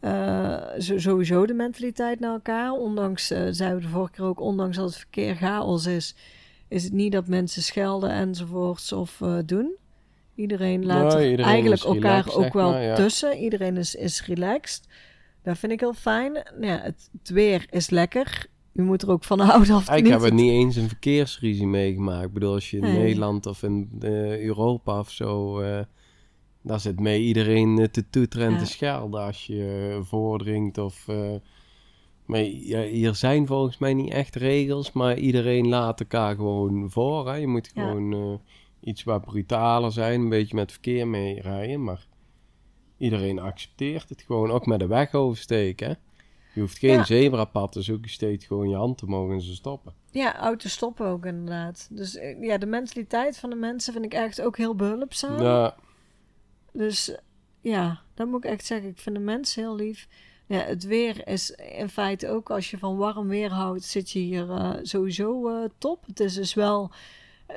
eh, 0.00 0.56
sowieso 0.78 1.46
de 1.46 1.54
mentaliteit 1.54 2.20
naar 2.20 2.32
elkaar. 2.32 2.72
Ondanks, 2.72 3.30
eh 3.30 3.46
zeiden 3.50 3.78
we 3.78 3.84
de 3.84 3.92
vorige 3.92 4.12
keer 4.12 4.24
ook, 4.24 4.40
ondanks 4.40 4.76
dat 4.76 4.86
het 4.86 4.96
verkeer 4.96 5.36
chaos 5.36 5.86
is, 5.86 6.14
is 6.68 6.84
het 6.84 6.92
niet 6.92 7.12
dat 7.12 7.26
mensen 7.28 7.62
schelden 7.62 8.10
enzovoorts 8.10 8.92
of 8.92 9.20
eh, 9.20 9.38
doen. 9.46 9.76
Iedereen 10.34 10.86
laat 10.86 11.14
Nee, 11.14 11.30
iedereen 11.30 11.52
eigenlijk 11.52 11.82
elkaar 11.84 12.00
relaxed, 12.00 12.34
ook 12.44 12.52
wel 12.52 12.70
maar, 12.70 12.82
ja. 12.82 12.94
tussen. 12.94 13.36
Iedereen 13.38 13.76
is, 13.76 13.94
is 13.94 14.26
relaxed. 14.26 14.86
Dat 15.48 15.58
vind 15.58 15.72
ik 15.72 15.80
heel 15.80 15.94
fijn. 15.94 16.32
Nou 16.32 16.66
Ja, 16.66 16.80
het, 16.82 17.10
het 17.18 17.28
weer 17.28 17.66
is 17.70 17.90
lekker. 17.90 18.46
Je 18.72 18.82
moet 18.82 19.02
er 19.02 19.10
ook 19.10 19.24
van 19.24 19.40
houden 19.50 19.74
of 19.76 19.88
het 19.88 19.98
Ik 19.98 20.06
heb 20.06 20.22
er 20.22 20.32
niet 20.32 20.50
eens 20.50 20.76
een 20.76 20.88
verkeersruzie 20.88 21.66
meegemaakt. 21.66 22.26
Ik 22.26 22.32
bedoel, 22.32 22.52
als 22.54 22.70
je 22.70 22.76
in 22.76 22.82
Nee. 22.82 22.98
Nederland 22.98 23.46
of 23.46 23.62
in 23.62 23.90
eh, 24.00 24.40
Europa 24.44 24.98
of 24.98 25.10
zo... 25.10 25.60
eh 25.60 25.80
daar 26.62 26.80
zit 26.80 27.00
mee 27.00 27.22
iedereen 27.22 27.78
eh, 27.78 27.84
te 27.84 28.10
toeteren 28.10 28.46
en 28.46 28.52
Ja. 28.52 28.58
te 28.58 28.66
schelden 28.66 29.20
als 29.20 29.46
je 29.46 29.98
voordringt 30.02 30.78
of... 30.78 31.06
maar 32.24 32.42
ja, 32.42 32.82
hier 32.82 33.14
zijn 33.14 33.46
volgens 33.46 33.78
mij 33.78 33.94
niet 33.94 34.12
echt 34.12 34.36
regels, 34.36 34.92
maar 34.92 35.18
iedereen 35.18 35.68
laat 35.68 36.00
elkaar 36.00 36.34
gewoon 36.34 36.90
voor. 36.90 37.28
Hè? 37.28 37.34
Je 37.34 37.46
moet 37.46 37.70
gewoon 37.74 38.40
iets 38.80 39.04
wat 39.04 39.24
brutaler 39.24 39.92
zijn, 39.92 40.20
een 40.20 40.28
beetje 40.28 40.56
met 40.56 40.72
verkeer 40.72 41.08
mee 41.08 41.40
rijden, 41.40 41.84
maar 41.84 42.06
iedereen 42.98 43.38
accepteert 43.38 44.08
het 44.08 44.22
gewoon, 44.22 44.50
ook 44.50 44.66
met 44.66 44.78
de 44.78 44.86
weg 44.86 45.12
oversteken. 45.14 45.88
hè. 45.88 45.94
Je 46.54 46.60
hoeft 46.60 46.78
geen 46.78 46.90
Ja. 46.90 47.04
zebrapad 47.04 47.72
te 47.72 47.82
zoeken, 47.82 48.04
je 48.06 48.12
steekt 48.12 48.44
gewoon 48.44 48.68
je 48.68 48.76
hand 48.76 48.98
te 48.98 49.06
mogen 49.06 49.34
en 49.34 49.40
ze 49.40 49.54
stoppen. 49.54 49.92
Ja, 50.10 50.36
auto's 50.36 50.72
stoppen 50.72 51.06
ook 51.06 51.26
inderdaad. 51.26 51.88
Dus 51.90 52.16
eh, 52.16 52.42
ja, 52.42 52.58
de 52.58 52.66
mentaliteit 52.66 53.38
van 53.38 53.50
de 53.50 53.56
mensen 53.56 53.92
vind 53.92 54.04
ik 54.04 54.14
echt 54.14 54.40
ook 54.40 54.56
heel 54.56 54.74
behulpzaam. 54.74 55.42
Ja, 55.42 55.76
Dus 56.72 57.14
ja, 57.60 58.00
dat 58.14 58.26
moet 58.26 58.44
ik 58.44 58.50
echt 58.50 58.66
zeggen. 58.66 58.88
Ik 58.88 58.98
vind 58.98 59.16
de 59.16 59.22
mensen 59.22 59.62
heel 59.62 59.74
lief. 59.74 60.08
Ja, 60.46 60.58
het 60.58 60.84
weer 60.84 61.28
is 61.28 61.50
in 61.50 61.88
feite 61.88 62.28
ook 62.28 62.50
als 62.50 62.70
je 62.70 62.78
van 62.78 62.96
warm 62.96 63.28
weer 63.28 63.50
houdt, 63.50 63.84
zit 63.84 64.10
je 64.10 64.18
hier 64.18 64.50
eh, 64.50 64.74
sowieso 64.82 65.48
eh, 65.48 65.68
top. 65.78 66.06
Het 66.06 66.20
is 66.20 66.34
dus 66.34 66.54
wel, 66.54 66.90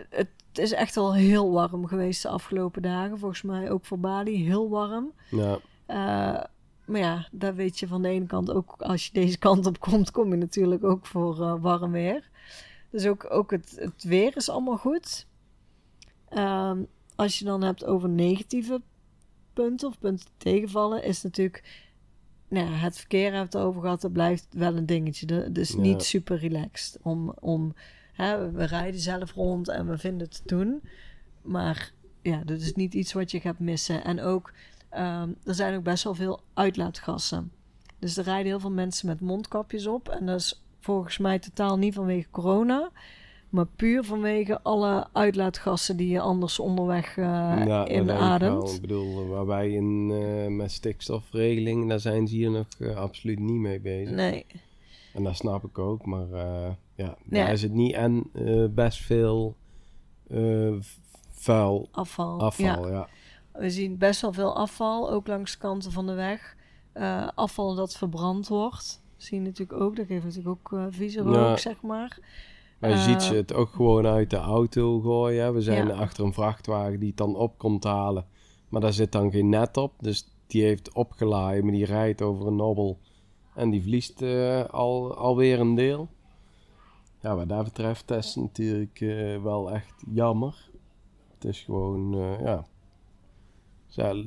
het 0.09 0.27
is 0.57 0.71
echt 0.71 0.97
al 0.97 1.15
heel 1.15 1.51
warm 1.51 1.87
geweest 1.87 2.21
de 2.21 2.27
afgelopen 2.29 2.81
dagen. 2.81 3.19
Volgens 3.19 3.41
mij 3.41 3.71
ook 3.71 3.85
voor 3.85 3.99
Bali 3.99 4.45
heel 4.45 4.69
warm. 4.69 5.11
ja, 5.29 5.59
Eh, 5.85 6.43
maar 6.85 6.99
ja, 7.01 7.27
daar 7.31 7.55
weet 7.55 7.79
je 7.79 7.87
van 7.87 8.01
de 8.01 8.07
ene 8.09 8.25
kant 8.25 8.51
ook, 8.51 8.75
als 8.77 9.05
je 9.05 9.13
deze 9.13 9.37
kant 9.37 9.65
op 9.65 9.79
komt, 9.79 10.11
kom 10.11 10.29
je 10.29 10.35
natuurlijk 10.37 10.83
ook 10.83 11.05
voor 11.05 11.41
eh, 11.41 11.55
warm 11.59 11.91
weer. 11.91 12.29
Dus 12.89 13.05
ook, 13.07 13.27
ook 13.29 13.51
het, 13.51 13.75
het 13.79 14.03
weer 14.03 14.35
is 14.37 14.49
allemaal 14.49 14.77
goed. 14.77 15.27
Ehm, 16.29 16.83
als 17.15 17.39
je 17.39 17.45
dan 17.45 17.63
hebt 17.63 17.85
over 17.85 18.09
negatieve 18.09 18.81
punten 19.53 19.87
of 19.87 19.99
punten 19.99 20.27
tegenvallen, 20.37 21.03
is 21.03 21.21
natuurlijk, 21.23 21.85
nou 22.47 22.65
ja, 22.69 22.71
het 22.75 22.97
verkeer 22.97 23.31
hebben 23.33 23.51
we 23.51 23.57
het 23.57 23.67
over 23.67 23.81
gehad, 23.81 24.01
dat 24.01 24.11
blijft 24.13 24.47
wel 24.49 24.75
een 24.75 24.85
dingetje. 24.85 25.51
Dus 25.51 25.69
Ja. 25.69 25.79
niet 25.79 26.03
super 26.03 26.37
relaxed 26.37 26.99
om, 27.01 27.33
om 27.39 27.73
hè, 28.11 28.51
we 28.51 28.63
rijden 28.63 28.99
zelf 28.99 29.33
rond 29.33 29.67
en 29.67 29.87
we 29.87 29.97
vinden 29.97 30.27
het 30.27 30.41
te 30.45 30.55
doen. 30.55 30.81
Maar 31.41 31.91
ja, 32.21 32.41
dat 32.45 32.59
is 32.59 32.73
niet 32.73 32.93
iets 32.93 33.13
wat 33.13 33.31
je 33.31 33.39
gaat 33.39 33.59
missen. 33.59 34.03
En 34.03 34.21
ook, 34.21 34.53
ehm, 34.89 35.29
er 35.43 35.55
zijn 35.55 35.75
ook 35.75 35.83
best 35.83 36.03
wel 36.03 36.15
veel 36.15 36.41
uitlaatgassen. 36.53 37.51
Dus 37.99 38.17
er 38.17 38.23
rijden 38.23 38.45
heel 38.45 38.59
veel 38.59 38.71
mensen 38.71 39.07
met 39.07 39.19
mondkapjes 39.19 39.87
op. 39.87 40.09
En 40.09 40.25
dat 40.25 40.39
is 40.39 40.63
volgens 40.79 41.17
mij 41.17 41.39
totaal 41.39 41.77
niet 41.77 41.93
vanwege 41.93 42.27
corona. 42.31 42.91
Maar 43.49 43.65
puur 43.75 44.03
vanwege 44.03 44.61
alle 44.61 45.07
uitlaatgassen 45.11 45.97
die 45.97 46.09
je 46.09 46.19
anders 46.19 46.59
onderweg 46.59 47.17
eh 47.17 47.25
ja 47.25 47.65
denk 47.65 47.87
ik 47.87 47.95
inademt. 47.95 48.73
Ik 48.73 48.81
bedoel, 48.81 49.27
waar 49.27 49.45
wij 49.45 49.71
in, 49.71 50.11
eh, 50.11 50.47
met 50.47 50.71
stikstofregeling, 50.71 51.89
daar 51.89 51.99
zijn 51.99 52.27
ze 52.27 52.35
hier 52.35 52.51
nog 52.51 52.65
eh, 52.79 52.95
absoluut 52.95 53.39
niet 53.39 53.59
mee 53.59 53.79
bezig. 53.79 54.15
Nee, 54.15 54.45
En 55.13 55.23
dat 55.23 55.35
snap 55.35 55.63
ik 55.63 55.77
ook, 55.77 56.05
maar 56.05 56.27
ja, 56.95 57.05
Ja. 57.05 57.15
daar 57.29 57.51
is 57.51 57.61
het 57.61 57.73
niet 57.73 57.93
en 57.93 58.23
eh, 58.33 58.65
best 58.69 58.99
veel 59.01 59.55
v- 60.79 60.97
vuil 61.31 61.87
afval. 61.91 62.39
Ja. 62.39 62.45
afval, 62.45 62.89
ja. 62.89 63.07
We 63.53 63.69
zien 63.69 63.97
best 63.97 64.21
wel 64.21 64.33
veel 64.33 64.55
afval, 64.55 65.11
ook 65.11 65.27
langs 65.27 65.51
de 65.51 65.57
kanten 65.57 65.91
van 65.91 66.05
de 66.07 66.13
weg. 66.13 66.55
Eh, 66.93 67.27
afval 67.35 67.75
dat 67.75 67.97
verbrand 67.97 68.47
wordt. 68.47 69.01
Zie 69.17 69.39
je 69.39 69.45
natuurlijk 69.45 69.81
ook. 69.81 69.95
Dat 69.95 70.05
geeft 70.05 70.23
natuurlijk 70.23 70.49
ook 70.71 70.81
vieze 70.89 71.21
rook, 71.21 71.33
Ja. 71.35 71.57
zeg 71.57 71.81
maar. 71.81 72.19
Maar 72.79 72.89
je 72.89 72.97
ziet 72.97 73.21
ze 73.21 73.35
het 73.35 73.53
ook 73.53 73.69
gewoon 73.69 74.05
uit 74.07 74.29
de 74.29 74.37
auto 74.37 74.99
gooien. 74.99 75.43
hè. 75.43 75.51
We 75.51 75.61
zijn 75.61 75.87
Ja. 75.87 75.93
achter 75.93 76.25
een 76.25 76.33
vrachtwagen 76.33 76.99
die 76.99 77.07
het 77.07 77.17
dan 77.17 77.35
op 77.35 77.57
komt 77.57 77.83
halen. 77.83 78.25
Maar 78.69 78.81
daar 78.81 78.93
zit 78.93 79.11
dan 79.11 79.31
geen 79.31 79.49
net 79.49 79.77
op. 79.77 79.93
Dus 79.99 80.27
die 80.47 80.63
heeft 80.63 80.93
opgeladen, 80.93 81.63
maar 81.63 81.73
die 81.73 81.85
rijdt 81.85 82.21
over 82.21 82.47
een 82.47 82.55
nobbel. 82.55 82.99
En 83.55 83.69
die 83.69 83.81
verliest 83.81 84.21
al, 84.71 85.15
alweer 85.15 85.59
een 85.59 85.75
deel. 85.75 86.09
Ja, 87.21 87.35
wat 87.35 87.49
dat 87.49 87.63
betreft 87.63 88.07
dat 88.07 88.23
is 88.23 88.35
natuurlijk 88.35 89.01
eh, 89.01 89.41
wel 89.41 89.71
echt 89.71 89.93
jammer. 90.13 90.69
Het 91.33 91.45
is 91.45 91.59
gewoon, 91.59 92.13
eh, 92.13 92.45
ja... 92.45 92.65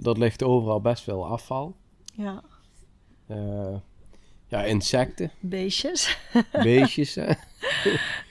Er 0.02 0.18
ligt 0.18 0.42
overal 0.42 0.80
best 0.80 1.02
veel 1.02 1.26
afval. 1.26 1.76
Ja, 2.12 2.42
Eh, 3.26 3.74
ja, 4.46 4.64
insecten, 4.64 5.30
beestjes. 5.40 6.18
beestjes. 6.62 7.14
hè. 7.14 7.32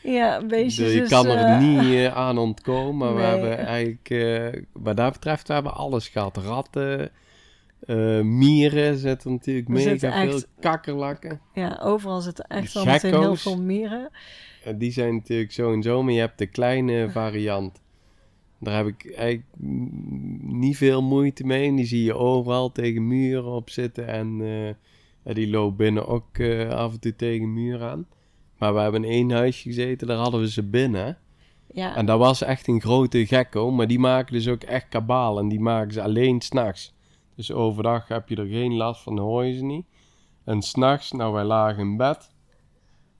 ja, 0.04 0.45
beestjes. 0.45 0.93
je 0.93 1.02
is, 1.02 1.10
kan 1.10 1.28
er 1.28 1.62
niet 1.62 2.08
aan 2.10 2.38
ontkomen. 2.38 3.13
Maar 3.13 3.15
we 3.15 3.21
hebben 3.21 3.58
eigenlijk, 3.65 4.65
wat 4.73 4.97
dat 4.97 5.13
betreft, 5.13 5.47
we 5.47 5.54
hebben 5.54 5.73
alles 5.73 6.08
gehad. 6.08 6.38
Ratten, 6.38 7.12
mieren 8.38 8.97
zitten 8.97 9.32
natuurlijk 9.32 9.67
Er 9.67 9.73
mega 9.73 9.89
zitten 9.89 10.13
veel. 10.13 10.34
echt- 10.36 10.47
Kakkerlakken. 10.60 11.41
Ja, 11.54 11.80
overal 11.84 12.21
zitten 12.21 12.45
echt 12.47 12.76
meteen 12.86 13.19
heel 13.19 13.36
veel 13.36 13.62
mieren. 13.62 14.10
Die 14.76 14.91
zijn 14.91 15.15
natuurlijk 15.15 15.52
zo 15.52 15.73
en 15.73 15.82
zo. 15.82 16.04
Maar 16.04 16.13
je 16.13 16.19
hebt 16.19 16.38
de 16.38 16.47
kleine 16.47 17.10
variant. 17.12 17.82
Daar 18.60 18.76
heb 18.76 18.88
ik 18.88 19.13
eigenlijk 19.15 19.45
niet 20.41 20.78
veel 20.78 21.02
moeite 21.02 21.45
mee. 21.45 21.67
En 21.67 21.76
die 21.76 21.86
zie 21.86 22.04
je 22.04 22.15
overal 22.15 22.71
tegen 22.71 23.08
muren 23.08 23.52
op 23.52 23.69
zitten. 23.69 24.08
En 24.08 24.41
eh, 25.23 25.36
die 25.36 25.49
loopt 25.49 25.78
binnen 25.78 26.08
ook 26.08 26.38
eh, 26.38 26.69
af 26.69 26.93
en 26.93 26.99
toe 26.99 27.15
tegen 27.15 27.54
muren 27.54 27.89
aan. 27.89 28.08
Maar 28.58 28.73
we 28.73 28.80
hebben 28.80 29.04
in 29.04 29.12
één 29.12 29.32
huisje 29.32 29.63
gezeten, 29.63 30.08
daar 30.08 30.17
hadden 30.17 30.39
we 30.39 30.49
ze 30.49 30.63
binnen. 30.63 31.17
Ja, 31.73 31.95
En 31.95 32.06
dat 32.06 32.19
was 32.19 32.41
echt 32.41 32.67
een 32.67 32.82
grote 32.82 33.26
gekko, 33.26 33.71
maar 33.71 33.88
die 33.88 33.99
maken 33.99 34.34
dus 34.34 34.47
ook 34.47 34.63
echt 34.63 34.88
kabaal. 34.89 35.39
En 35.39 35.47
die 35.47 35.60
maken 35.60 35.93
ze 35.93 36.02
alleen 36.02 36.41
s'nachts. 36.41 36.93
Dus 37.36 37.52
overdag 37.52 38.08
heb 38.08 38.30
je 38.30 38.36
er 38.36 38.45
geen 38.45 38.73
last 38.73 39.02
van, 39.02 39.19
hoor 39.19 39.45
je 39.45 39.54
ze 39.54 39.63
niet. 39.63 39.86
En 40.43 40.62
s'nachts, 40.62 41.12
nou 41.12 41.34
wij 41.34 41.43
lagen 41.43 41.80
in 41.80 41.97
bed. 41.97 42.33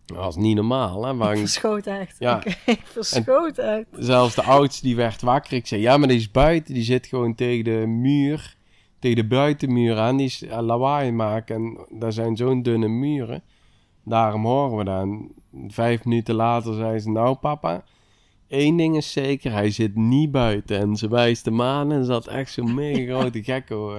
Dat 0.06 0.18
was 0.18 0.36
niet 0.36 0.56
normaal, 0.56 1.06
hè. 1.06 1.32
ik 1.32 1.38
verschoot 1.38 1.88
echt. 1.88 2.16
Ja. 2.20 2.44
Ik, 2.46 2.58
ik 2.78 2.82
verschoot 2.84 3.58
echt. 3.58 3.86
zelfs 3.92 4.36
de 4.36 4.44
oudste 4.44 4.86
die 4.86 4.96
werd 4.96 5.22
wakker. 5.22 5.54
Ik 5.54 5.68
zei, 5.68 5.82
ja, 5.82 5.98
maar 5.98 6.08
die 6.08 6.18
is 6.18 6.32
buiten. 6.32 6.74
Die 6.74 6.84
zit 6.84 7.08
gewoon 7.08 7.36
tegen 7.36 7.63
de 7.63 7.88
muur, 7.88 8.56
tegen 9.00 9.18
de 9.18 9.28
buitenmuur 9.28 9.98
aan. 9.98 10.18
Die 10.18 10.26
is 10.26 10.44
eh, 10.44 10.60
lawaai 10.60 11.12
maken. 11.12 11.56
En 11.56 11.78
daar 11.89 12.13
zijn 12.13 12.36
zo'n 12.36 12.62
dunne 12.62 12.88
muren. 12.88 13.44
Daarom 14.06 14.46
horen 14.46 14.78
we 14.78 14.84
dat. 14.84 15.02
En 15.02 15.32
vijf 15.68 16.06
minuten 16.06 16.36
later 16.36 16.74
zei 16.74 17.00
ze, 17.00 17.10
nou 17.10 17.36
papa, 17.36 17.84
één 18.48 18.78
ding 18.78 18.98
is 18.98 19.12
zeker, 19.12 19.52
hij 19.52 19.72
zit 19.72 19.96
niet 19.96 20.32
buiten. 20.32 20.80
En 20.80 20.96
ze 20.96 21.08
wijst 21.08 21.46
hem 21.46 21.62
aan 21.62 21.92
en 21.92 22.06
zat 22.06 22.28
echt 22.28 22.52
zo'n 22.52 22.74
mega 22.74 23.20
grote 23.20 23.44
gekko 23.44 23.96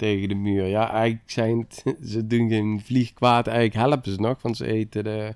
tegen 0.00 0.28
de 0.28 0.34
muur. 0.34 0.66
Ja, 0.66 0.90
eigenlijk 0.90 1.30
zijn 1.30 1.58
het, 1.68 1.96
ze 2.12 2.26
doen 2.26 2.48
geen 2.48 2.80
vlieg 2.84 3.12
kwaad. 3.12 3.46
Eigenlijk 3.46 3.76
helpen 3.88 4.12
ze 4.12 4.20
nog, 4.20 4.42
want 4.42 4.56
ze 4.56 4.66
eten 4.66 5.04
de 5.04 5.34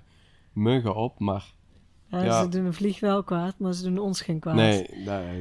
muggen 0.52 0.94
op. 0.94 1.18
Maar 1.18 1.52
Ja, 2.08 2.22
Ja. 2.22 2.42
Ze 2.42 2.48
doen 2.48 2.64
een 2.64 2.74
vlieg 2.74 3.00
wel 3.00 3.22
kwaad, 3.22 3.54
maar 3.58 3.72
ze 3.72 3.82
doen 3.82 3.98
ons 3.98 4.20
geen 4.20 4.38
kwaad. 4.38 4.54
Nee, 4.54 4.86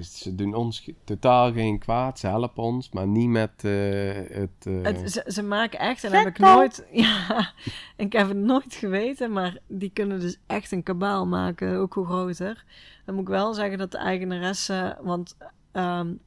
ze 0.04 0.36
doen 0.36 0.54
ons 0.54 0.90
totaal 1.04 1.52
geen 1.54 1.80
kwaad. 1.80 2.20
Ze 2.20 2.28
helpen 2.28 2.64
ons, 2.64 2.90
maar 2.92 3.08
niet 3.08 3.30
met 3.30 3.52
eh, 3.64 3.72
het... 4.14 4.66
eh, 4.66 4.82
Het, 4.84 5.12
ze, 5.12 5.24
ze 5.28 5.44
maken 5.44 5.80
echt, 5.80 6.04
en 6.04 6.12
dat 6.12 6.24
heb 6.24 6.30
ik 6.34 6.40
nooit, 6.40 6.86
ja, 7.06 7.52
ik 7.98 8.14
heb 8.14 8.28
het 8.28 8.38
nooit 8.38 8.74
geweten, 8.74 9.32
maar 9.32 9.58
die 9.68 9.90
kunnen 9.94 10.20
dus 10.20 10.38
echt 10.48 10.72
een 10.72 10.84
kabaal 10.84 11.28
maken, 11.28 11.76
ook 11.78 11.94
hoe 11.94 12.06
groter. 12.06 12.64
Dan 13.06 13.16
moet 13.16 13.24
ik 13.24 13.30
wel 13.30 13.54
zeggen 13.54 13.78
dat 13.78 13.92
de 13.92 13.98
eigenaresse, 13.98 14.98
want 15.02 15.38
ehm, 15.72 16.08
je- 16.08 16.18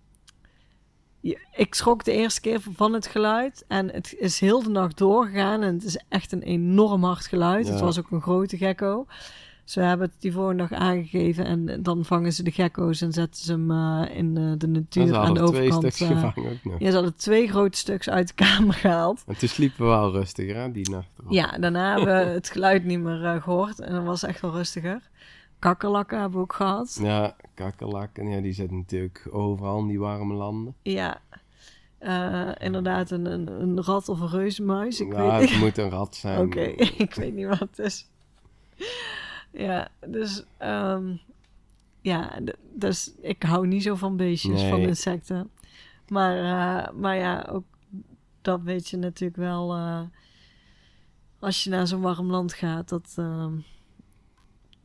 ik 1.55 1.75
schrok 1.75 2.05
de 2.05 2.13
eerste 2.13 2.41
keer 2.41 2.61
van 2.75 2.93
het 2.93 3.07
geluid 3.07 3.65
en 3.69 3.91
het 3.91 4.15
is 4.19 4.41
heel 4.41 4.63
de 4.63 4.71
nacht 4.71 4.99
doorgegaan 4.99 5.63
en 5.63 5.75
het 5.75 5.85
is 5.85 6.01
echt 6.09 6.33
een 6.33 6.43
enorm 6.43 7.05
hard 7.05 7.27
geluid. 7.27 7.69
Het 7.69 7.81
was 7.81 7.99
ook 7.99 8.11
een 8.11 8.23
grote 8.23 8.57
gekko. 8.57 9.07
Ze 9.65 9.81
hebben 9.81 10.07
het 10.07 10.21
die 10.21 10.33
volgende 10.33 10.69
dag 10.69 10.79
aangegeven 10.79 11.45
en 11.45 11.83
dan 11.83 12.05
vangen 12.05 12.33
ze 12.33 12.43
de 12.43 12.51
gekko's 12.51 13.01
en 13.01 13.13
zetten 13.13 13.45
ze 13.45 13.53
hem 13.53 13.71
eh, 13.71 14.17
in 14.17 14.37
eh, 14.37 14.53
de 14.59 14.67
natuur 14.67 15.17
aan 15.17 15.35
de 15.35 15.41
hadden 15.41 15.47
twee 15.47 15.73
overkant. 15.73 15.95
stuks 15.95 16.11
eh, 16.11 16.21
gevangen 16.21 16.51
ook 16.51 16.65
nog. 16.65 16.79
ja, 16.79 16.89
ze 16.89 16.95
hadden 16.95 17.17
twee 17.17 17.49
grote 17.49 17.79
stuks 17.79 18.09
uit 18.09 18.29
de 18.29 18.35
kamer 18.45 18.75
gehaald. 18.75 19.23
En 19.27 19.37
toen 19.39 19.49
sliepen 19.49 19.85
we 19.85 19.91
wel 19.91 20.13
rustiger, 20.13 20.73
die 20.73 20.91
nacht. 20.91 21.09
Ja, 21.29 21.59
daarna 21.59 21.97
hebben 21.97 22.27
we 22.27 22.33
het 22.33 22.51
geluid 22.51 22.85
niet 22.85 23.01
meer 23.01 23.25
eh, 23.25 23.43
gehoord. 23.43 23.81
En 23.81 23.93
dan 23.93 24.05
was 24.05 24.21
het 24.21 24.31
echt 24.31 24.41
wel 24.41 24.53
rustiger. 24.53 25.01
Kakkerlakken 25.59 26.19
hebben 26.21 26.37
we 26.37 26.43
ook 26.45 26.53
gehad. 26.53 26.99
Ja, 27.03 27.37
kakkerlakken, 27.55 28.29
ja, 28.29 28.41
die 28.41 28.53
zitten 28.53 28.77
natuurlijk 28.77 29.29
overal 29.31 29.79
in 29.79 29.87
die 29.87 29.99
warme 29.99 30.35
landen. 30.35 30.75
Ja. 30.83 31.21
eh, 31.99 32.51
inderdaad 32.59 33.11
een, 33.11 33.25
een, 33.27 33.61
een 33.63 33.83
rat 33.83 34.09
of 34.09 34.21
een 34.21 34.29
reuzenmuis. 34.29 35.01
Ik 35.01 35.13
ja, 35.13 35.39
weet 35.39 35.51
het 35.51 35.59
moet 35.59 35.79
een 35.79 35.91
rat 35.91 36.15
zijn. 36.17 36.41
Oké, 36.47 36.61
ik 36.61 37.15
weet 37.15 37.35
niet 37.35 37.47
wat 37.47 37.59
het 37.59 37.79
is. 37.79 38.09
Ja, 39.51 39.89
dus 40.07 40.45
ehm, 40.59 41.15
ja, 42.01 42.39
dus 42.73 43.13
ik 43.21 43.43
hou 43.43 43.67
niet 43.67 43.83
zo 43.83 43.95
van 43.95 44.17
beestjes, 44.17 44.63
van 44.63 44.81
insecten. 44.81 45.51
Maar, 46.09 46.37
eh, 46.39 46.93
maar 46.95 47.17
ja, 47.17 47.49
ook 47.53 47.65
dat 48.43 48.61
weet 48.63 48.89
je 48.89 48.97
natuurlijk 48.97 49.37
wel 49.41 49.73
eh, 49.75 50.01
als 51.39 51.65
je 51.65 51.71
naar 51.71 51.87
zo'n 51.87 52.01
warm 52.01 52.31
land 52.31 52.53
gaat. 52.53 52.89
Dat, 52.89 53.15
ehm, 53.17 53.53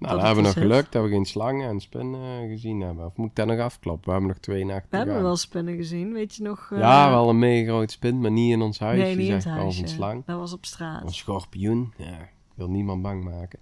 Nou, 0.01 0.13
dat 0.13 0.21
dan 0.23 0.33
hebben 0.35 0.43
we 0.43 0.49
nog 0.49 0.53
dus 0.53 0.71
geluk 0.71 0.91
dat 0.91 1.03
we 1.03 1.09
geen 1.09 1.25
slangen 1.25 1.69
en 1.69 1.79
spinnen 1.79 2.47
gezien 2.49 2.81
hebben. 2.81 3.05
Of 3.05 3.15
moet 3.15 3.29
ik 3.29 3.35
dat 3.35 3.47
nog 3.47 3.59
afkloppen? 3.59 4.05
We 4.05 4.11
hebben 4.11 4.29
nog 4.29 4.37
twee 4.39 4.65
nachten 4.65 4.87
we 4.89 4.97
hebben 4.97 5.21
wel 5.21 5.35
spinnen 5.37 5.75
gezien, 5.75 6.13
weet 6.13 6.35
je 6.35 6.43
nog? 6.43 6.69
eh, 6.71 6.79
Ja, 6.79 7.09
wel 7.09 7.29
een 7.29 7.39
mega 7.39 7.67
groot 7.71 7.91
spin, 7.91 8.21
maar 8.21 8.31
niet 8.31 8.51
in 8.51 8.61
ons 8.61 8.79
huisje, 8.79 9.03
Nee, 9.03 9.15
niet 9.15 9.27
in 9.27 9.33
het 9.33 9.79
een 9.79 9.87
slang. 9.87 10.25
Dat 10.25 10.37
was 10.37 10.53
op 10.53 10.65
straat. 10.65 11.03
Een 11.03 11.13
schorpioen, 11.13 11.93
ja, 11.97 12.19
ik 12.19 12.31
wil 12.55 12.69
niemand 12.69 13.01
bang 13.01 13.23
maken. 13.23 13.59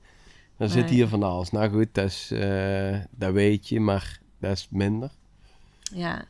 Nee. 0.57 0.69
zit 0.69 0.89
hier 0.89 1.07
van 1.07 1.23
alles. 1.23 1.51
Nou 1.51 1.69
goed, 1.71 1.87
dat, 1.91 2.05
is, 2.05 2.31
eh, 2.31 2.97
dat 3.11 3.33
weet 3.33 3.69
je, 3.69 3.79
maar 3.79 4.19
dat 4.39 4.51
is 4.51 4.67
minder. 4.71 5.11
Ja. 5.93 6.25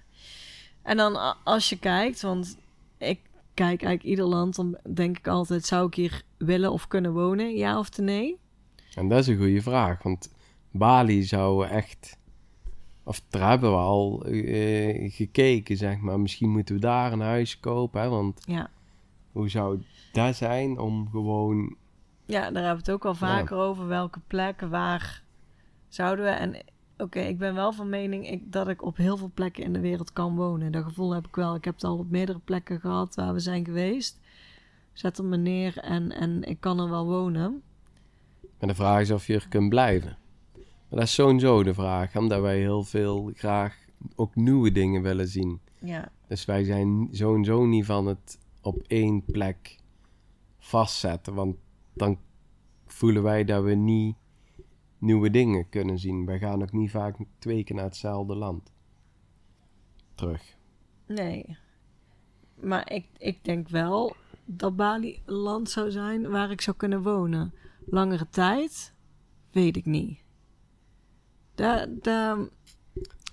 En 0.81 0.97
dan 0.97 1.35
als 1.43 1.69
je 1.69 1.79
kijkt, 1.79 2.21
want 2.21 2.57
ik 2.97 3.19
kijk 3.53 3.83
eigenlijk 3.83 4.03
ieder 4.03 4.25
land, 4.25 4.55
dan 4.55 4.77
denk 4.93 5.17
ik 5.17 5.27
altijd, 5.27 5.65
zou 5.65 5.87
ik 5.87 5.93
hier 5.93 6.21
willen 6.37 6.71
of 6.71 6.87
kunnen 6.87 7.13
wonen, 7.13 7.55
ja 7.55 7.79
of 7.79 7.97
nee? 7.97 8.37
En 8.99 9.07
dat 9.07 9.19
is 9.19 9.27
een 9.27 9.37
goede 9.37 9.61
vraag, 9.61 10.03
want 10.03 10.33
Bali 10.71 11.23
zou 11.23 11.67
echt... 11.67 12.17
Of 13.03 13.21
daar 13.29 13.49
hebben 13.49 13.71
we 13.71 13.77
al 13.77 14.25
eh, 14.25 15.11
gekeken, 15.13 15.77
zeg 15.77 15.99
maar. 15.99 16.19
Misschien 16.19 16.49
moeten 16.49 16.75
we 16.75 16.81
daar 16.81 17.11
een 17.11 17.21
huis 17.21 17.59
kopen, 17.59 18.01
hè, 18.01 18.09
want 18.09 18.43
Ja. 18.45 18.69
hoe 19.31 19.49
zou 19.49 19.83
dat 20.11 20.35
zijn 20.35 20.79
om 20.79 21.09
gewoon... 21.11 21.75
Ja, 22.25 22.39
daar 22.51 22.63
hebben 22.63 22.85
we 22.85 22.91
het 22.91 22.91
ook 22.91 23.05
al 23.05 23.15
vaker 23.15 23.57
over. 23.57 23.87
Welke 23.87 24.19
plekken, 24.27 24.69
waar 24.69 25.23
zouden 25.87 26.25
we? 26.25 26.31
En 26.31 26.63
oké, 26.97 27.19
ik 27.19 27.37
ben 27.37 27.55
wel 27.55 27.73
van 27.73 27.89
mening 27.89 28.29
ik, 28.29 28.51
dat 28.51 28.67
ik 28.67 28.83
op 28.83 28.97
heel 28.97 29.17
veel 29.17 29.31
plekken 29.33 29.63
in 29.63 29.73
de 29.73 29.79
wereld 29.79 30.13
kan 30.13 30.35
wonen. 30.35 30.71
Dat 30.71 30.83
gevoel 30.83 31.13
heb 31.13 31.27
ik 31.27 31.35
wel. 31.35 31.55
Ik 31.55 31.65
heb 31.65 31.73
het 31.73 31.83
al 31.83 31.97
op 31.97 32.09
meerdere 32.09 32.39
plekken 32.39 32.79
gehad 32.79 33.15
waar 33.15 33.33
we 33.33 33.39
zijn 33.39 33.65
geweest. 33.65 34.19
Zet 34.93 35.21
me 35.21 35.37
neer 35.37 35.77
en, 35.77 36.11
en 36.11 36.43
ik 36.43 36.59
kan 36.59 36.79
er 36.79 36.89
wel 36.89 37.05
wonen. 37.05 37.61
Maar 38.59 38.69
de 38.69 38.75
vraag 38.75 39.01
is 39.01 39.11
of 39.11 39.27
je 39.27 39.33
er 39.33 39.47
kunt 39.47 39.69
blijven. 39.69 40.17
Maar 40.53 40.99
dat 40.99 41.01
is 41.01 41.13
sowieso 41.13 41.63
de 41.63 41.73
vraag, 41.73 42.15
omdat 42.15 42.41
wij 42.41 42.57
heel 42.59 42.83
veel 42.83 43.31
graag 43.35 43.77
ook 44.15 44.35
nieuwe 44.35 44.71
dingen 44.71 45.01
willen 45.01 45.27
zien. 45.27 45.59
Ja, 45.79 46.11
Dus 46.27 46.45
wij 46.45 46.63
zijn 46.63 47.07
sowieso 47.11 47.65
niet 47.65 47.85
van 47.85 48.05
het 48.05 48.39
op 48.61 48.83
één 48.87 49.25
plek 49.25 49.77
vastzetten. 50.57 51.33
Want 51.33 51.55
dan 51.93 52.19
voelen 52.85 53.23
wij 53.23 53.43
dat 53.43 53.63
we 53.63 53.73
niet 53.73 54.15
nieuwe 54.97 55.29
dingen 55.29 55.69
kunnen 55.69 55.99
zien. 55.99 56.25
Wij 56.25 56.39
gaan 56.39 56.61
ook 56.61 56.71
niet 56.71 56.91
vaak 56.91 57.15
twee 57.39 57.63
keer 57.63 57.75
naar 57.75 57.85
hetzelfde 57.85 58.35
land. 58.35 58.71
Terug. 60.13 60.57
nee. 61.05 61.57
Maar 62.61 62.91
ik, 62.91 63.05
ik 63.17 63.43
denk 63.43 63.69
wel 63.69 64.15
dat 64.45 64.75
Bali 64.75 65.21
een 65.25 65.33
land 65.33 65.69
zou 65.69 65.91
zijn 65.91 66.29
waar 66.29 66.51
ik 66.51 66.61
zou 66.61 66.77
kunnen 66.77 67.01
wonen. 67.01 67.53
Langere 67.89 68.27
tijd, 68.29 68.93
weet 69.51 69.77
ik 69.77 69.85
niet. 69.85 70.19
Daar, 71.55 71.87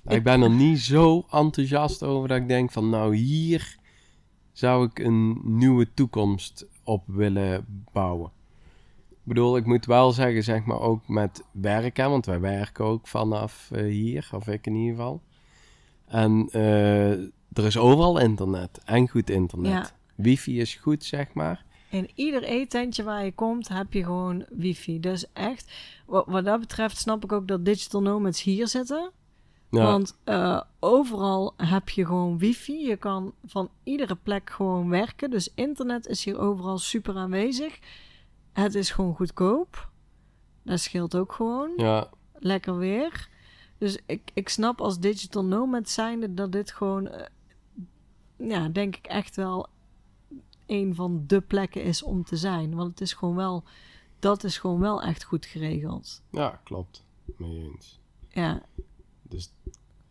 Ik 0.06 0.22
ben 0.22 0.42
er 0.42 0.50
niet 0.50 0.80
zo 0.80 1.26
enthousiast 1.30 2.02
over 2.02 2.28
dat 2.28 2.36
ik 2.36 2.48
denk 2.48 2.72
van 2.72 2.90
nou 2.90 3.16
hier 3.16 3.76
zou 4.52 4.86
ik 4.86 4.98
een 4.98 5.40
nieuwe 5.44 5.94
toekomst 5.94 6.66
op 6.84 7.02
willen 7.06 7.84
bouwen. 7.92 8.30
Ik 9.10 9.32
bedoel, 9.32 9.56
ik 9.56 9.66
moet 9.66 9.86
wel 9.86 10.12
zeggen, 10.12 10.42
zeg 10.42 10.64
maar 10.64 10.80
ook 10.80 11.08
met 11.08 11.44
werken, 11.50 12.10
want 12.10 12.26
wij 12.26 12.40
werken 12.40 12.84
ook 12.84 13.06
vanaf 13.06 13.70
eh, 13.70 13.82
hier, 13.82 14.28
of 14.32 14.48
ik 14.48 14.66
in 14.66 14.74
ieder 14.74 14.96
geval. 14.96 15.22
En 16.06 16.48
eh, 16.52 17.10
er 17.52 17.64
is 17.64 17.78
overal 17.78 18.18
internet 18.18 18.80
en 18.84 19.08
goed 19.08 19.30
internet. 19.30 19.72
Ja. 19.72 19.90
Wifi 20.14 20.60
is 20.60 20.74
goed, 20.74 21.04
zeg 21.04 21.32
maar. 21.34 21.64
In 21.96 22.10
ieder 22.14 22.42
eetentje 22.42 23.02
waar 23.02 23.24
je 23.24 23.32
komt, 23.32 23.68
heb 23.68 23.92
je 23.92 24.04
gewoon 24.04 24.44
wifi. 24.50 25.00
Dus 25.00 25.32
echt, 25.32 25.72
wat, 26.06 26.26
wat 26.26 26.44
dat 26.44 26.60
betreft 26.60 26.96
snap 26.98 27.24
ik 27.24 27.32
ook 27.32 27.48
dat 27.48 27.64
digital 27.64 28.02
nomads 28.02 28.42
hier 28.42 28.68
zitten. 28.68 29.10
Ja, 29.70 29.82
Want 29.84 30.18
eh, 30.24 30.60
overal 30.80 31.54
heb 31.56 31.88
je 31.88 32.06
gewoon 32.06 32.38
wifi. 32.38 32.86
Je 32.86 32.96
kan 32.96 33.32
van 33.44 33.70
iedere 33.82 34.14
plek 34.14 34.50
gewoon 34.50 34.88
werken. 34.88 35.30
Dus 35.30 35.50
internet 35.54 36.06
is 36.06 36.24
hier 36.24 36.38
overal 36.38 36.78
super 36.78 37.16
aanwezig. 37.16 37.78
Het 38.52 38.74
is 38.74 38.90
gewoon 38.90 39.14
goedkoop. 39.14 39.90
Dat 40.62 40.80
scheelt 40.80 41.16
ook 41.16 41.32
gewoon. 41.32 41.70
ja, 41.76 42.08
Lekker 42.38 42.76
weer. 42.76 43.28
Dus 43.78 43.98
ik, 44.06 44.30
ik 44.34 44.48
snap 44.48 44.80
als 44.80 44.98
digital 44.98 45.44
nomad 45.44 45.88
zijnde 45.88 46.34
dat 46.34 46.52
dit 46.52 46.72
gewoon... 46.72 47.08
eh, 47.08 47.26
ja, 48.38 48.68
denk 48.68 48.96
ik 48.96 49.06
echt 49.06 49.36
wel 49.36 49.66
een 50.66 50.94
van 50.94 51.24
de 51.26 51.40
plekken 51.40 51.82
is 51.82 52.02
om 52.02 52.24
te 52.24 52.36
zijn. 52.36 52.74
Want 52.74 52.90
het 52.90 53.00
is 53.00 53.12
gewoon 53.12 53.36
wel... 53.36 53.64
Dat 54.18 54.44
is 54.44 54.58
gewoon 54.58 54.80
wel 54.80 55.02
echt 55.02 55.24
goed 55.24 55.46
geregeld. 55.46 56.22
ja, 56.30 56.60
klopt. 56.64 57.04
Mee 57.36 57.70
eens. 57.72 58.00
Ja, 58.28 58.62
Dus 59.22 59.52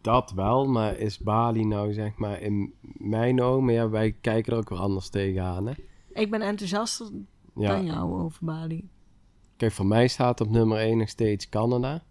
dat 0.02 0.32
wel, 0.32 0.66
maar 0.68 0.98
is 0.98 1.20
Bali 1.20 1.66
nou 1.66 1.94
zeg 1.94 2.16
maar 2.16 2.42
in 2.42 2.74
mijn 2.98 3.42
ogen, 3.42 3.66
maar 3.66 3.74
ja, 3.74 3.90
wij 3.90 4.12
kijken 4.12 4.54
er 4.54 4.60
ook 4.60 4.70
weer 4.70 4.80
anders 4.80 5.10
tegenaan. 5.10 5.66
Hè? 5.68 5.74
ik 6.14 6.32
ben 6.32 6.42
enthousiaster 6.42 7.08
Ja, 7.56 7.76
dan 7.76 7.86
jou 7.86 8.14
over 8.22 8.46
Bali. 8.46 8.90
kijk, 9.58 9.72
voor 9.72 9.86
mij 9.86 10.08
staat 10.08 10.42
op 10.42 10.50
nummer 10.50 10.78
1 10.78 10.98
nog 10.98 11.10
steeds 11.10 11.50
Canada. 11.50 12.04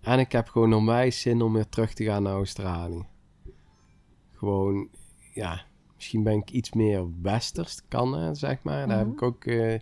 En 0.00 0.18
ik 0.18 0.32
heb 0.32 0.48
gewoon 0.48 0.72
onwijs 0.72 1.20
zin 1.20 1.42
om 1.42 1.52
weer 1.52 1.68
terug 1.68 1.92
te 1.92 2.04
gaan 2.04 2.22
naar 2.22 2.32
Australië. 2.34 3.06
Gewoon, 4.34 4.88
ja, 5.34 5.64
misschien 6.00 6.22
ben 6.22 6.36
ik 6.36 6.50
iets 6.50 6.72
meer 6.72 7.06
westers, 7.22 7.80
kan 7.88 8.12
hè, 8.18 8.34
zeg 8.34 8.62
maar. 8.62 8.88
Daar 8.88 8.98
heb 8.98 9.06
Mhm. 9.06 9.16
ik 9.16 9.22
ook, 9.22 9.44
eh, 9.44 9.72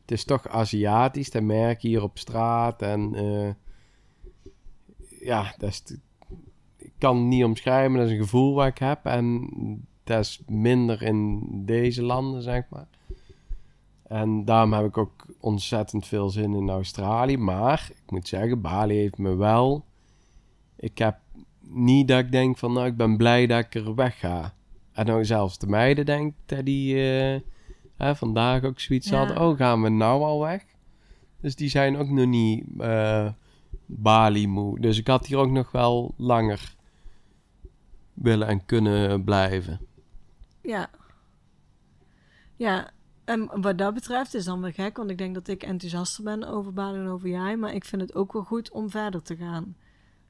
het 0.00 0.10
is 0.10 0.24
toch 0.24 0.48
Aziatisch, 0.48 1.30
dat 1.30 1.42
merk 1.42 1.80
je 1.80 1.88
hier 1.88 2.02
op 2.02 2.18
straat. 2.18 2.82
En 2.82 3.14
eh, 3.14 3.50
ja, 5.20 5.54
dat 5.58 5.68
is, 5.70 5.82
ik 6.76 6.92
kan 6.98 7.16
het 7.16 7.26
niet 7.26 7.44
omschrijven, 7.44 7.96
dat 7.98 8.06
is 8.06 8.12
een 8.12 8.18
gevoel 8.22 8.54
wat 8.54 8.66
ik 8.66 8.78
heb. 8.78 9.04
En 9.04 9.48
dat 10.04 10.18
is 10.20 10.42
minder 10.46 11.02
in 11.02 11.40
deze 11.64 12.02
landen, 12.02 12.42
zeg 12.42 12.64
maar. 12.70 12.86
En 14.02 14.44
daarom 14.44 14.72
heb 14.72 14.84
ik 14.86 14.98
ook 14.98 15.26
ontzettend 15.40 16.06
veel 16.06 16.30
zin 16.30 16.54
in 16.54 16.70
Australië. 16.70 17.36
Maar 17.36 17.90
ik 18.04 18.10
moet 18.10 18.28
zeggen, 18.28 18.60
Bali 18.60 18.94
heeft 18.94 19.18
me 19.18 19.34
wel. 19.34 19.84
Ik 20.76 20.98
heb 20.98 21.18
niet 21.60 22.08
dat 22.08 22.18
ik 22.18 22.32
denk 22.32 22.58
van, 22.58 22.72
nou, 22.72 22.86
ik 22.86 22.96
ben 22.96 23.16
blij 23.16 23.46
dat 23.46 23.64
ik 23.64 23.74
er 23.74 23.94
weg 23.94 24.18
ga. 24.18 24.54
En 24.94 25.06
nou 25.06 25.24
zelfs 25.24 25.58
de 25.58 25.66
meiden 25.66 26.06
denk 26.06 26.34
ik 26.46 26.64
die 26.64 26.94
eh, 26.94 27.40
hè, 27.96 28.16
vandaag 28.16 28.62
ook 28.62 28.80
zoiets 28.80 29.08
Ja. 29.08 29.16
hadden. 29.18 29.40
Oh, 29.40 29.56
gaan 29.56 29.82
we 29.82 29.88
nou 29.88 30.22
al 30.22 30.40
weg? 30.40 30.64
Dus 31.40 31.56
die 31.56 31.68
zijn 31.68 31.96
ook 31.96 32.08
nog 32.08 32.26
niet 32.26 32.64
eh, 32.78 33.28
Bali 33.86 34.48
moe. 34.48 34.80
Dus 34.80 34.98
ik 34.98 35.06
had 35.06 35.26
hier 35.26 35.38
ook 35.38 35.50
nog 35.50 35.70
wel 35.70 36.14
langer 36.16 36.74
willen 38.14 38.48
en 38.48 38.64
kunnen 38.64 39.24
blijven. 39.24 39.80
Ja. 40.62 40.90
Ja, 42.56 42.90
en 43.24 43.60
wat 43.60 43.78
dat 43.78 43.94
betreft 43.94 44.34
is 44.34 44.44
dan 44.44 44.60
weer 44.60 44.72
gek, 44.72 44.96
want 44.96 45.10
ik 45.10 45.18
denk 45.18 45.34
dat 45.34 45.48
ik 45.48 45.62
enthousiaster 45.62 46.24
ben 46.24 46.44
over 46.44 46.72
Bali 46.72 46.98
en 46.98 47.08
over 47.08 47.28
jij, 47.28 47.56
maar 47.56 47.74
ik 47.74 47.84
vind 47.84 48.02
het 48.02 48.14
ook 48.14 48.32
wel 48.32 48.42
goed 48.42 48.70
om 48.70 48.90
verder 48.90 49.22
te 49.22 49.36
gaan. 49.36 49.76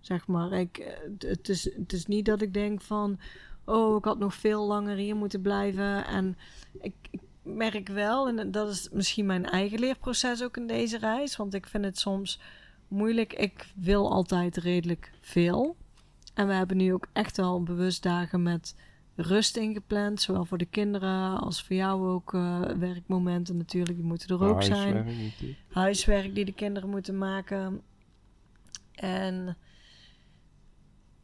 Zeg 0.00 0.26
maar, 0.26 0.52
ik, 0.52 0.78
eh, 0.78 1.28
het, 1.28 1.48
is, 1.48 1.64
het 1.64 1.92
is 1.92 2.06
niet 2.06 2.24
dat 2.24 2.42
ik 2.42 2.54
denk 2.54 2.80
van, 2.80 3.18
oh, 3.64 3.96
ik 3.96 4.04
had 4.04 4.18
nog 4.18 4.34
veel 4.34 4.66
langer 4.66 4.96
hier 4.96 5.16
moeten 5.16 5.40
blijven. 5.40 6.06
En 6.06 6.36
ik, 6.80 6.94
ik 7.10 7.20
merk 7.42 7.88
wel, 7.88 8.28
en 8.28 8.50
dat 8.50 8.68
is 8.68 8.88
misschien 8.92 9.26
mijn 9.26 9.46
eigen 9.46 9.78
leerproces 9.78 10.42
ook 10.42 10.56
in 10.56 10.66
deze 10.66 10.98
reis, 10.98 11.36
want 11.36 11.54
ik 11.54 11.66
vind 11.66 11.84
het 11.84 11.98
soms 11.98 12.40
moeilijk. 12.88 13.32
Ik 13.32 13.72
wil 13.74 14.12
altijd 14.12 14.56
redelijk 14.56 15.12
veel. 15.20 15.76
En 16.34 16.46
we 16.46 16.52
hebben 16.52 16.76
nu 16.76 16.92
ook 16.92 17.06
echt 17.12 17.36
wel 17.36 17.62
bewust 17.62 18.02
dagen 18.02 18.42
met 18.42 18.74
rust 19.16 19.56
ingepland. 19.56 20.20
Zowel 20.20 20.44
voor 20.44 20.58
de 20.58 20.64
kinderen 20.64 21.38
als 21.38 21.62
voor 21.62 21.76
jou 21.76 22.06
ook 22.06 22.34
eh, 22.34 22.60
werkmomenten 22.60 23.56
natuurlijk. 23.56 23.96
Die 23.96 24.06
moeten 24.06 24.28
er 24.28 24.44
ook 24.44 24.62
zijn. 24.62 25.32
Huiswerk 25.68 26.34
die 26.34 26.44
de 26.44 26.52
kinderen 26.52 26.88
moeten 26.88 27.18
maken. 27.18 27.82
En 28.94 29.56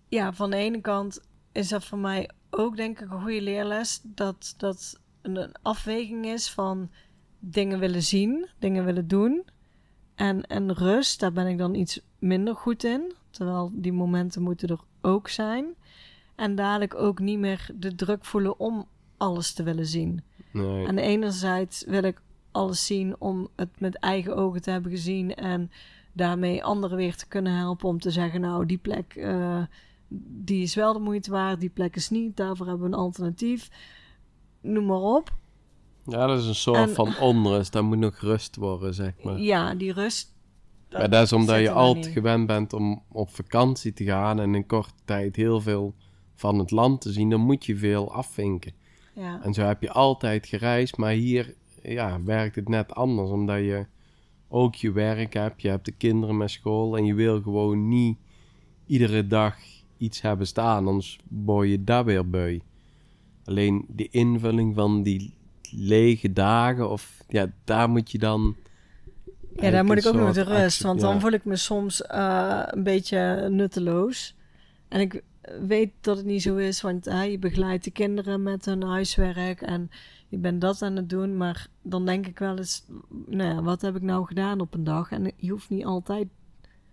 ja, 0.08 0.32
van 0.32 0.50
de 0.50 0.56
ene 0.56 0.80
kant 0.80 1.20
is 1.52 1.68
dat 1.68 1.84
voor 1.84 1.98
mij 1.98 2.30
ook 2.50 2.76
denk 2.76 3.00
ik 3.00 3.10
een 3.10 3.20
goede 3.20 3.42
leerles. 3.42 4.00
Dat 4.04 4.54
dat 4.56 5.00
een, 5.22 5.52
afweging 5.62 6.26
is 6.26 6.50
van 6.50 6.90
dingen 7.38 7.78
willen 7.78 8.02
zien, 8.02 8.48
dingen 8.58 8.84
willen 8.84 9.08
doen. 9.08 9.44
En, 10.14 10.46
en 10.46 10.74
rust, 10.74 11.20
daar 11.20 11.32
ben 11.32 11.46
ik 11.46 11.58
dan 11.58 11.74
iets 11.74 12.00
minder 12.18 12.56
goed 12.56 12.84
in. 12.84 13.12
Terwijl 13.30 13.70
die 13.74 13.92
momenten 13.92 14.42
moeten 14.42 14.68
er 14.68 14.80
ook 15.00 15.28
zijn. 15.28 15.74
En 16.34 16.54
dadelijk 16.54 16.94
ook 16.94 17.18
niet 17.18 17.38
meer 17.38 17.70
de 17.74 17.94
druk 17.94 18.24
voelen 18.24 18.58
om 18.58 18.88
alles 19.16 19.52
te 19.52 19.62
willen 19.62 19.86
zien. 19.86 20.22
Nee. 20.52 20.86
En 20.86 20.98
enerzijds 20.98 21.84
wil 21.84 22.02
ik 22.02 22.20
alles 22.50 22.86
zien 22.86 23.16
om 23.18 23.48
het 23.56 23.80
met 23.80 23.94
eigen 23.94 24.36
ogen 24.36 24.62
te 24.62 24.70
hebben 24.70 24.90
gezien 24.90 25.34
en 25.34 25.70
daarmee 26.12 26.64
anderen 26.64 26.96
weer 26.96 27.16
te 27.16 27.28
kunnen 27.28 27.52
helpen 27.52 27.88
om 27.88 28.00
te 28.00 28.10
zeggen, 28.10 28.40
nou 28.40 28.66
die 28.66 28.78
plek 28.78 29.14
eh, 29.14 29.62
die 30.18 30.62
is 30.62 30.74
wel 30.74 30.92
de 30.92 30.98
moeite 30.98 31.30
waard, 31.30 31.60
die 31.60 31.68
plek 31.68 31.96
is 31.96 32.10
niet, 32.10 32.36
daarvoor 32.36 32.66
hebben 32.66 32.90
we 32.90 32.92
een 32.94 33.00
alternatief. 33.00 33.70
Noem 34.60 34.86
maar 34.86 35.00
op. 35.00 35.34
Ja, 36.04 36.26
dat 36.26 36.38
is 36.38 36.46
een 36.46 36.54
soort 36.54 36.88
En- 36.88 36.94
van 36.94 37.18
onrust. 37.18 37.72
Dat 37.72 37.82
moet 37.82 37.98
nog 37.98 38.16
rust 38.18 38.56
worden, 38.56 38.94
zeg 38.94 39.12
maar. 39.22 39.38
Ja, 39.40 39.74
die 39.74 39.92
rust. 39.92 40.34
Maar 40.90 41.10
dat 41.10 41.22
is 41.22 41.32
omdat 41.32 41.60
je 41.60 41.70
altijd 41.70 42.06
gewend 42.06 42.46
bent 42.46 42.72
om 42.72 43.02
op 43.08 43.30
vakantie 43.30 43.92
te 43.92 44.04
gaan 44.04 44.40
en 44.40 44.54
in 44.54 44.66
korte 44.66 44.92
tijd 45.04 45.36
heel 45.36 45.60
veel 45.60 45.94
van 46.34 46.58
het 46.58 46.70
land 46.70 47.00
te 47.00 47.12
zien. 47.12 47.30
Dan 47.30 47.40
moet 47.40 47.64
je 47.66 47.76
veel 47.76 48.12
afvinken. 48.12 48.72
Ja. 49.14 49.42
En 49.42 49.54
zo 49.54 49.62
heb 49.62 49.82
je 49.82 49.90
altijd 49.90 50.46
gereisd, 50.46 50.96
maar 50.96 51.12
hier 51.12 51.54
ja, 51.82 52.22
werkt 52.22 52.54
het 52.56 52.68
net 52.68 52.94
anders. 52.94 53.30
Omdat 53.30 53.58
je 53.58 53.86
ook 54.48 54.74
je 54.74 54.92
werk 54.92 55.34
hebt, 55.34 55.62
je 55.62 55.68
hebt 55.68 55.84
de 55.84 55.92
kinderen 55.92 56.36
met 56.36 56.50
school 56.50 56.96
en 56.96 57.04
je 57.04 57.14
wil 57.14 57.40
gewoon 57.42 57.88
niet 57.88 58.18
iedere 58.86 59.26
dag 59.26 59.56
iets 60.00 60.20
hebben 60.20 60.46
staan, 60.46 60.86
anders 60.86 61.18
word 61.28 61.68
je 61.68 61.84
daar 61.84 62.04
weer 62.04 62.30
beu. 62.30 62.58
Alleen 63.44 63.84
de 63.88 64.08
invulling 64.08 64.74
van 64.74 65.02
die 65.02 65.34
lege 65.70 66.32
dagen, 66.32 66.90
of 66.90 67.24
ja, 67.28 67.52
daar 67.64 67.90
moet 67.90 68.10
je 68.10 68.18
dan. 68.18 68.56
Ja, 69.56 69.70
daar 69.70 69.84
moet 69.84 69.98
ik 69.98 70.06
ook 70.06 70.14
nog 70.14 70.32
de 70.32 70.42
rust. 70.42 70.82
Want 70.82 71.00
ja. 71.00 71.06
dan 71.06 71.20
voel 71.20 71.30
ik 71.30 71.44
me 71.44 71.56
soms 71.56 72.02
eh, 72.02 72.62
een 72.64 72.82
beetje 72.82 73.48
nutteloos. 73.50 74.36
En 74.88 75.00
ik 75.00 75.22
weet 75.60 75.92
dat 76.00 76.16
het 76.16 76.26
niet 76.26 76.42
zo 76.42 76.56
is, 76.56 76.80
want 76.80 77.04
hè, 77.04 77.22
je 77.22 77.38
begeleidt 77.38 77.84
de 77.84 77.90
kinderen 77.90 78.42
met 78.42 78.64
hun 78.64 78.82
huiswerk 78.82 79.60
en 79.60 79.90
je 80.28 80.38
bent 80.38 80.60
dat 80.60 80.82
aan 80.82 80.96
het 80.96 81.08
doen. 81.08 81.36
Maar 81.36 81.66
dan 81.82 82.06
denk 82.06 82.26
ik 82.26 82.38
wel 82.38 82.56
eens, 82.56 82.84
nou 83.26 83.54
ja, 83.54 83.62
wat 83.62 83.80
heb 83.80 83.96
ik 83.96 84.02
nou 84.02 84.26
gedaan 84.26 84.60
op 84.60 84.74
een 84.74 84.84
dag? 84.84 85.10
En 85.10 85.32
je 85.36 85.50
hoeft 85.50 85.70
niet 85.70 85.84
altijd 85.84 86.28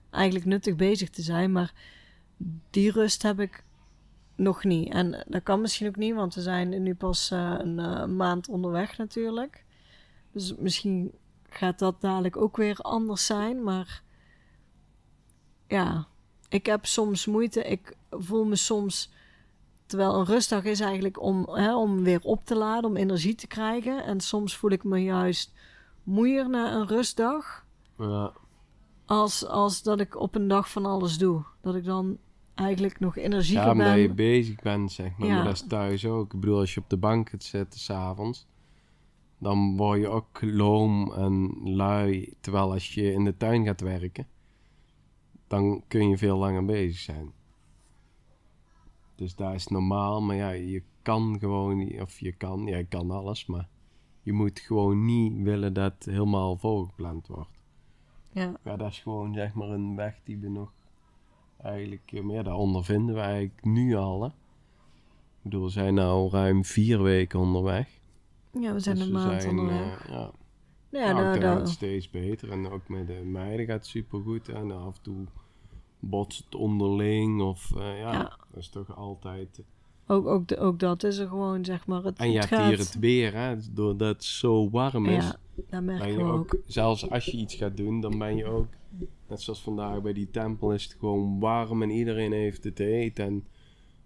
eigenlijk 0.09 0.45
nuttig 0.45 0.75
bezig 0.75 1.09
te 1.09 1.21
zijn, 1.21 1.51
maar 1.51 1.73
die 2.69 2.91
rust 2.91 3.21
heb 3.21 3.39
ik 3.39 3.63
nog 4.35 4.63
niet. 4.63 4.93
En 4.93 5.25
dat 5.27 5.43
kan 5.43 5.61
misschien 5.61 5.87
ook 5.87 5.95
niet, 5.95 6.15
want 6.15 6.35
we 6.35 6.41
zijn 6.41 6.83
nu 6.83 6.95
pas 6.95 7.31
eh, 7.31 7.55
een 7.57 7.79
eh, 7.79 8.05
maand 8.05 8.49
onderweg 8.49 8.97
natuurlijk. 8.97 9.65
Dus 10.31 10.55
misschien 10.55 11.11
gaat 11.49 11.79
dat 11.79 12.01
dadelijk 12.01 12.37
ook 12.37 12.57
weer 12.57 12.77
anders 12.77 13.25
zijn. 13.25 13.63
Maar 13.63 14.03
ja, 15.67 16.07
ik 16.49 16.65
heb 16.65 16.85
soms 16.85 17.25
moeite. 17.25 17.63
Ik 17.63 17.97
voel 18.09 18.45
me 18.45 18.55
soms. 18.55 19.11
Terwijl 19.85 20.15
een 20.15 20.25
rustdag 20.25 20.63
is 20.63 20.79
eigenlijk 20.79 21.21
om, 21.21 21.49
hè, 21.49 21.75
om 21.75 22.03
weer 22.03 22.21
op 22.21 22.45
te 22.45 22.55
laden, 22.55 22.89
om 22.89 22.95
energie 22.95 23.35
te 23.35 23.47
krijgen. 23.47 24.03
En 24.03 24.19
soms 24.19 24.55
voel 24.55 24.71
ik 24.71 24.83
me 24.83 25.03
juist 25.03 25.53
moeier 26.03 26.49
na 26.49 26.73
een 26.73 26.87
rustdag. 26.87 27.65
Ja, 27.97 28.33
Als, 29.05 29.45
als 29.45 29.83
dat 29.83 29.99
ik 29.99 30.19
op 30.19 30.35
een 30.35 30.47
dag 30.47 30.71
van 30.71 30.85
alles 30.85 31.17
doe. 31.17 31.43
Dat 31.61 31.75
ik 31.75 31.85
dan 31.85 32.17
eigenlijk 32.57 32.99
nog 32.99 33.17
energieker 33.17 33.63
ja 33.63 33.71
omdat 33.71 33.87
ben. 33.87 33.99
je 33.99 34.13
bezig 34.13 34.55
bent, 34.61 34.91
zeg 34.91 35.17
maar. 35.17 35.27
Ja. 35.27 35.35
Maar 35.35 35.43
dat 35.43 35.53
is 35.53 35.67
thuis 35.67 36.05
ook. 36.05 36.33
Ik 36.33 36.39
bedoel, 36.39 36.59
als 36.59 36.73
je 36.73 36.79
op 36.79 36.89
de 36.89 36.97
bank 36.97 37.29
gaat 37.29 37.43
zitten 37.43 37.79
s'avonds, 37.79 38.47
dan 39.37 39.77
word 39.77 39.99
je 39.99 40.07
ook 40.07 40.41
loom 40.41 41.13
en 41.13 41.59
lui. 41.63 42.33
Terwijl 42.39 42.71
als 42.71 42.93
je 42.93 43.13
in 43.13 43.23
de 43.23 43.37
tuin 43.37 43.65
gaat 43.65 43.81
werken, 43.81 44.27
dan 45.47 45.83
kun 45.87 46.09
je 46.09 46.17
veel 46.17 46.37
langer 46.37 46.65
bezig 46.65 46.99
zijn. 46.99 47.31
Dus 49.15 49.35
dat 49.35 49.53
is 49.53 49.67
normaal, 49.67 50.21
maar 50.21 50.35
ja, 50.35 50.49
je 50.49 50.83
kan 51.01 51.39
gewoon 51.39 51.77
niet, 51.77 52.01
of 52.01 52.19
je 52.19 52.31
kan, 52.31 52.65
ja, 52.65 52.77
je 52.77 52.85
kan 52.85 53.11
alles, 53.11 53.45
maar 53.45 53.67
je 54.21 54.33
moet 54.33 54.59
gewoon 54.59 55.05
niet 55.05 55.41
willen 55.41 55.73
dat 55.73 55.93
het 55.93 56.05
helemaal 56.05 56.57
volgepland 56.57 57.27
wordt. 57.27 57.49
Ja, 58.31 58.59
Ja, 58.63 58.77
dat 58.77 58.91
is 58.91 58.99
gewoon 58.99 59.33
zeg 59.33 59.53
maar 59.53 59.69
een 59.69 59.95
weg 59.95 60.19
die 60.23 60.37
we 60.37 60.49
nog 60.49 60.73
eigenlijk, 61.67 62.11
eh, 62.13 62.29
ja, 62.29 62.43
dat 62.43 62.55
ondervinden 62.57 63.15
we 63.15 63.21
eigenlijk 63.21 63.65
nu 63.65 63.95
al. 63.95 64.21
Hè? 64.21 64.27
Ik 64.27 64.33
bedoel, 65.53 65.63
we 65.63 65.69
zijn 65.69 65.93
nou 65.93 66.29
ruim 66.29 66.65
vier 66.65 67.01
weken 67.03 67.39
onderweg. 67.39 67.87
ja 68.59 68.73
we 68.73 68.79
zijn 68.79 68.95
Dus 68.95 69.05
een 69.05 69.11
we 69.13 69.17
maand 69.19 69.41
zijn, 69.41 69.59
onderweg. 69.59 70.05
eh, 70.07 70.11
ja, 70.11 70.31
ja, 70.89 71.11
nou, 71.11 71.23
nou, 71.23 71.39
dat- 71.39 71.57
gaat 71.57 71.69
steeds 71.69 72.09
beter. 72.09 72.51
En 72.51 72.69
ook 72.71 72.87
met 72.89 73.07
de 73.07 73.13
meiden 73.25 73.65
gaat 73.65 73.75
het 73.75 73.85
supergoed. 73.85 74.49
En 74.49 74.71
af 74.71 74.95
en 74.95 75.01
toe 75.01 75.25
botst 75.99 76.43
het 76.45 76.55
onderling. 76.55 77.41
Of 77.41 77.71
eh, 77.75 77.99
ja, 77.99 78.11
Ja. 78.11 78.21
dat 78.51 78.59
is 78.59 78.69
toch 78.69 78.95
altijd... 78.97 79.61
ook, 80.07 80.25
ook, 80.27 80.47
de- 80.47 80.57
ook 80.57 80.79
dat 80.79 81.03
is 81.03 81.17
er 81.17 81.27
gewoon, 81.27 81.65
zeg 81.65 81.87
maar. 81.87 82.03
Het, 82.03 82.17
En 82.19 82.31
je 82.31 82.39
het 82.39 82.49
hebt 82.49 82.61
gaat, 82.61 82.69
hier 82.69 82.77
het 82.79 82.99
weer, 82.99 83.33
hè. 83.35 83.55
Doordat 83.73 84.07
het 84.15 84.23
zo 84.23 84.69
warm 84.69 85.05
is, 85.05 85.25
Ja, 85.25 85.35
dat 85.69 85.81
merken 85.83 86.07
we 86.07 86.13
je 86.13 86.23
ook. 86.23 86.33
ook... 86.37 86.55
Zelfs 86.65 87.09
als 87.09 87.25
je 87.25 87.37
iets 87.37 87.55
gaat 87.55 87.77
doen, 87.77 88.01
dan 88.01 88.17
ben 88.17 88.35
je 88.35 88.45
ook... 88.45 88.67
Net 89.27 89.41
zoals 89.41 89.61
vandaag 89.61 90.01
bij 90.01 90.13
die 90.13 90.29
tempel 90.29 90.73
is 90.73 90.83
het 90.83 90.95
gewoon 90.99 91.39
warm 91.39 91.81
en 91.81 91.89
iedereen 91.89 92.31
heeft 92.31 92.63
het 92.63 92.75
te 92.75 92.85
eten. 92.85 93.25
En 93.25 93.47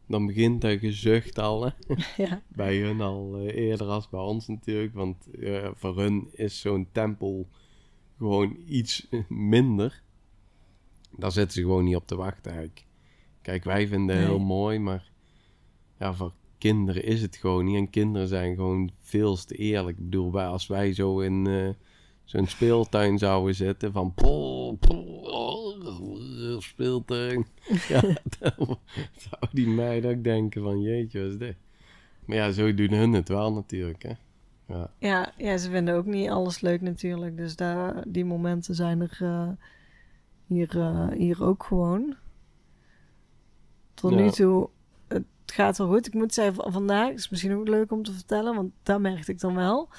dan 0.07 0.25
begint 0.25 0.61
dat 0.61 0.79
gezucht 0.79 1.39
al, 1.39 1.63
hè. 1.65 1.71
ja. 2.23 2.41
bij 2.47 2.77
hun 2.77 3.01
al 3.01 3.37
eh, 3.37 3.55
eerder 3.55 3.87
als 3.87 4.09
bij 4.09 4.19
ons 4.19 4.47
natuurlijk. 4.47 4.93
Want 4.93 5.35
eh, 5.35 5.69
voor 5.73 5.97
hun 5.97 6.27
is 6.31 6.59
zo'n 6.59 6.87
tempel 6.91 7.47
gewoon 8.17 8.57
iets 8.67 9.07
minder. 9.27 10.01
Daar 11.17 11.31
zitten 11.31 11.53
ze 11.53 11.61
gewoon 11.61 11.83
niet 11.83 11.95
op 11.95 12.07
te 12.07 12.15
wachten 12.15 12.51
eigenlijk. 12.51 12.85
Kijk, 13.41 13.63
wij 13.63 13.87
vinden 13.87 14.15
het 14.15 14.25
Nee. 14.25 14.35
heel 14.35 14.45
mooi, 14.45 14.79
maar 14.79 15.11
ja, 15.99 16.13
voor 16.13 16.33
kinderen 16.57 17.03
is 17.03 17.21
het 17.21 17.35
gewoon 17.35 17.65
niet. 17.65 17.75
En 17.75 17.89
kinderen 17.89 18.27
zijn 18.27 18.55
gewoon 18.55 18.91
veel 18.99 19.35
te 19.35 19.55
eerlijk. 19.55 19.97
Ik 19.97 20.03
bedoel, 20.03 20.31
wij, 20.31 20.45
als 20.45 20.67
wij 20.67 20.93
zo 20.93 21.19
in 21.19 21.47
eh, 21.47 21.69
zo'n 22.31 22.47
speeltuin 22.47 23.17
zouden 23.17 23.55
zitten 23.55 23.91
van... 23.91 24.13
Pol, 24.13 24.75
pol, 24.75 26.61
speeltuin. 26.61 27.45
ja, 27.89 28.01
dan 28.39 28.77
zou 29.17 29.51
die 29.51 29.67
meid 29.67 30.05
ook 30.05 30.23
denken 30.23 30.61
van 30.63 30.81
jeetje, 30.81 31.21
wat 31.21 31.29
is 31.29 31.37
dit? 31.37 31.55
Maar 32.25 32.37
ja, 32.37 32.51
zo 32.51 32.73
doen 32.73 32.91
hun 32.91 33.13
het 33.13 33.27
wel 33.27 33.53
natuurlijk, 33.53 34.03
hè. 34.03 34.13
Ja, 34.65 34.91
Ja, 34.97 35.33
ja, 35.37 35.57
ze 35.57 35.69
vinden 35.69 35.95
ook 35.95 36.05
niet 36.05 36.29
alles 36.29 36.61
leuk 36.61 36.81
natuurlijk. 36.81 37.37
Dus 37.37 37.55
daar, 37.55 38.03
die 38.07 38.25
momenten 38.25 38.75
zijn 38.75 39.01
er 39.01 39.17
eh, 39.19 39.49
hier, 40.45 40.79
eh, 40.79 41.07
hier 41.07 41.43
ook 41.43 41.63
gewoon. 41.63 42.15
Tot 43.93 44.11
Ja. 44.11 44.17
nu 44.17 44.29
toe, 44.29 44.69
het 45.07 45.23
gaat 45.45 45.77
wel 45.77 45.87
goed. 45.87 46.07
Ik 46.07 46.13
moet 46.13 46.33
zeggen, 46.33 46.71
vandaag 46.71 47.11
is 47.11 47.29
misschien 47.29 47.53
ook 47.55 47.67
leuk 47.67 47.91
om 47.91 48.03
te 48.03 48.13
vertellen, 48.13 48.55
want 48.55 48.71
dat 48.83 48.99
merkte 48.99 49.31
ik 49.31 49.39
dan 49.39 49.55
wel. 49.55 49.89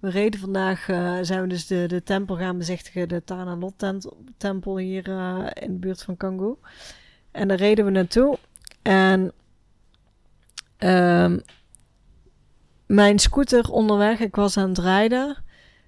We 0.00 0.10
reden 0.10 0.40
vandaag, 0.40 0.88
eh, 0.88 1.18
zijn 1.22 1.40
we 1.42 1.46
dus 1.46 1.66
de, 1.66 1.84
de 1.86 2.02
tempel 2.02 2.36
gaan 2.36 2.58
bezichtigen, 2.58 3.08
de 3.08 3.24
Tana 3.24 3.56
Lot 3.56 3.74
tent- 3.76 4.08
tempel 4.36 4.76
hier 4.76 5.10
eh, 5.10 5.46
in 5.54 5.72
de 5.72 5.78
buurt 5.78 6.02
van 6.02 6.16
Kangu. 6.16 6.54
En 7.30 7.48
daar 7.48 7.56
reden 7.56 7.84
we 7.84 7.90
naartoe. 7.90 8.38
En 8.82 9.32
ehm, 10.76 11.38
mijn 12.86 13.18
scooter 13.18 13.70
onderweg, 13.70 14.20
ik 14.20 14.36
was 14.36 14.56
aan 14.56 14.68
het 14.68 14.78
rijden. 14.78 15.36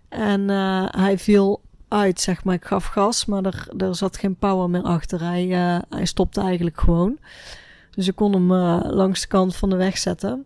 En 0.09 0.51
eh, 0.51 0.87
hij 0.91 1.19
viel 1.19 1.61
uit, 1.89 2.21
zeg 2.21 2.45
maar. 2.45 2.55
Ik 2.55 2.65
gaf 2.65 2.87
gas, 2.87 3.25
maar 3.25 3.45
er, 3.45 3.69
er 3.77 3.97
zat 3.97 4.17
geen 4.17 4.37
power 4.37 4.71
meer 4.71 4.83
achter. 4.83 5.21
Hij, 5.21 5.47
hij 5.89 6.05
stopte 6.05 6.41
eigenlijk 6.41 6.81
gewoon. 6.81 7.19
Dus 7.91 8.09
ik 8.09 8.15
kon 8.15 8.33
hem 8.33 8.53
langs 8.93 9.21
de 9.21 9.27
kant 9.27 9.57
van 9.57 9.71
de 9.71 9.77
weg 9.77 9.99
zetten. 9.99 10.45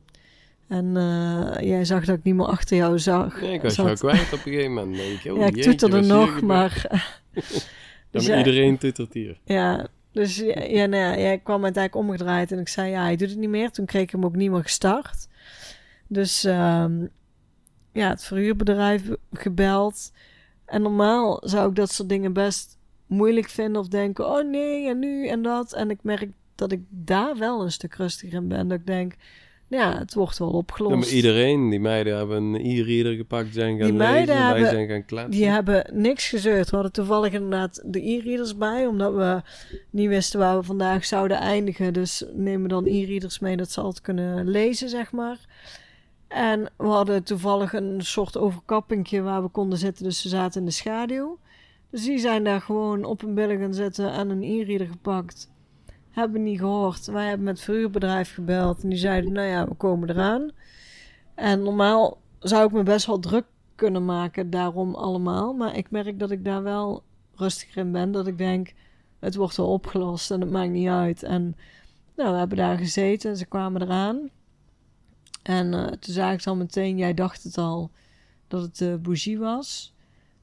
En 0.68 0.96
eh, 0.96 1.66
jij 1.68 1.84
zag 1.84 2.04
dat 2.04 2.18
ik 2.18 2.24
niet 2.24 2.34
meer 2.34 2.46
achter 2.46 2.76
jou 2.76 2.98
zag. 2.98 3.40
nee, 3.40 3.52
ik 3.52 3.62
was 3.62 3.76
jou 3.76 3.94
kwijt 3.94 4.32
op 4.32 4.32
een 4.32 4.38
gegeven 4.38 4.72
moment. 4.72 4.96
Denk 4.96 5.20
ik, 5.20 5.32
oh, 5.32 5.38
ja, 5.38 5.46
ik 5.46 5.54
jeetje, 5.54 5.74
toeterde 5.74 6.06
nog, 6.06 6.40
maar... 6.40 6.84
Dus 8.10 8.26
ja, 8.26 8.38
iedereen 8.38 8.78
toetert 8.78 9.12
hier. 9.12 9.38
ja, 9.44 9.88
dus 10.12 10.36
ja, 10.36 10.62
ja, 10.62 10.86
nou 10.86 11.02
ja, 11.02 11.18
jij 11.18 11.38
kwam 11.38 11.64
uiteindelijk 11.64 12.06
omgedraaid 12.06 12.52
en 12.52 12.58
ik 12.58 12.68
zei 12.68 12.90
ja, 12.90 13.02
hij 13.02 13.16
doet 13.16 13.28
het 13.28 13.38
niet 13.38 13.48
meer. 13.48 13.70
Toen 13.70 13.86
kreeg 13.86 14.02
ik 14.02 14.10
hem 14.10 14.24
ook 14.24 14.36
niet 14.36 14.50
meer 14.50 14.62
gestart. 14.62 15.28
Dus 16.06 16.44
ehm, 16.44 17.06
ja, 17.92 18.08
het 18.08 18.24
verhuurbedrijf 18.24 19.02
gebeld. 19.32 20.12
En 20.64 20.82
normaal 20.82 21.42
zou 21.44 21.68
ik 21.68 21.76
dat 21.76 21.90
soort 21.90 22.08
dingen 22.08 22.32
best 22.32 22.78
moeilijk 23.06 23.48
vinden 23.48 23.80
of 23.80 23.88
denken, 23.88 24.26
oh 24.26 24.50
nee, 24.50 24.88
en 24.88 24.98
nu 24.98 25.28
en 25.28 25.42
dat. 25.42 25.72
En 25.72 25.90
ik 25.90 25.98
merk 26.02 26.30
dat 26.54 26.72
ik 26.72 26.80
daar 26.88 27.36
wel 27.36 27.62
een 27.62 27.72
stuk 27.72 27.94
rustiger 27.94 28.34
in 28.36 28.48
ben. 28.48 28.68
Dat 28.68 28.78
ik 28.78 28.86
denk, 28.86 29.14
ja, 29.68 29.98
het 29.98 30.14
wordt 30.14 30.38
wel 30.38 30.50
opgelost. 30.50 30.94
Ja, 30.94 31.00
maar 31.00 31.08
iedereen, 31.08 31.70
die 31.70 31.80
meiden 31.80 32.16
hebben 32.16 32.42
een 32.42 32.54
e-reader 32.54 33.14
gepakt, 33.14 33.54
zijn 33.54 33.78
gaan 33.78 33.86
Die 33.86 33.96
meiden 33.96 34.34
lezen, 34.34 34.50
wij 34.50 34.70
zijn 34.70 34.88
gaan 34.88 35.04
kletsen. 35.04 35.30
Die 35.30 35.46
hebben 35.46 35.90
niks 35.92 36.28
gezeurd. 36.28 36.70
We 36.70 36.74
hadden 36.74 36.92
toevallig 36.92 37.32
inderdaad 37.32 37.82
de 37.84 38.10
e-readers 38.10 38.56
bij, 38.56 38.86
omdat 38.86 39.14
we 39.14 39.42
niet 39.90 40.08
wisten 40.08 40.38
waar 40.38 40.58
we 40.58 40.62
vandaag 40.62 41.04
zouden 41.04 41.36
eindigen. 41.36 41.92
Dus 41.92 42.24
nemen 42.32 42.68
dan 42.68 42.84
e-readers 42.86 43.38
mee 43.38 43.56
dat 43.56 43.70
ze 43.70 43.80
altijd 43.80 44.04
kunnen 44.04 44.48
lezen, 44.48 44.88
zeg 44.88 45.12
maar. 45.12 45.38
En 46.28 46.70
we 46.76 46.86
hadden 46.86 47.22
toevallig 47.22 47.72
een 47.72 48.00
soort 48.04 48.38
overkappingje 48.38 49.22
waar 49.22 49.42
we 49.42 49.48
konden 49.48 49.78
zitten, 49.78 50.04
dus 50.04 50.20
ze 50.20 50.28
zaten 50.28 50.60
in 50.60 50.66
de 50.66 50.72
schaduw. 50.72 51.38
Dus 51.90 52.04
die 52.04 52.18
zijn 52.18 52.44
daar 52.44 52.60
gewoon 52.60 53.04
op 53.04 53.22
een 53.22 53.34
billen 53.34 53.58
gaan 53.58 53.74
zitten 53.74 54.12
en 54.12 54.30
een 54.30 54.42
e-reader 54.42 54.86
gepakt. 54.86 55.50
Hebben 56.16 56.42
niet 56.42 56.58
gehoord. 56.58 57.06
Wij 57.06 57.26
hebben 57.26 57.44
met 57.44 57.56
het 57.56 57.64
verhuurbedrijf 57.64 58.34
gebeld 58.34 58.82
en 58.82 58.88
die 58.88 58.98
zeiden, 58.98 59.32
nou 59.32 59.46
ja, 59.46 59.68
we 59.68 59.74
komen 59.74 60.10
eraan. 60.10 60.50
En 61.34 61.62
normaal 61.62 62.18
zou 62.38 62.66
ik 62.66 62.72
me 62.72 62.82
best 62.82 63.06
wel 63.06 63.18
druk 63.18 63.44
kunnen 63.74 64.04
maken 64.04 64.50
daarom 64.50 64.94
allemaal. 64.94 65.52
Maar 65.52 65.76
ik 65.76 65.90
merk 65.90 66.18
dat 66.18 66.30
ik 66.30 66.44
daar 66.44 66.62
wel 66.62 67.02
rustiger 67.34 67.76
in 67.76 67.92
ben. 67.92 68.12
Dat 68.12 68.26
ik 68.26 68.38
denk, 68.38 68.72
het 69.18 69.34
wordt 69.34 69.56
wel 69.56 69.72
opgelost 69.72 70.30
en 70.30 70.40
het 70.40 70.50
maakt 70.50 70.70
niet 70.70 70.88
uit. 70.88 71.22
En 71.22 71.56
nou, 72.16 72.32
we 72.32 72.38
hebben 72.38 72.56
daar 72.56 72.78
gezeten 72.78 73.30
en 73.30 73.36
ze 73.36 73.46
kwamen 73.46 73.82
eraan. 73.82 74.30
En 75.42 75.72
uh, 75.72 75.86
toen 75.86 76.14
zei 76.14 76.32
ik 76.32 76.46
al 76.46 76.56
meteen, 76.56 76.96
jij 76.96 77.14
dacht 77.14 77.42
het 77.42 77.58
al, 77.58 77.90
dat 78.48 78.62
het 78.62 78.78
de 78.78 78.98
bougie 79.02 79.38
was. 79.38 79.94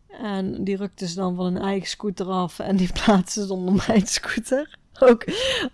En 0.07 0.63
die 0.63 0.75
rukte 0.75 1.07
ze 1.07 1.15
dan 1.15 1.35
van 1.35 1.45
een 1.45 1.61
eigen 1.61 1.89
scooter 1.89 2.27
af 2.27 2.59
en 2.59 2.75
die 2.75 2.93
plaatste 3.03 3.45
ze 3.45 3.53
onder 3.53 3.83
mijn 3.87 4.07
scooter. 4.07 4.81
Ook, 5.09 5.25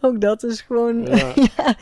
ook 0.02 0.22
dat 0.22 0.44
is 0.44 0.62
gewoon. 0.62 1.06
Ja. 1.06 1.34
ja. 1.58 1.76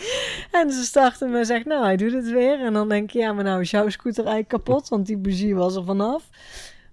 En 0.52 0.72
ze 0.72 0.84
starten 0.84 1.32
me 1.32 1.38
en 1.38 1.46
zegt: 1.46 1.66
Nou, 1.66 1.84
hij 1.84 1.98
doet 1.98 2.14
het 2.14 2.30
weer. 2.32 2.60
En 2.60 2.74
dan 2.74 2.90
denk 2.90 3.10
je: 3.10 3.20
Ja, 3.20 3.34
maar 3.34 3.44
nou 3.44 3.62
is 3.62 3.72
jouw 3.72 3.90
scooter 3.90 4.26
eigenlijk 4.26 4.64
kapot, 4.64 4.90
want 4.90 5.06
die 5.06 5.18
bougie 5.18 5.56
was 5.56 5.76
er 5.76 5.84
vanaf. 5.84 6.30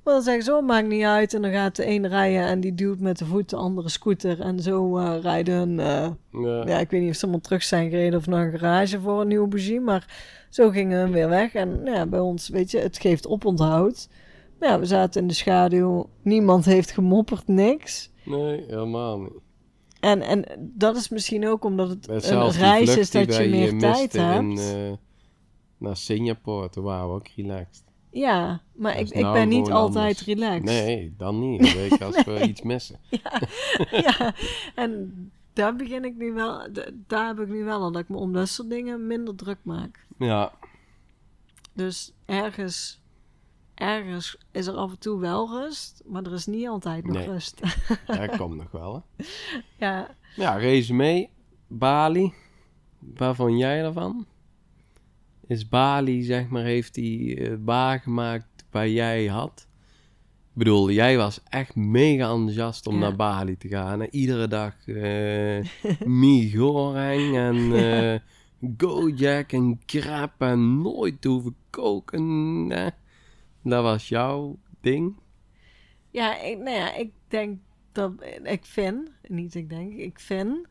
Maar 0.05 0.15
dan 0.15 0.23
zeggen 0.23 0.45
ze: 0.45 0.55
Oh, 0.55 0.67
maakt 0.67 0.89
niet 0.89 1.05
uit. 1.05 1.35
En 1.35 1.43
dan 1.43 1.51
gaat 1.51 1.77
de 1.77 1.87
een 1.87 2.09
rijden 2.09 2.43
en 2.43 2.61
die 2.61 2.75
duwt 2.75 3.01
met 3.01 3.19
de 3.19 3.25
voet 3.25 3.51
de 3.51 3.57
andere 3.57 3.89
scooter. 3.89 4.41
En 4.41 4.61
zo 4.61 4.99
uh, 4.99 5.15
rijden. 5.23 5.79
Uh, 5.79 6.09
ja. 6.31 6.67
ja. 6.67 6.79
ik 6.79 6.91
weet 6.91 7.01
niet 7.01 7.11
of 7.11 7.17
ze 7.17 7.23
allemaal 7.23 7.41
terug 7.41 7.63
zijn 7.63 7.91
gereden 7.91 8.19
of 8.19 8.27
naar 8.27 8.45
een 8.45 8.59
garage 8.59 9.01
voor 9.01 9.21
een 9.21 9.29
nieuwe 9.29 9.49
bougie. 9.49 9.81
Maar 9.81 10.07
zo 10.51 10.71
gingen 10.71 11.05
we 11.05 11.13
weer 11.13 11.29
weg. 11.29 11.55
En 11.55 11.81
ja, 11.85 12.07
bij 12.07 12.21
ons, 12.21 12.49
weet 12.49 12.71
je, 12.71 12.79
het 12.79 12.99
geeft 12.99 13.27
oponthoud. 13.27 14.09
Ja, 14.61 14.79
we 14.79 14.87
zaten 14.87 15.21
in 15.21 15.29
de 15.29 15.35
schaduw. 15.35 16.09
Niemand 16.23 16.65
heeft 16.65 16.91
gemopperd, 16.91 17.49
niks. 17.49 18.11
Nee, 18.25 18.65
helemaal 18.69 19.19
niet. 19.19 19.43
En, 20.05 20.23
en 20.23 20.45
dat 20.59 20.97
is 20.97 21.09
misschien 21.09 21.47
ook 21.49 21.65
omdat 21.65 21.89
het 21.89 22.09
een 22.09 22.51
reis 22.51 22.97
is 22.97 23.11
dat 23.11 23.37
je 23.37 23.49
meer 23.49 23.79
tijd 23.79 24.13
hebt. 24.13 24.39
In, 24.39 24.51
uh, 24.51 24.93
naar 25.79 25.97
Singapore, 25.97 26.69
toen 26.69 26.85
waren 26.85 27.09
we 27.09 27.15
ook 27.15 27.29
relaxed. 27.29 27.85
Ja, 28.11 28.63
maar 28.73 28.99
ik, 28.99 29.09
ik 29.09 29.23
nou 29.23 29.33
ben 29.33 29.49
niet 29.49 29.71
altijd 29.71 30.21
relaxed. 30.21 30.63
Nee, 30.63 31.15
dan 31.17 31.39
niet. 31.39 31.75
Weet 31.75 31.99
je, 31.99 32.05
als 32.15 32.25
we 32.25 32.49
iets 32.49 32.63
missen. 32.63 32.99
ja, 33.23 33.41
ja, 33.91 34.35
en 34.75 35.13
daar 35.53 35.77
begin 35.77 36.05
ik 36.05 36.17
nu 36.17 36.33
wel, 36.33 36.69
daar 37.07 37.27
heb 37.27 37.41
ik 37.41 37.49
nu 37.49 37.65
wel 37.65 37.81
al 37.81 37.93
dat 37.93 38.03
ik 38.03 38.09
me 38.09 38.17
om 38.17 38.33
dat 38.33 38.49
soort 38.49 38.71
dingen 38.71 39.07
minder 39.07 39.35
druk 39.35 39.59
maak. 39.63 40.07
Ja. 40.19 40.53
Dus 41.73 42.13
ergens 42.25 43.01
ergens 43.75 44.39
is 44.51 44.67
er 44.67 44.75
af 44.75 44.91
en 44.91 44.99
toe 44.99 45.21
wel 45.21 45.49
rust, 45.49 46.03
maar 46.07 46.23
er 46.23 46.33
is 46.33 46.47
niet 46.47 46.69
altijd 46.69 47.07
nog 47.07 47.25
rust. 47.25 47.61
dat 48.07 48.37
komt 48.39 48.57
nog 48.57 48.71
wel, 48.71 48.95
hè? 49.17 49.25
Ja. 49.77 50.15
Ja, 50.37 50.55
resume. 50.55 51.29
Bali. 51.67 52.33
Waar 52.99 53.35
vond 53.35 53.59
jij 53.59 53.85
ervan? 53.85 54.27
Is 55.47 55.69
Bali, 55.69 56.23
zeg 56.23 56.49
maar, 56.49 56.65
heeft 56.65 56.97
hij 56.97 57.39
het 57.41 57.61
waargemaakt 57.65 58.65
waar 58.71 58.89
jij 58.89 59.27
had? 59.27 59.67
Ik 60.55 60.61
bedoel, 60.61 60.91
jij 60.91 61.17
was 61.17 61.41
echt 61.49 61.75
mega 61.75 62.31
enthousiast 62.31 62.87
om 62.87 62.99
naar 62.99 63.17
Bali 63.17 63.57
te 63.57 63.69
gaan. 63.69 64.03
Iedere 64.03 64.49
dag 64.49 64.75
uh, 64.87 65.65
mie 66.05 66.57
goreng 66.57 67.37
en 67.37 67.57
uh, 67.83 68.19
Gojek 68.77 69.53
en 69.53 69.81
krap 69.85 70.33
en 70.39 70.83
nooit 70.83 71.25
hoeven 71.25 71.57
koken. 71.71 72.73
Dat 73.65 73.83
was 73.83 74.09
jouw 74.09 74.59
ding? 74.81 75.17
Ja, 76.11 76.41
ik, 76.41 76.59
nou 76.59 76.77
ja, 76.77 76.95
ik 76.95 77.13
denk 77.29 77.59
dat 77.93 78.13
ik 78.43 78.65
vind, 78.65 79.11
niet 79.29 79.55
ik 79.55 79.69
denk, 79.69 79.93
ik 79.93 80.21
vind 80.21 80.67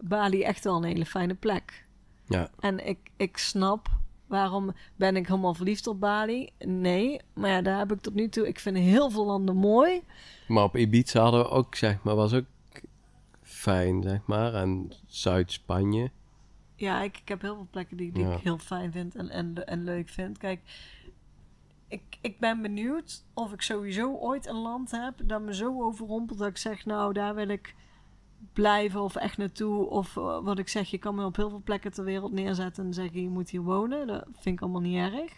Bali 0.00 0.42
echt 0.42 0.64
wel 0.64 0.76
een 0.76 0.84
hele 0.84 1.06
fijne 1.06 1.34
plek. 1.34 1.86
Ja. 2.26 2.50
En 2.60 2.86
ik, 2.86 2.98
ik 3.16 3.36
snap 3.36 3.88
waarom 4.26 4.72
ben 4.96 5.16
ik 5.16 5.26
helemaal 5.26 5.54
verliefd 5.54 5.86
op 5.86 6.00
Bali? 6.00 6.50
Nee, 6.58 7.20
maar 7.32 7.50
ja, 7.50 7.62
daar 7.62 7.78
heb 7.78 7.92
ik 7.92 8.00
tot 8.00 8.14
nu 8.14 8.28
toe. 8.28 8.48
Ik 8.48 8.58
vind 8.58 8.76
heel 8.76 9.10
veel 9.10 9.26
landen 9.26 9.56
mooi. 9.56 10.02
Maar 10.48 10.64
op 10.64 10.76
Ibiza 10.76 11.22
hadden 11.22 11.40
we 11.40 11.48
ook, 11.48 11.74
zeg 11.74 12.02
maar, 12.02 12.14
was 12.14 12.34
ook 12.34 12.44
fijn, 13.42 14.02
zeg 14.02 14.26
maar. 14.26 14.54
En 14.54 14.92
Zuid-Spanje. 15.06 16.10
Ja, 16.76 17.02
ik, 17.02 17.18
ik 17.18 17.28
heb 17.28 17.42
heel 17.42 17.54
veel 17.54 17.68
plekken 17.70 17.96
die, 17.96 18.12
die 18.12 18.32
ik 18.32 18.38
heel 18.38 18.58
fijn 18.58 18.92
vind 18.92 19.14
en, 19.14 19.30
en, 19.30 19.66
en 19.66 19.84
leuk 19.84 20.08
vind. 20.08 20.38
Kijk, 20.38 20.60
ik, 21.88 22.18
ik 22.20 22.38
ben 22.38 22.62
benieuwd 22.62 23.24
of 23.34 23.52
ik 23.52 23.62
sowieso 23.62 24.14
ooit 24.14 24.46
een 24.46 24.60
land 24.60 24.90
heb 24.90 25.14
dat 25.24 25.40
me 25.40 25.54
zo 25.54 25.82
overrompelt 25.82 26.38
dat 26.38 26.48
ik 26.48 26.56
zeg, 26.56 26.84
nou, 26.84 27.12
daar 27.12 27.34
wil 27.34 27.48
ik 27.48 27.74
blijven 28.52 29.00
of 29.02 29.16
echt 29.16 29.38
naartoe. 29.38 29.90
Of 29.90 30.16
uh, 30.16 30.38
wat 30.42 30.58
ik 30.58 30.68
zeg, 30.68 30.90
je 30.90 30.98
kan 30.98 31.14
me 31.14 31.24
op 31.24 31.36
heel 31.36 31.50
veel 31.50 31.62
plekken 31.64 31.92
ter 31.92 32.04
wereld 32.04 32.32
neerzetten 32.32 32.84
en 32.84 32.94
zeggen, 32.94 33.22
je 33.22 33.28
moet 33.28 33.50
hier 33.50 33.62
wonen. 33.62 34.06
Dat 34.06 34.24
vind 34.32 34.54
ik 34.54 34.60
allemaal 34.62 34.80
niet 34.80 34.98
erg. 34.98 35.32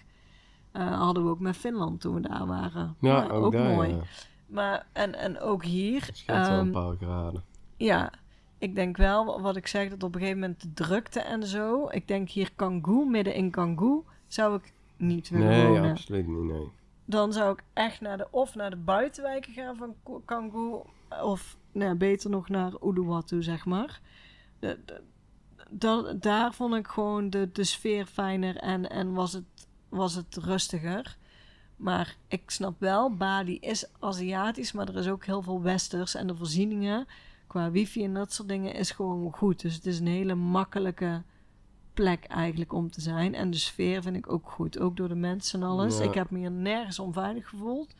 Uh, 0.73 1.01
hadden 1.01 1.25
we 1.25 1.31
ook 1.31 1.41
met 1.41 1.57
Finland 1.57 2.01
toen 2.01 2.15
we 2.15 2.21
daar 2.21 2.47
waren. 2.47 2.97
Ja, 3.01 3.25
ook, 3.29 3.45
ook 3.45 3.53
daar, 3.53 3.75
mooi. 3.75 3.89
Ja. 3.89 4.03
Maar, 4.47 4.87
en, 4.93 5.15
en 5.15 5.41
ook 5.41 5.65
hier. 5.65 6.11
Het 6.27 6.47
um, 6.47 6.51
wel 6.51 6.59
een 6.59 6.59
ehm, 6.59 6.71
paar 6.71 6.97
graden. 6.97 7.45
Ja, 7.77 8.13
ik 8.59 8.75
denk 8.75 8.97
wel, 8.97 9.41
wat 9.41 9.57
ik 9.57 9.67
zeg, 9.67 9.89
dat 9.91 10.03
op 10.03 10.15
een 10.15 10.21
gegeven 10.21 10.41
moment 10.41 10.63
de 10.63 10.73
drukte 10.73 11.21
en 11.21 11.47
zo. 11.47 11.89
Ik 11.91 12.09
denk 12.09 12.29
hier 12.29 12.51
Kangoo, 12.57 13.05
midden 13.05 13.35
in 13.35 13.51
Kangoo, 13.51 14.05
zou 14.27 14.57
ik 14.57 14.73
niet 15.01 15.29
willen 15.29 15.47
nee, 15.47 15.67
wonen. 15.67 15.83
Nee, 15.83 15.91
absoluut 15.91 16.27
niet, 16.27 16.43
nee. 16.43 16.69
Dan 17.05 17.33
zou 17.33 17.53
ik 17.53 17.63
echt 17.73 18.01
naar 18.01 18.17
de, 18.17 18.27
of 18.31 18.55
naar 18.55 18.71
de 18.71 18.77
buitenwijken 18.77 19.53
gaan 19.53 19.77
van 19.77 19.95
Kangoo, 20.25 20.87
of 21.23 21.57
nou, 21.73 21.95
beter 21.95 22.31
nog 22.31 22.49
naar 22.49 22.73
Uluwatu, 22.83 23.43
zeg 23.43 23.65
maar. 23.65 24.01
De, 24.59 24.79
de, 25.71 26.17
daar 26.21 26.55
vond 26.55 26.75
ik 26.75 26.87
gewoon 26.87 27.31
de, 27.31 27.53
de 27.53 27.65
sfeer 27.65 28.07
fijner 28.07 28.57
en, 28.57 28.91
en 28.91 29.13
was, 29.13 29.33
het, 29.33 29.69
was 29.89 30.15
het 30.15 30.37
rustiger. 30.37 31.19
Maar 31.77 32.17
ik 32.29 32.51
snap 32.51 32.81
wel, 32.81 33.17
Bali 33.17 33.59
is 33.59 33.87
Aziatisch, 33.99 34.73
maar 34.73 34.89
er 34.89 34.97
is 34.97 35.09
ook 35.09 35.25
heel 35.25 35.43
veel 35.43 35.63
westers. 35.63 36.15
En 36.15 36.27
de 36.27 36.37
voorzieningen 36.37 37.07
qua 37.47 37.71
wifi 37.71 38.05
en 38.05 38.15
dat 38.15 38.33
soort 38.33 38.49
dingen 38.49 38.75
is 38.75 38.91
gewoon 38.91 39.33
goed. 39.33 39.61
Dus 39.61 39.75
het 39.75 39.87
is 39.87 39.99
een 39.99 40.07
hele 40.07 40.35
makkelijke 40.35 41.23
plek 41.95 42.25
eigenlijk 42.25 42.73
om 42.73 42.91
te 42.91 43.01
zijn. 43.01 43.35
En 43.35 43.51
de 43.51 43.57
sfeer 43.57 44.03
vind 44.03 44.17
ik 44.17 44.33
ook 44.33 44.51
goed. 44.51 44.79
Ook 44.79 44.97
door 44.97 45.09
de 45.09 45.15
mensen 45.15 45.61
en 45.61 45.67
alles. 45.67 46.01
Ik 46.01 46.15
heb 46.15 46.31
me 46.31 46.39
hier 46.39 46.51
nergens 46.51 46.99
onveilig 46.99 47.49
gevoeld. 47.49 47.95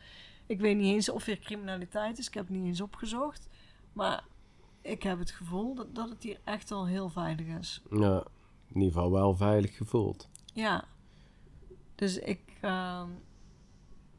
Ik 0.45 0.59
weet 0.59 0.77
niet 0.77 0.93
eens 0.93 1.09
of 1.09 1.27
er 1.27 1.39
criminaliteit 1.39 2.17
is. 2.17 2.27
Ik 2.27 2.33
heb 2.33 2.47
het 2.47 2.57
niet 2.57 2.65
eens 2.65 2.81
opgezocht. 2.81 3.47
Maar 3.93 4.23
ik 4.81 5.03
heb 5.03 5.19
het 5.19 5.31
gevoel 5.31 5.75
dat, 5.75 5.95
dat 5.95 6.09
het 6.09 6.23
hier 6.23 6.39
echt 6.43 6.71
al 6.71 6.87
heel 6.87 7.09
veilig 7.09 7.47
is. 7.59 7.81
Ja, 7.89 8.23
in 8.67 8.81
ieder 8.81 8.91
geval 8.93 9.11
wel 9.11 9.35
veilig 9.35 9.77
gevoeld. 9.77 10.29
Ja. 10.53 10.83
Dus 11.95 12.17
ik, 12.17 12.41
uh, 12.61 13.03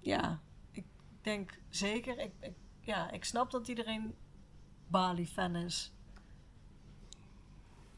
ja, 0.00 0.40
ik 0.70 0.84
denk 1.20 1.58
zeker, 1.68 2.18
ik, 2.18 2.32
ik, 2.40 2.54
ja, 2.80 3.10
ik 3.10 3.24
snap 3.24 3.50
dat 3.50 3.68
iedereen 3.68 4.14
Bali-fan 4.86 5.56
is. 5.56 5.92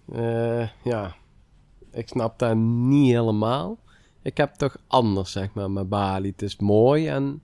Uh, 0.06 0.68
ja, 0.82 1.16
ik 1.94 2.08
snap 2.08 2.38
dat 2.38 2.56
niet 2.56 3.10
helemaal. 3.10 3.78
Ik 4.22 4.36
heb 4.36 4.54
toch 4.54 4.76
anders, 4.86 5.32
zeg 5.32 5.54
maar, 5.54 5.70
met 5.70 5.88
Bali. 5.88 6.28
Het 6.28 6.42
is 6.42 6.56
mooi 6.56 7.08
en 7.08 7.42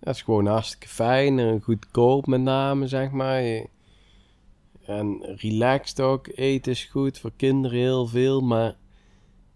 het 0.00 0.14
is 0.14 0.22
gewoon 0.22 0.46
hartstikke 0.46 0.88
fijn 0.88 1.38
en 1.38 1.60
goedkoop 1.60 2.26
met 2.26 2.40
name, 2.40 2.86
zeg 2.86 3.10
maar. 3.10 3.42
En 4.86 5.36
relaxed 5.36 6.00
ook. 6.00 6.28
Eten 6.34 6.72
is 6.72 6.84
goed, 6.84 7.18
voor 7.18 7.32
kinderen 7.36 7.78
heel 7.78 8.06
veel. 8.06 8.40
Maar 8.40 8.76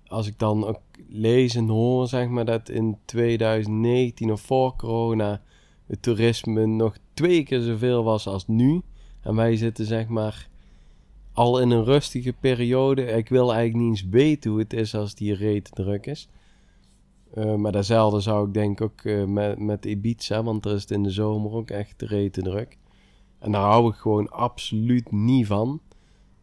als 0.07 0.27
ik 0.27 0.39
dan 0.39 0.67
ook 0.67 0.81
lees 1.09 1.55
en 1.55 1.69
hoor, 1.69 2.09
zeg 2.09 2.29
maar, 2.29 2.45
dat 2.45 2.69
in 2.69 2.99
2019 3.05 4.33
of 4.33 4.41
voor 4.41 4.77
corona 4.77 5.43
het 5.87 6.03
toerisme 6.03 6.67
nog 6.67 6.97
twee 7.15 7.43
keer 7.43 7.61
zoveel 7.61 8.05
was 8.05 8.27
als 8.27 8.47
nu. 8.47 8.83
En 9.21 9.35
wij 9.35 9.57
zitten, 9.57 9.85
zeg 9.85 10.09
maar, 10.09 10.49
al 11.37 11.61
in 11.61 11.71
een 11.71 11.85
rustige 11.85 12.33
periode. 12.33 13.03
Ik 13.03 13.29
wil 13.29 13.53
eigenlijk 13.53 13.85
niet 13.85 13.91
eens 13.91 14.11
weten 14.11 14.51
hoe 14.51 14.61
het 14.61 14.73
is 14.73 14.95
als 14.95 15.15
die 15.15 15.35
reet 15.35 15.75
druk 15.75 16.07
is. 16.07 16.29
Uh, 17.35 17.55
maar 17.55 17.73
datzelfde 17.73 18.21
zou 18.21 18.47
ik 18.47 18.55
denk 18.55 18.81
ook 18.81 19.03
uh, 19.03 19.25
met, 19.25 19.59
met 19.59 19.85
Ibiza, 19.85 20.43
want 20.43 20.65
er 20.65 20.75
is 20.75 20.81
het 20.81 20.91
in 20.91 21.03
de 21.03 21.11
zomer 21.11 21.53
ook 21.53 21.71
echt 21.71 22.03
rete 22.03 22.43
druk. 22.43 22.79
En 23.39 23.53
daar 23.53 23.63
hou 23.63 23.91
ik 23.91 23.95
gewoon 23.95 24.31
absoluut 24.31 25.13
niet 25.13 25.47
van. 25.47 25.81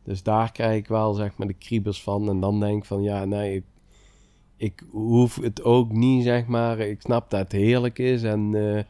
Dus 0.03 0.23
daar 0.23 0.51
krijg 0.51 0.77
ik 0.77 0.87
wel 0.87 1.13
zeg 1.13 1.37
maar 1.37 1.47
de 1.47 1.53
kriebels 1.53 2.03
van. 2.03 2.29
En 2.29 2.39
dan 2.39 2.59
denk 2.59 2.77
ik 2.77 2.85
van 2.85 3.01
ja, 3.01 3.25
nee, 3.25 3.63
ik, 4.57 4.83
hoef 4.89 5.35
het 5.35 5.63
ook 5.63 5.91
niet 5.91 6.23
zeg 6.23 6.45
maar. 6.45 6.79
Ik 6.79 7.01
snap 7.01 7.29
dat 7.29 7.39
het 7.39 7.51
heerlijk 7.51 7.99
is 7.99 8.23
en 8.23 8.53
uh, 8.53 8.81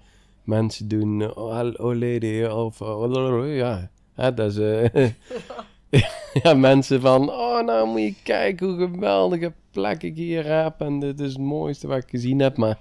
mensen 0.43 0.88
doen 0.88 1.36
oh, 1.36 1.72
lady 1.78 2.43
of 2.43 2.82
oh, 2.82 3.56
ja, 3.56 3.89
dat 4.16 4.39
is 4.39 4.89
ja, 6.44 6.54
mensen 6.54 7.02
van, 7.02 7.30
oh 7.30 7.66
nou 7.66 7.88
moet 7.88 8.02
je 8.02 8.16
kijken 8.24 8.68
hoe 8.68 8.78
geweldige 8.78 9.54
plek 9.72 10.04
ik 10.04 10.16
hier 10.16 10.64
heb 10.64 10.82
en 10.82 11.00
dit 11.00 11.20
is 11.20 11.34
het 11.34 11.41
mooiste 11.41 11.88
wat 11.88 11.98
ik 11.98 12.10
gezien 12.10 12.39
heb. 12.39 12.58
Maar 12.58 12.80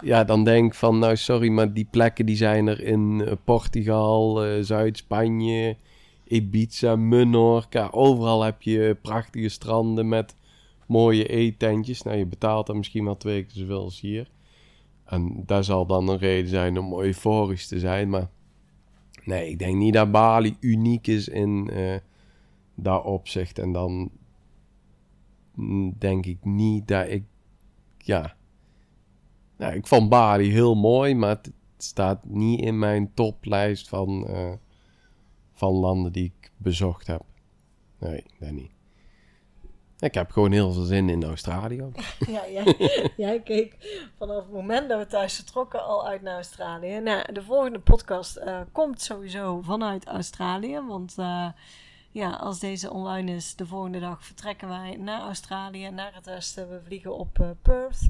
ja, 0.00 0.24
dan 0.24 0.44
denk 0.44 0.74
van, 0.74 0.98
nou 0.98 1.16
sorry, 1.16 1.48
maar 1.48 1.72
die 1.72 1.88
plekken 1.90 2.26
die 2.26 2.36
zijn 2.36 2.66
er 2.66 2.82
in 2.82 3.22
uh, 3.24 3.32
Portugal, 3.44 4.46
uh, 4.46 4.62
Zuid-Spanje, 4.62 5.76
Ibiza, 6.24 6.96
Menorca. 6.96 7.88
Overal 7.90 8.42
heb 8.42 8.62
je 8.62 8.96
prachtige 9.02 9.48
stranden 9.48 10.08
met 10.08 10.36
mooie 10.86 11.26
eetentjes. 11.26 12.02
Nou, 12.02 12.16
je 12.16 12.26
betaalt 12.26 12.68
er 12.68 12.76
misschien 12.76 13.04
wel 13.04 13.16
twee 13.16 13.42
keer 13.42 13.56
zoveel 13.56 13.82
als 13.82 14.00
hier. 14.00 14.28
En 15.04 15.42
daar 15.46 15.64
zal 15.64 15.86
dan 15.86 16.08
een 16.08 16.18
reden 16.18 16.50
zijn 16.50 16.78
om 16.78 17.00
euforisch 17.00 17.66
te 17.66 17.78
zijn. 17.78 18.08
Maar 18.08 18.28
nee, 19.24 19.50
ik 19.50 19.58
denk 19.58 19.76
niet 19.76 19.94
dat 19.94 20.10
Bali 20.10 20.56
uniek 20.60 21.06
is 21.06 21.28
in 21.28 21.70
uh, 21.72 21.94
dat 22.76 23.04
opzicht. 23.04 23.58
En 23.58 23.72
dan 23.72 24.10
denk 25.98 26.26
ik 26.26 26.44
niet 26.44 26.88
dat 26.88 27.08
ik, 27.08 27.24
ja... 27.98 28.34
Nou, 29.56 29.74
ik 29.74 29.86
vond 29.86 30.08
Bali 30.08 30.50
heel 30.50 30.74
mooi, 30.74 31.14
maar 31.14 31.28
het 31.28 31.50
staat 31.76 32.24
niet 32.24 32.60
in 32.60 32.78
mijn 32.78 33.14
toplijst 33.14 33.88
van, 33.88 34.26
uh, 34.30 34.52
van 35.52 35.72
landen 35.72 36.12
die 36.12 36.32
ik 36.38 36.50
bezocht 36.56 37.06
heb. 37.06 37.22
Nee, 37.98 38.24
dat 38.38 38.50
niet. 38.50 38.70
Ik 39.98 40.14
heb 40.14 40.30
gewoon 40.30 40.52
heel 40.52 40.72
veel 40.72 40.82
zin 40.82 41.08
in 41.08 41.24
Australië. 41.24 41.84
ja, 42.26 42.48
jij, 42.48 42.76
jij 43.16 43.40
keek 43.40 43.76
vanaf 44.18 44.42
het 44.42 44.52
moment 44.52 44.88
dat 44.88 44.98
we 44.98 45.06
thuis 45.06 45.34
vertrokken 45.36 45.84
al 45.84 46.06
uit 46.06 46.22
naar 46.22 46.34
Australië. 46.34 47.00
Nou, 47.00 47.32
de 47.32 47.42
volgende 47.42 47.78
podcast 47.78 48.38
uh, 48.38 48.60
komt 48.72 49.00
sowieso 49.00 49.60
vanuit 49.62 50.06
Australië. 50.06 50.80
Want 50.88 51.14
uh, 51.18 51.48
ja, 52.16 52.30
als 52.30 52.58
deze 52.58 52.90
online 52.90 53.32
is, 53.32 53.54
de 53.54 53.66
volgende 53.66 54.00
dag 54.00 54.24
vertrekken 54.24 54.68
wij 54.68 54.96
naar 54.96 55.20
Australië, 55.20 55.90
naar 55.90 56.14
het 56.14 56.26
westen. 56.26 56.70
We 56.70 56.80
vliegen 56.84 57.16
op 57.16 57.38
uh, 57.38 57.50
Perth. 57.62 58.08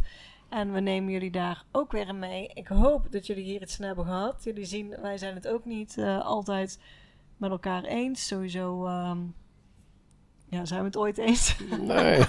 En 0.48 0.72
we 0.72 0.80
nemen 0.80 1.12
jullie 1.12 1.30
daar 1.30 1.64
ook 1.72 1.92
weer 1.92 2.14
mee. 2.14 2.50
Ik 2.54 2.66
hoop 2.66 3.12
dat 3.12 3.26
jullie 3.26 3.44
hier 3.44 3.62
iets 3.62 3.76
van 3.76 3.84
hebben 3.84 4.04
gehad. 4.04 4.44
Jullie 4.44 4.64
zien, 4.64 4.94
wij 5.00 5.18
zijn 5.18 5.34
het 5.34 5.48
ook 5.48 5.64
niet 5.64 5.98
altijd 6.22 6.80
met 7.36 7.50
elkaar 7.50 7.84
eens. 7.84 8.26
Sowieso... 8.26 8.86
Um, 8.86 9.34
ja, 10.48 10.64
zijn 10.64 10.80
we 10.80 10.86
het 10.86 10.96
ooit 10.96 11.18
eens? 11.18 11.56
Nee. 11.80 12.18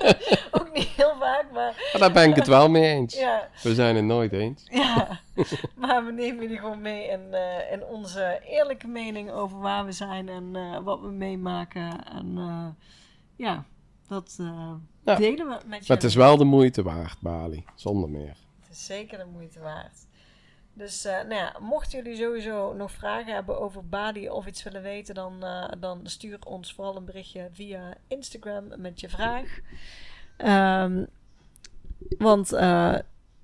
ook 0.58 0.70
niet 0.72 0.88
heel 0.88 1.14
vaak, 1.18 1.35
maar... 1.54 1.90
maar... 1.92 2.00
daar 2.00 2.12
ben 2.12 2.30
ik 2.30 2.36
het 2.36 2.46
wel 2.46 2.70
mee 2.70 2.94
eens. 2.94 3.14
Ja. 3.18 3.48
We 3.62 3.74
zijn 3.74 3.96
het 3.96 4.04
nooit 4.04 4.32
eens. 4.32 4.66
ja, 4.70 5.20
maar 5.74 6.04
we 6.04 6.12
nemen 6.12 6.42
jullie 6.42 6.58
gewoon 6.58 6.80
mee 6.80 7.06
in, 7.06 7.26
uh, 7.30 7.72
in 7.72 7.84
onze 7.84 8.40
eerlijke 8.44 8.86
mening 8.86 9.30
over 9.30 9.58
waar 9.58 9.84
we 9.84 9.92
zijn 9.92 10.28
en 10.28 10.50
uh, 10.52 10.78
wat 10.78 11.00
we 11.00 11.10
meemaken. 11.10 12.04
En 12.04 12.26
uh, 12.36 12.66
ja, 13.36 13.64
dat 14.06 14.34
ja. 15.04 15.14
delen 15.14 15.46
we 15.46 15.52
met 15.52 15.62
jullie. 15.62 15.68
Maar 15.68 15.96
het 15.96 16.04
is 16.04 16.14
wel 16.14 16.36
de 16.36 16.44
moeite 16.44 16.82
waard, 16.82 17.20
Bali, 17.20 17.64
zonder 17.74 18.10
meer. 18.10 18.36
Het 18.60 18.70
is 18.70 18.86
zeker 18.86 19.18
de 19.18 19.26
moeite 19.32 19.60
waard. 19.60 20.06
Dus 20.76 21.06
uh, 21.06 21.12
nou 21.12 21.34
ja, 21.34 21.56
mochten 21.60 22.02
jullie 22.02 22.16
sowieso 22.16 22.72
nog 22.74 22.92
vragen 22.92 23.34
hebben 23.34 23.60
over 23.60 23.88
Bali 23.88 24.30
of 24.30 24.46
iets 24.46 24.62
willen 24.62 24.82
weten, 24.82 25.14
dan, 25.14 25.44
uh, 25.44 25.68
dan 25.78 26.00
stuur 26.02 26.38
ons 26.44 26.74
vooral 26.74 26.96
een 26.96 27.04
berichtje 27.04 27.48
via 27.52 27.94
Instagram 28.08 28.64
met 28.76 29.00
je 29.00 29.08
vraag. 29.08 29.58
Um, 30.84 31.06
want 32.18 32.52
uh, 32.52 32.94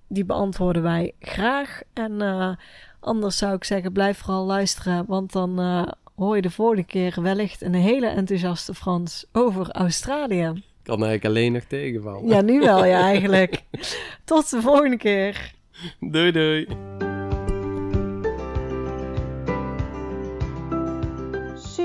die 0.08 0.24
beantwoorden 0.24 0.82
wij 0.82 1.12
graag. 1.20 1.80
En 1.92 2.20
anders 3.00 3.38
zou 3.38 3.54
ik 3.54 3.64
zeggen, 3.64 3.92
blijf 3.92 4.18
vooral 4.18 4.44
luisteren, 4.44 5.04
want 5.06 5.32
dan 5.32 5.58
hoor 6.14 6.36
je 6.36 6.42
de 6.42 6.50
volgende 6.50 6.84
keer 6.84 7.22
wellicht 7.22 7.62
een 7.62 7.74
hele 7.74 8.06
enthousiaste 8.06 8.74
Frans 8.74 9.26
over 9.32 9.70
Australië. 9.70 10.62
Kan 10.82 11.04
eigenlijk 11.04 11.24
alleen 11.24 11.52
nog 11.52 11.62
tegenvallen. 11.62 12.28
Ja, 12.28 12.40
nu 12.40 12.60
wel, 12.60 12.84
ja, 12.84 13.00
eigenlijk. 13.12 13.62
Tot 14.24 14.50
de 14.50 14.60
volgende 14.60 14.96
keer. 14.96 15.52
Doei, 16.00 16.32
doei. 16.32 16.66